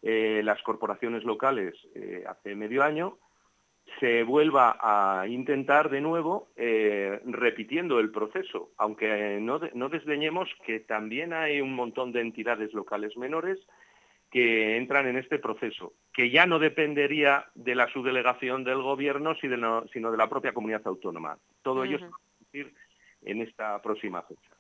las 0.03 0.63
corporaciones 0.63 1.25
locales 1.25 1.75
hace 2.27 2.55
medio 2.55 2.83
año, 2.83 3.19
se 4.01 4.23
vuelva 4.23 4.79
a 4.81 5.29
intentar 5.29 5.91
de 5.91 6.01
nuevo 6.01 6.49
repitiendo 6.57 8.01
el 8.01 8.11
proceso, 8.11 8.71
aunque 8.79 9.39
no, 9.43 9.61
no 9.75 9.91
desdeñemos 9.91 10.49
que 10.65 10.81
también 10.81 11.35
hay 11.35 11.61
un 11.61 11.75
montón 11.75 12.13
de 12.13 12.23
entidades 12.23 12.73
locales 12.73 13.15
menores 13.19 13.59
que 14.31 14.77
entran 14.77 15.09
en 15.09 15.17
este 15.17 15.39
proceso, 15.39 15.93
que 16.13 16.31
ya 16.31 16.47
no 16.47 16.59
dependería 16.59 17.47
de 17.55 17.75
la 17.75 17.89
subdelegación 17.93 18.63
del 18.63 18.81
gobierno, 18.81 19.35
sino 19.35 20.11
de 20.11 20.17
la 20.17 20.29
propia 20.29 20.53
comunidad 20.53 20.83
autónoma. 20.85 21.37
Todo 21.63 21.85
ello 21.85 21.99
se 21.99 22.07
va 22.07 22.17
a 22.17 22.71
en 23.23 23.43
esta 23.43 23.83
próxima 23.83 24.23
fecha. 24.23 24.51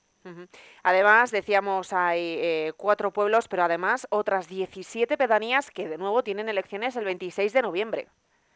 Además, 0.82 1.30
decíamos, 1.30 1.94
hay 1.94 2.36
eh, 2.40 2.72
cuatro 2.76 3.10
pueblos, 3.10 3.48
pero 3.48 3.62
además 3.62 4.06
otras 4.10 4.48
17 4.48 5.16
pedanías 5.16 5.70
que 5.70 5.88
de 5.88 5.96
nuevo 5.96 6.22
tienen 6.22 6.50
elecciones 6.50 6.94
el 6.96 7.06
26 7.06 7.54
de 7.54 7.62
noviembre. 7.62 8.06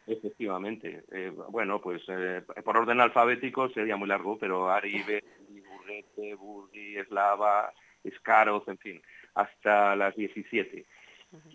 Efectivamente. 0.05 1.03
Eh, 1.11 1.31
bueno, 1.49 1.81
pues 1.81 2.03
eh, 2.07 2.43
por 2.63 2.77
orden 2.77 3.01
alfabético 3.01 3.69
sería 3.69 3.95
muy 3.95 4.07
largo, 4.07 4.37
pero 4.37 4.69
Aribe, 4.69 5.23
Burguete, 5.49 6.35
Burgi, 6.35 6.97
Eslava, 6.97 7.73
Escaroz, 8.03 8.67
en 8.67 8.77
fin, 8.77 9.01
hasta 9.33 9.95
las 9.95 10.15
17 10.15 10.85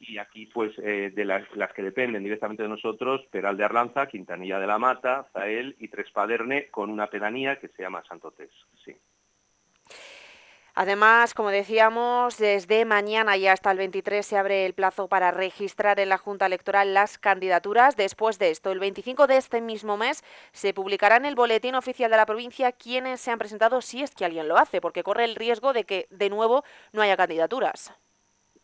y 0.00 0.18
aquí 0.18 0.46
pues 0.46 0.72
eh, 0.78 1.12
de 1.14 1.24
las, 1.24 1.46
que 1.74 1.82
dependen 1.82 2.22
directamente 2.22 2.62
de 2.62 2.68
nosotros, 2.68 3.22
Peral 3.30 3.56
de 3.56 3.64
Arlanza, 3.64 4.06
Quintanilla 4.06 4.58
de 4.58 4.66
la 4.66 4.78
Mata, 4.78 5.28
Zael 5.32 5.76
y 5.78 5.88
Trespaderne, 5.88 6.68
con 6.70 6.90
una 6.90 7.08
pedanía 7.08 7.56
que 7.60 7.68
se 7.68 7.82
llama 7.82 8.02
Santotés. 8.08 8.50
Sí. 8.84 8.94
Además, 10.74 11.34
como 11.34 11.50
decíamos, 11.50 12.38
desde 12.38 12.84
mañana 12.84 13.36
y 13.36 13.46
hasta 13.46 13.70
el 13.70 13.78
23 13.78 14.24
se 14.24 14.38
abre 14.38 14.66
el 14.66 14.72
plazo 14.72 15.08
para 15.08 15.30
registrar 15.30 15.98
en 15.98 16.08
la 16.08 16.16
Junta 16.16 16.46
Electoral 16.46 16.94
las 16.94 17.18
candidaturas. 17.18 17.96
Después 17.96 18.38
de 18.38 18.50
esto, 18.50 18.70
el 18.70 18.78
25 18.78 19.26
de 19.26 19.36
este 19.36 19.60
mismo 19.60 19.96
mes, 19.96 20.22
se 20.52 20.72
publicará 20.72 21.16
en 21.16 21.26
el 21.26 21.34
Boletín 21.34 21.74
Oficial 21.74 22.10
de 22.10 22.16
la 22.16 22.26
provincia 22.26 22.72
quienes 22.72 23.20
se 23.20 23.30
han 23.30 23.38
presentado, 23.38 23.80
si 23.80 24.02
es 24.02 24.14
que 24.14 24.24
alguien 24.24 24.48
lo 24.48 24.56
hace, 24.56 24.80
porque 24.80 25.02
corre 25.02 25.24
el 25.24 25.34
riesgo 25.34 25.72
de 25.72 25.84
que, 25.84 26.06
de 26.10 26.30
nuevo, 26.30 26.64
no 26.92 27.02
haya 27.02 27.16
candidaturas 27.16 27.92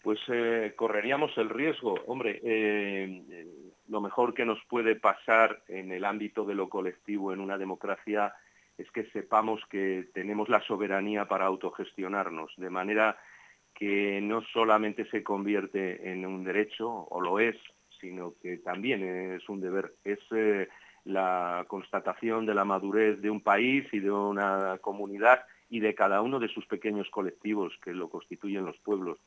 pues 0.07 0.21
eh, 0.29 0.73
correríamos 0.77 1.37
el 1.37 1.49
riesgo. 1.49 1.95
Hombre, 2.07 2.41
eh, 2.45 3.45
lo 3.89 4.01
mejor 4.01 4.35
que 4.35 4.45
nos 4.45 4.65
puede 4.67 4.95
pasar 4.95 5.65
en 5.67 5.91
el 5.91 6.05
ámbito 6.05 6.45
de 6.45 6.55
lo 6.55 6.69
colectivo 6.69 7.33
en 7.33 7.41
una 7.41 7.59
democracia 7.59 8.33
es 8.79 8.89
que 8.93 9.11
sepamos 9.11 9.61
que 9.69 10.07
tenemos 10.15 10.49
la 10.49 10.61
soberanía 10.61 11.25
para 11.25 11.47
autogestionarnos, 11.47 12.53
de 12.57 12.71
manera 12.71 13.19
que 13.75 14.21
no 14.23 14.43
solamente 14.43 15.11
se 15.11 15.25
convierte 15.25 16.09
en 16.09 16.25
un 16.25 16.45
derecho, 16.45 16.89
o 16.89 17.21
lo 17.21 17.41
es, 17.41 17.57
sino 18.01 18.35
que 18.41 18.59
también 18.59 19.35
es 19.35 19.49
un 19.49 19.61
deber. 19.61 19.95
Es 20.05 20.21
eh, 20.31 20.69
la 21.03 21.65
constatación 21.67 22.47
de 22.47 22.55
la 22.55 22.65
madurez 22.65 23.21
de 23.21 23.31
un 23.31 23.41
país 23.41 23.93
y 23.93 23.99
de 23.99 24.13
una 24.13 24.79
comunidad 24.81 25.41
y 25.69 25.81
de 25.81 25.97
cada 25.97 26.23
uno 26.23 26.39
de 26.39 26.47
sus 26.47 26.65
pequeños 26.67 27.11
colectivos 27.11 27.73
que 27.83 27.93
lo 27.93 28.09
constituyen 28.09 28.65
los 28.65 28.79
pueblos. 28.79 29.19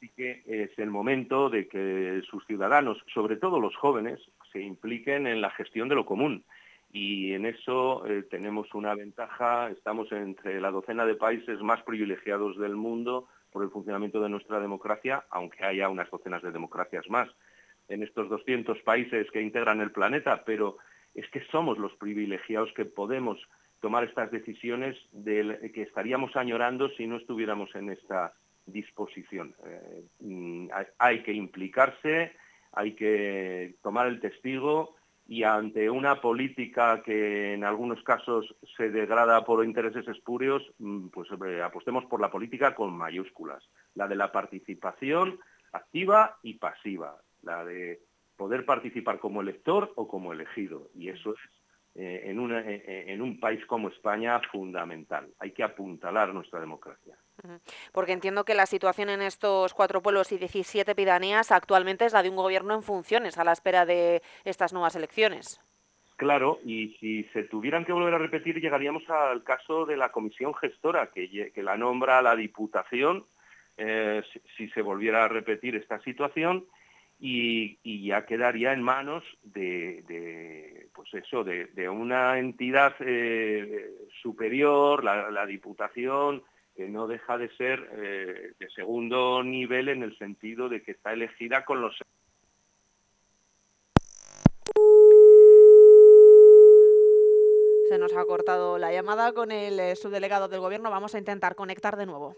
Así 0.00 0.08
que 0.16 0.42
es 0.46 0.70
el 0.78 0.88
momento 0.88 1.50
de 1.50 1.68
que 1.68 2.22
sus 2.30 2.46
ciudadanos, 2.46 2.96
sobre 3.12 3.36
todo 3.36 3.60
los 3.60 3.76
jóvenes, 3.76 4.18
se 4.50 4.62
impliquen 4.62 5.26
en 5.26 5.42
la 5.42 5.50
gestión 5.50 5.90
de 5.90 5.94
lo 5.94 6.06
común. 6.06 6.42
Y 6.90 7.34
en 7.34 7.44
eso 7.44 8.06
eh, 8.06 8.22
tenemos 8.22 8.72
una 8.72 8.94
ventaja, 8.94 9.68
estamos 9.68 10.10
entre 10.12 10.58
la 10.58 10.70
docena 10.70 11.04
de 11.04 11.16
países 11.16 11.60
más 11.60 11.82
privilegiados 11.82 12.56
del 12.56 12.76
mundo 12.76 13.28
por 13.52 13.62
el 13.62 13.68
funcionamiento 13.68 14.22
de 14.22 14.30
nuestra 14.30 14.58
democracia, 14.58 15.26
aunque 15.28 15.64
haya 15.64 15.90
unas 15.90 16.10
docenas 16.10 16.40
de 16.40 16.50
democracias 16.50 17.04
más 17.10 17.28
en 17.88 18.02
estos 18.02 18.30
200 18.30 18.80
países 18.80 19.30
que 19.30 19.42
integran 19.42 19.82
el 19.82 19.92
planeta, 19.92 20.44
pero 20.46 20.78
es 21.14 21.28
que 21.28 21.44
somos 21.52 21.76
los 21.76 21.92
privilegiados 21.96 22.72
que 22.72 22.86
podemos 22.86 23.38
tomar 23.80 24.04
estas 24.04 24.30
decisiones 24.30 24.96
de 25.12 25.70
que 25.74 25.82
estaríamos 25.82 26.34
añorando 26.36 26.88
si 26.96 27.06
no 27.06 27.18
estuviéramos 27.18 27.74
en 27.74 27.90
esta 27.90 28.32
disposición. 28.72 29.54
Eh, 29.64 30.04
mm, 30.20 30.68
hay 30.98 31.22
que 31.22 31.32
implicarse, 31.32 32.32
hay 32.72 32.94
que 32.94 33.76
tomar 33.82 34.06
el 34.06 34.20
testigo 34.20 34.96
y 35.26 35.44
ante 35.44 35.88
una 35.88 36.20
política 36.20 37.02
que 37.04 37.54
en 37.54 37.62
algunos 37.62 38.02
casos 38.02 38.52
se 38.76 38.90
degrada 38.90 39.44
por 39.44 39.64
intereses 39.64 40.08
espurios, 40.08 40.62
mm, 40.78 41.08
pues 41.08 41.28
apostemos 41.62 42.04
por 42.06 42.20
la 42.20 42.30
política 42.30 42.74
con 42.74 42.96
mayúsculas, 42.96 43.62
la 43.94 44.08
de 44.08 44.16
la 44.16 44.32
participación 44.32 45.38
activa 45.72 46.38
y 46.42 46.54
pasiva, 46.54 47.16
la 47.42 47.64
de 47.64 48.00
poder 48.36 48.64
participar 48.64 49.20
como 49.20 49.40
elector 49.40 49.92
o 49.96 50.08
como 50.08 50.32
elegido. 50.32 50.88
Y 50.94 51.10
eso 51.10 51.34
es 51.34 51.59
eh, 52.02 52.30
en, 52.30 52.40
en 52.40 53.20
un 53.20 53.38
país 53.38 53.64
como 53.66 53.88
España 53.88 54.40
fundamental. 54.50 55.28
Hay 55.38 55.50
que 55.50 55.62
apuntalar 55.62 56.32
nuestra 56.32 56.58
democracia. 56.58 57.14
Porque 57.92 58.12
entiendo 58.12 58.44
que 58.44 58.54
la 58.54 58.64
situación 58.64 59.10
en 59.10 59.20
estos 59.20 59.74
cuatro 59.74 60.00
pueblos 60.00 60.32
y 60.32 60.38
17 60.38 60.94
pidanías 60.94 61.52
actualmente 61.52 62.06
es 62.06 62.14
la 62.14 62.22
de 62.22 62.30
un 62.30 62.36
gobierno 62.36 62.74
en 62.74 62.82
funciones 62.82 63.36
a 63.36 63.44
la 63.44 63.52
espera 63.52 63.84
de 63.84 64.22
estas 64.44 64.72
nuevas 64.72 64.96
elecciones. 64.96 65.60
Claro, 66.16 66.58
y 66.64 66.96
si 67.00 67.24
se 67.32 67.42
tuvieran 67.44 67.84
que 67.84 67.92
volver 67.92 68.14
a 68.14 68.18
repetir, 68.18 68.60
llegaríamos 68.60 69.08
al 69.10 69.42
caso 69.42 69.84
de 69.84 69.98
la 69.98 70.10
comisión 70.10 70.54
gestora, 70.54 71.10
que, 71.14 71.52
la 71.56 71.76
nombra 71.76 72.22
la 72.22 72.34
Diputación, 72.34 73.26
eh, 73.76 74.22
si, 74.56 74.70
se 74.70 74.80
volviera 74.80 75.24
a 75.24 75.28
repetir 75.28 75.76
esta 75.76 75.98
situación, 76.00 76.64
y, 77.20 78.06
ya 78.06 78.24
quedaría 78.24 78.72
en 78.72 78.82
manos 78.82 79.22
de, 79.42 80.88
pues 80.94 81.12
eso, 81.14 81.44
de, 81.44 81.88
una 81.88 82.38
entidad 82.38 82.94
eh, 83.00 83.92
superior, 84.22 85.04
la 85.04 85.46
Diputación, 85.46 86.42
que 86.80 86.88
no 86.88 87.06
deja 87.06 87.36
de 87.36 87.50
ser 87.56 87.90
eh, 87.92 88.52
de 88.58 88.70
segundo 88.70 89.42
nivel 89.42 89.90
en 89.90 90.02
el 90.02 90.16
sentido 90.16 90.70
de 90.70 90.82
que 90.82 90.92
está 90.92 91.12
elegida 91.12 91.64
con 91.64 91.82
los 91.82 91.98
Se 97.88 97.98
nos 97.98 98.16
ha 98.16 98.24
cortado 98.24 98.78
la 98.78 98.92
llamada 98.92 99.32
con 99.32 99.50
el 99.50 99.78
eh, 99.78 99.96
subdelegado 99.96 100.48
del 100.48 100.60
gobierno. 100.60 100.90
Vamos 100.90 101.14
a 101.14 101.18
intentar 101.18 101.56
conectar 101.56 101.96
de 101.96 102.06
nuevo. 102.06 102.36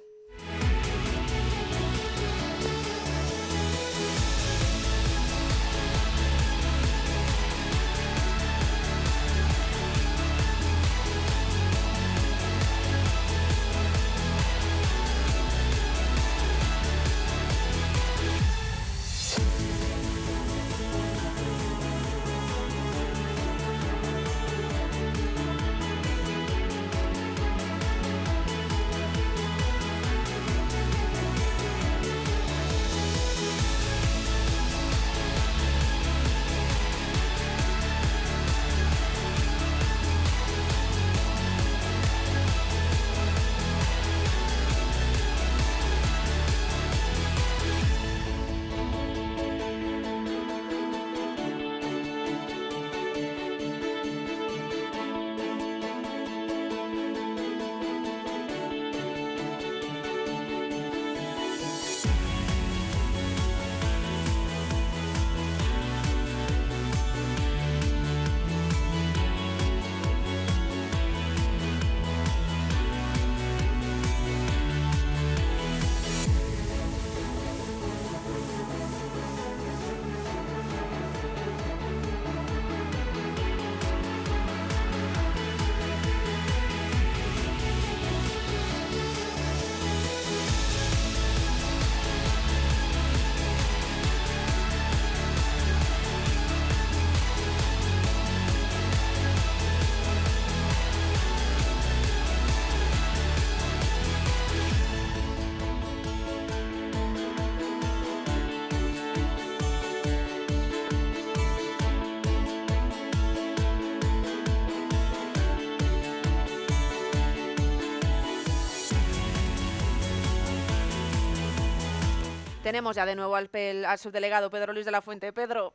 Tenemos 122.73 122.97
ya 122.97 123.05
de 123.05 123.15
nuevo 123.15 123.37
al, 123.37 123.51
al 123.85 123.99
subdelegado 123.99 124.49
Pedro 124.49 124.73
Luis 124.73 124.87
de 124.87 124.93
la 124.93 125.03
Fuente. 125.03 125.31
Pedro. 125.35 125.75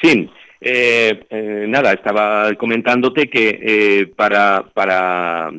Sí, 0.00 0.30
eh, 0.60 1.26
eh, 1.28 1.64
nada, 1.66 1.94
estaba 1.94 2.54
comentándote 2.54 3.28
que 3.28 3.58
eh, 3.60 4.06
para, 4.06 4.70
para 4.72 5.50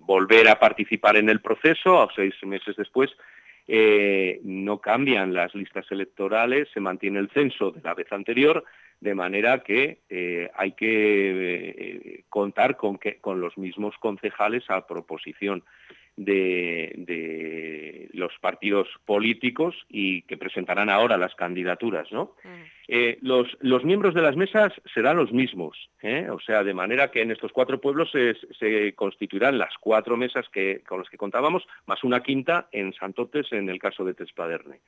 volver 0.00 0.48
a 0.50 0.58
participar 0.58 1.16
en 1.16 1.30
el 1.30 1.40
proceso, 1.40 2.02
a 2.02 2.08
seis 2.14 2.34
meses 2.42 2.76
después, 2.76 3.10
no 4.42 4.80
cambian 4.82 5.32
las 5.32 5.54
listas 5.54 5.90
electorales, 5.90 6.68
se 6.74 6.80
mantiene 6.80 7.18
el 7.18 7.30
censo 7.30 7.70
de 7.70 7.80
la 7.80 7.94
vez 7.94 8.12
anterior, 8.12 8.64
de 9.00 9.14
manera 9.14 9.60
que 9.60 10.50
hay 10.54 10.72
que 10.72 12.22
contar 12.28 12.76
con, 12.76 12.98
que, 12.98 13.16
con 13.16 13.40
los 13.40 13.56
mismos 13.56 13.94
concejales 13.98 14.68
a 14.68 14.86
proposición 14.86 15.64
de, 16.16 18.08
los 18.12 18.32
partidos 18.40 18.88
políticos 19.04 19.74
y 19.88 20.22
que 20.22 20.38
presentarán 20.38 20.88
ahora 20.88 21.18
las 21.18 21.34
candidaturas. 21.34 22.10
¿no? 22.10 22.34
Eh, 22.88 23.18
los, 23.20 23.46
los, 23.60 23.84
miembros 23.84 24.14
de 24.14 24.22
las 24.22 24.36
mesas 24.36 24.72
serán 24.94 25.18
los 25.18 25.32
mismos, 25.32 25.90
¿eh? 26.02 26.28
o 26.30 26.40
sea, 26.40 26.64
de 26.64 26.72
manera 26.72 27.10
que 27.10 27.20
en 27.20 27.30
estos 27.30 27.52
cuatro 27.52 27.80
pueblos 27.80 28.10
se, 28.10 28.94
constituirán 28.94 29.58
las 29.58 29.76
cuatro 29.78 30.16
mesas 30.16 30.48
que, 30.48 30.82
con 30.86 31.00
las 31.00 31.10
que 31.10 31.18
contábamos, 31.18 31.66
más 31.86 32.02
una 32.04 32.22
quinta 32.22 32.68
en 32.72 32.94
Santotes 32.94 33.52
en 33.52 33.68
el 33.68 33.78
caso 33.78 34.04
de 34.04 34.14
Tespaderne. 34.14 34.80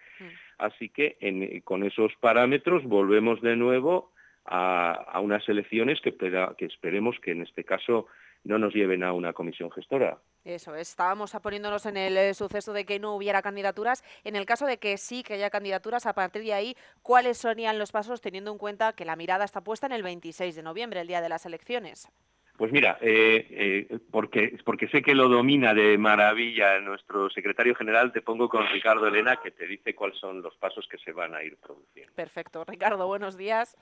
Así 0.57 0.89
que 0.89 1.62
con 1.64 1.85
esos 1.85 2.14
parámetros 2.16 2.85
volvemos 2.85 3.43
de 3.43 3.57
nuevo 3.57 4.12
a, 4.47 5.20
unas 5.22 5.47
elecciones 5.49 6.01
que, 6.01 6.14
que 6.57 6.64
esperemos 6.64 7.18
que 7.20 7.33
en 7.33 7.43
este 7.43 7.64
caso 7.64 8.07
no 8.45 8.59
nos 8.59 8.74
lleven 8.74 9.03
a 9.03 9.12
una 9.12 9.32
comisión 9.32 9.70
gestora. 9.70 10.18
Eso, 10.45 10.74
estábamos 10.74 11.36
poniéndonos 11.43 11.84
en 11.86 11.97
el 11.97 12.16
eh, 12.16 12.34
suceso 12.34 12.72
de 12.72 12.86
que 12.86 12.99
no 12.99 13.14
hubiera 13.14 13.43
candidaturas. 13.43 14.03
En 14.24 14.34
el 14.36 14.47
caso 14.47 14.66
de 14.66 14.78
que 14.78 14.97
sí 14.97 15.22
que 15.22 15.34
haya 15.34 15.51
candidaturas, 15.51 16.07
a 16.07 16.14
partir 16.14 16.43
de 16.43 16.55
ahí, 16.55 16.76
¿cuáles 17.03 17.39
serían 17.39 17.78
los 17.78 17.93
pasos 17.93 18.20
teniendo 18.20 18.51
en 18.53 18.59
cuenta 18.59 18.95
que 18.95 19.05
la 19.05 19.16
mirada 19.16 19.45
está 19.45 19.62
puesta 19.62 19.86
en 19.86 19.93
el 19.93 20.03
26 20.03 20.57
de 20.57 20.62
noviembre, 20.62 21.01
el 21.01 21.09
día 21.09 21.20
de 21.20 21.28
las 21.28 21.45
elecciones? 21.45 22.09
Pues 22.57 22.72
mira, 22.72 22.99
eh, 23.01 23.47
eh, 23.51 23.99
porque, 24.11 24.59
porque 24.64 24.89
sé 24.89 25.01
que 25.01 25.14
lo 25.14 25.28
domina 25.28 25.74
de 25.74 25.97
maravilla 25.97 26.80
nuestro 26.80 27.30
secretario 27.30 27.72
general, 27.76 28.11
te 28.12 28.20
pongo 28.20 28.49
con 28.49 28.66
Ricardo 28.66 29.07
Elena, 29.07 29.36
que 29.36 29.53
te 29.53 29.64
dice 29.64 29.95
cuáles 29.95 30.18
son 30.18 30.43
los 30.43 30.57
pasos 30.57 30.89
que 30.89 30.99
se 30.99 31.12
van 31.12 31.34
a 31.34 31.43
ir 31.45 31.57
produciendo. 31.59 32.12
Perfecto. 32.16 32.64
Ricardo, 32.64 33.07
buenos 33.07 33.36
días. 33.36 33.76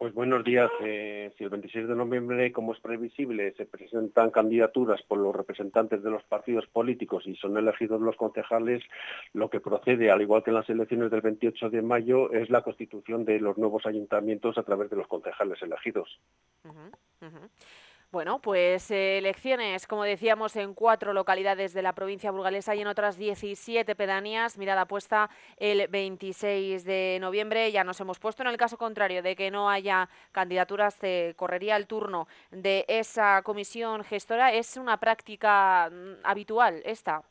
Pues 0.00 0.14
buenos 0.14 0.42
días. 0.44 0.70
Eh, 0.80 1.30
si 1.36 1.44
el 1.44 1.50
26 1.50 1.86
de 1.86 1.94
noviembre, 1.94 2.52
como 2.52 2.72
es 2.72 2.80
previsible, 2.80 3.52
se 3.52 3.66
presentan 3.66 4.30
candidaturas 4.30 5.02
por 5.02 5.18
los 5.18 5.36
representantes 5.36 6.02
de 6.02 6.08
los 6.08 6.22
partidos 6.22 6.66
políticos 6.68 7.26
y 7.26 7.36
son 7.36 7.58
elegidos 7.58 8.00
los 8.00 8.16
concejales, 8.16 8.82
lo 9.34 9.50
que 9.50 9.60
procede, 9.60 10.10
al 10.10 10.22
igual 10.22 10.42
que 10.42 10.52
en 10.52 10.56
las 10.56 10.70
elecciones 10.70 11.10
del 11.10 11.20
28 11.20 11.68
de 11.68 11.82
mayo, 11.82 12.32
es 12.32 12.48
la 12.48 12.62
constitución 12.62 13.26
de 13.26 13.40
los 13.40 13.58
nuevos 13.58 13.84
ayuntamientos 13.84 14.56
a 14.56 14.62
través 14.62 14.88
de 14.88 14.96
los 14.96 15.06
concejales 15.06 15.60
elegidos. 15.60 16.18
Bueno, 18.12 18.40
pues 18.40 18.90
eh, 18.90 19.18
elecciones, 19.18 19.86
como 19.86 20.02
decíamos, 20.02 20.56
en 20.56 20.74
cuatro 20.74 21.12
localidades 21.12 21.72
de 21.72 21.82
la 21.82 21.92
provincia 21.92 22.32
burgalesa 22.32 22.74
y 22.74 22.80
en 22.80 22.88
otras 22.88 23.16
17 23.16 23.94
pedanías. 23.94 24.58
Mirada 24.58 24.86
puesta 24.86 25.30
el 25.58 25.86
26 25.86 26.82
de 26.82 27.18
noviembre. 27.20 27.70
Ya 27.70 27.84
nos 27.84 28.00
hemos 28.00 28.18
puesto 28.18 28.42
en 28.42 28.48
el 28.48 28.56
caso 28.56 28.76
contrario 28.78 29.22
de 29.22 29.36
que 29.36 29.52
no 29.52 29.70
haya 29.70 30.08
candidaturas, 30.32 30.94
se 30.94 31.34
correría 31.36 31.76
el 31.76 31.86
turno 31.86 32.26
de 32.50 32.84
esa 32.88 33.42
comisión 33.42 34.02
gestora. 34.02 34.52
¿Es 34.54 34.76
una 34.76 34.98
práctica 34.98 35.88
mm, 35.88 36.26
habitual 36.26 36.82
esta? 36.84 37.22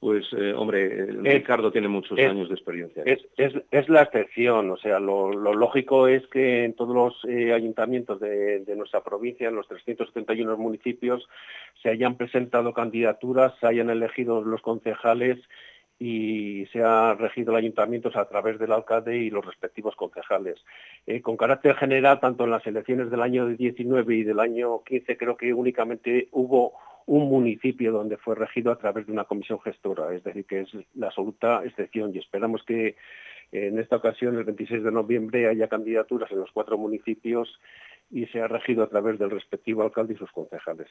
Pues, 0.00 0.26
eh, 0.32 0.52
hombre, 0.52 1.06
Ricardo 1.06 1.72
tiene 1.72 1.88
muchos 1.88 2.16
años 2.20 2.48
de 2.48 2.54
experiencia. 2.54 3.02
Es, 3.04 3.20
es, 3.36 3.88
la 3.88 4.02
excepción, 4.02 4.70
o 4.70 4.76
sea, 4.76 5.00
lo, 5.00 5.32
lógico 5.32 6.06
es 6.06 6.24
que 6.28 6.64
en 6.64 6.74
todos 6.74 6.94
los 6.94 7.24
eh, 7.24 7.52
ayuntamientos 7.52 8.20
de, 8.20 8.62
nuestra 8.76 9.02
provincia, 9.02 9.48
en 9.48 9.56
los 9.56 9.66
371 9.66 10.56
municipios, 10.56 11.28
se 11.82 11.88
hayan 11.88 12.16
presentado 12.16 12.72
candidaturas, 12.72 13.54
se 13.58 13.66
hayan 13.66 13.90
elegido 13.90 14.40
los 14.40 14.62
concejales 14.62 15.38
y 15.98 16.66
se 16.72 16.82
ha 16.82 17.14
regido 17.14 17.50
el 17.52 17.58
ayuntamiento 17.58 18.10
a 18.14 18.28
través 18.28 18.58
del 18.58 18.72
alcalde 18.72 19.16
y 19.16 19.30
los 19.30 19.44
respectivos 19.44 19.96
concejales. 19.96 20.64
Eh, 21.06 21.20
con 21.20 21.36
carácter 21.36 21.74
general, 21.74 22.20
tanto 22.20 22.44
en 22.44 22.50
las 22.50 22.66
elecciones 22.66 23.10
del 23.10 23.22
año 23.22 23.48
19 23.48 24.14
y 24.14 24.22
del 24.22 24.38
año 24.38 24.82
15, 24.84 25.16
creo 25.16 25.36
que 25.36 25.52
únicamente 25.52 26.28
hubo 26.32 26.74
un 27.06 27.28
municipio 27.28 27.90
donde 27.90 28.16
fue 28.18 28.34
regido 28.34 28.70
a 28.70 28.76
través 28.76 29.06
de 29.06 29.12
una 29.12 29.24
comisión 29.24 29.58
gestora, 29.60 30.14
es 30.14 30.22
decir, 30.22 30.44
que 30.44 30.60
es 30.60 30.68
la 30.94 31.06
absoluta 31.06 31.62
excepción 31.64 32.14
y 32.14 32.18
esperamos 32.18 32.62
que 32.64 32.96
en 33.50 33.78
esta 33.78 33.96
ocasión, 33.96 34.36
el 34.36 34.44
26 34.44 34.84
de 34.84 34.92
noviembre, 34.92 35.48
haya 35.48 35.68
candidaturas 35.68 36.30
en 36.30 36.40
los 36.40 36.52
cuatro 36.52 36.76
municipios 36.76 37.58
y 38.10 38.26
sea 38.26 38.48
regido 38.48 38.82
a 38.82 38.88
través 38.88 39.18
del 39.18 39.30
respectivo 39.30 39.82
alcalde 39.82 40.14
y 40.14 40.16
sus 40.16 40.30
concejales. 40.32 40.88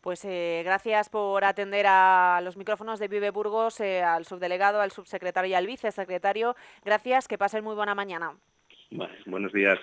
Pues 0.00 0.24
eh, 0.24 0.62
gracias 0.64 1.08
por 1.08 1.44
atender 1.44 1.86
a 1.88 2.40
los 2.42 2.56
micrófonos 2.56 2.98
de 2.98 3.08
Vive 3.08 3.30
Burgos, 3.30 3.80
eh, 3.80 4.02
al 4.02 4.24
subdelegado, 4.24 4.80
al 4.80 4.90
subsecretario 4.90 5.50
y 5.50 5.54
al 5.54 5.66
vicesecretario. 5.66 6.56
Gracias, 6.84 7.28
que 7.28 7.38
pasen 7.38 7.64
muy 7.64 7.74
buena 7.74 7.94
mañana. 7.94 8.36
buenos 9.26 9.52
días. 9.52 9.78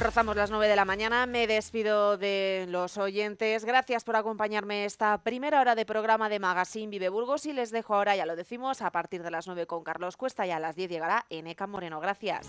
Rozamos 0.00 0.34
las 0.34 0.50
9 0.50 0.66
de 0.66 0.76
la 0.76 0.86
mañana, 0.86 1.26
me 1.26 1.46
despido 1.46 2.16
de 2.16 2.64
los 2.68 2.96
oyentes. 2.96 3.66
Gracias 3.66 4.02
por 4.02 4.16
acompañarme 4.16 4.86
esta 4.86 5.18
primera 5.18 5.60
hora 5.60 5.74
de 5.74 5.84
programa 5.84 6.30
de 6.30 6.38
Magazine 6.38 6.90
Vive 6.90 7.10
Burgos 7.10 7.44
y 7.44 7.52
les 7.52 7.70
dejo 7.70 7.94
ahora, 7.94 8.16
ya 8.16 8.24
lo 8.24 8.34
decimos, 8.34 8.80
a 8.80 8.90
partir 8.92 9.22
de 9.22 9.30
las 9.30 9.46
9 9.46 9.66
con 9.66 9.84
Carlos 9.84 10.16
Cuesta 10.16 10.46
y 10.46 10.52
a 10.52 10.58
las 10.58 10.74
10 10.74 10.90
llegará 10.90 11.26
Eneca 11.28 11.66
Moreno. 11.66 12.00
Gracias. 12.00 12.48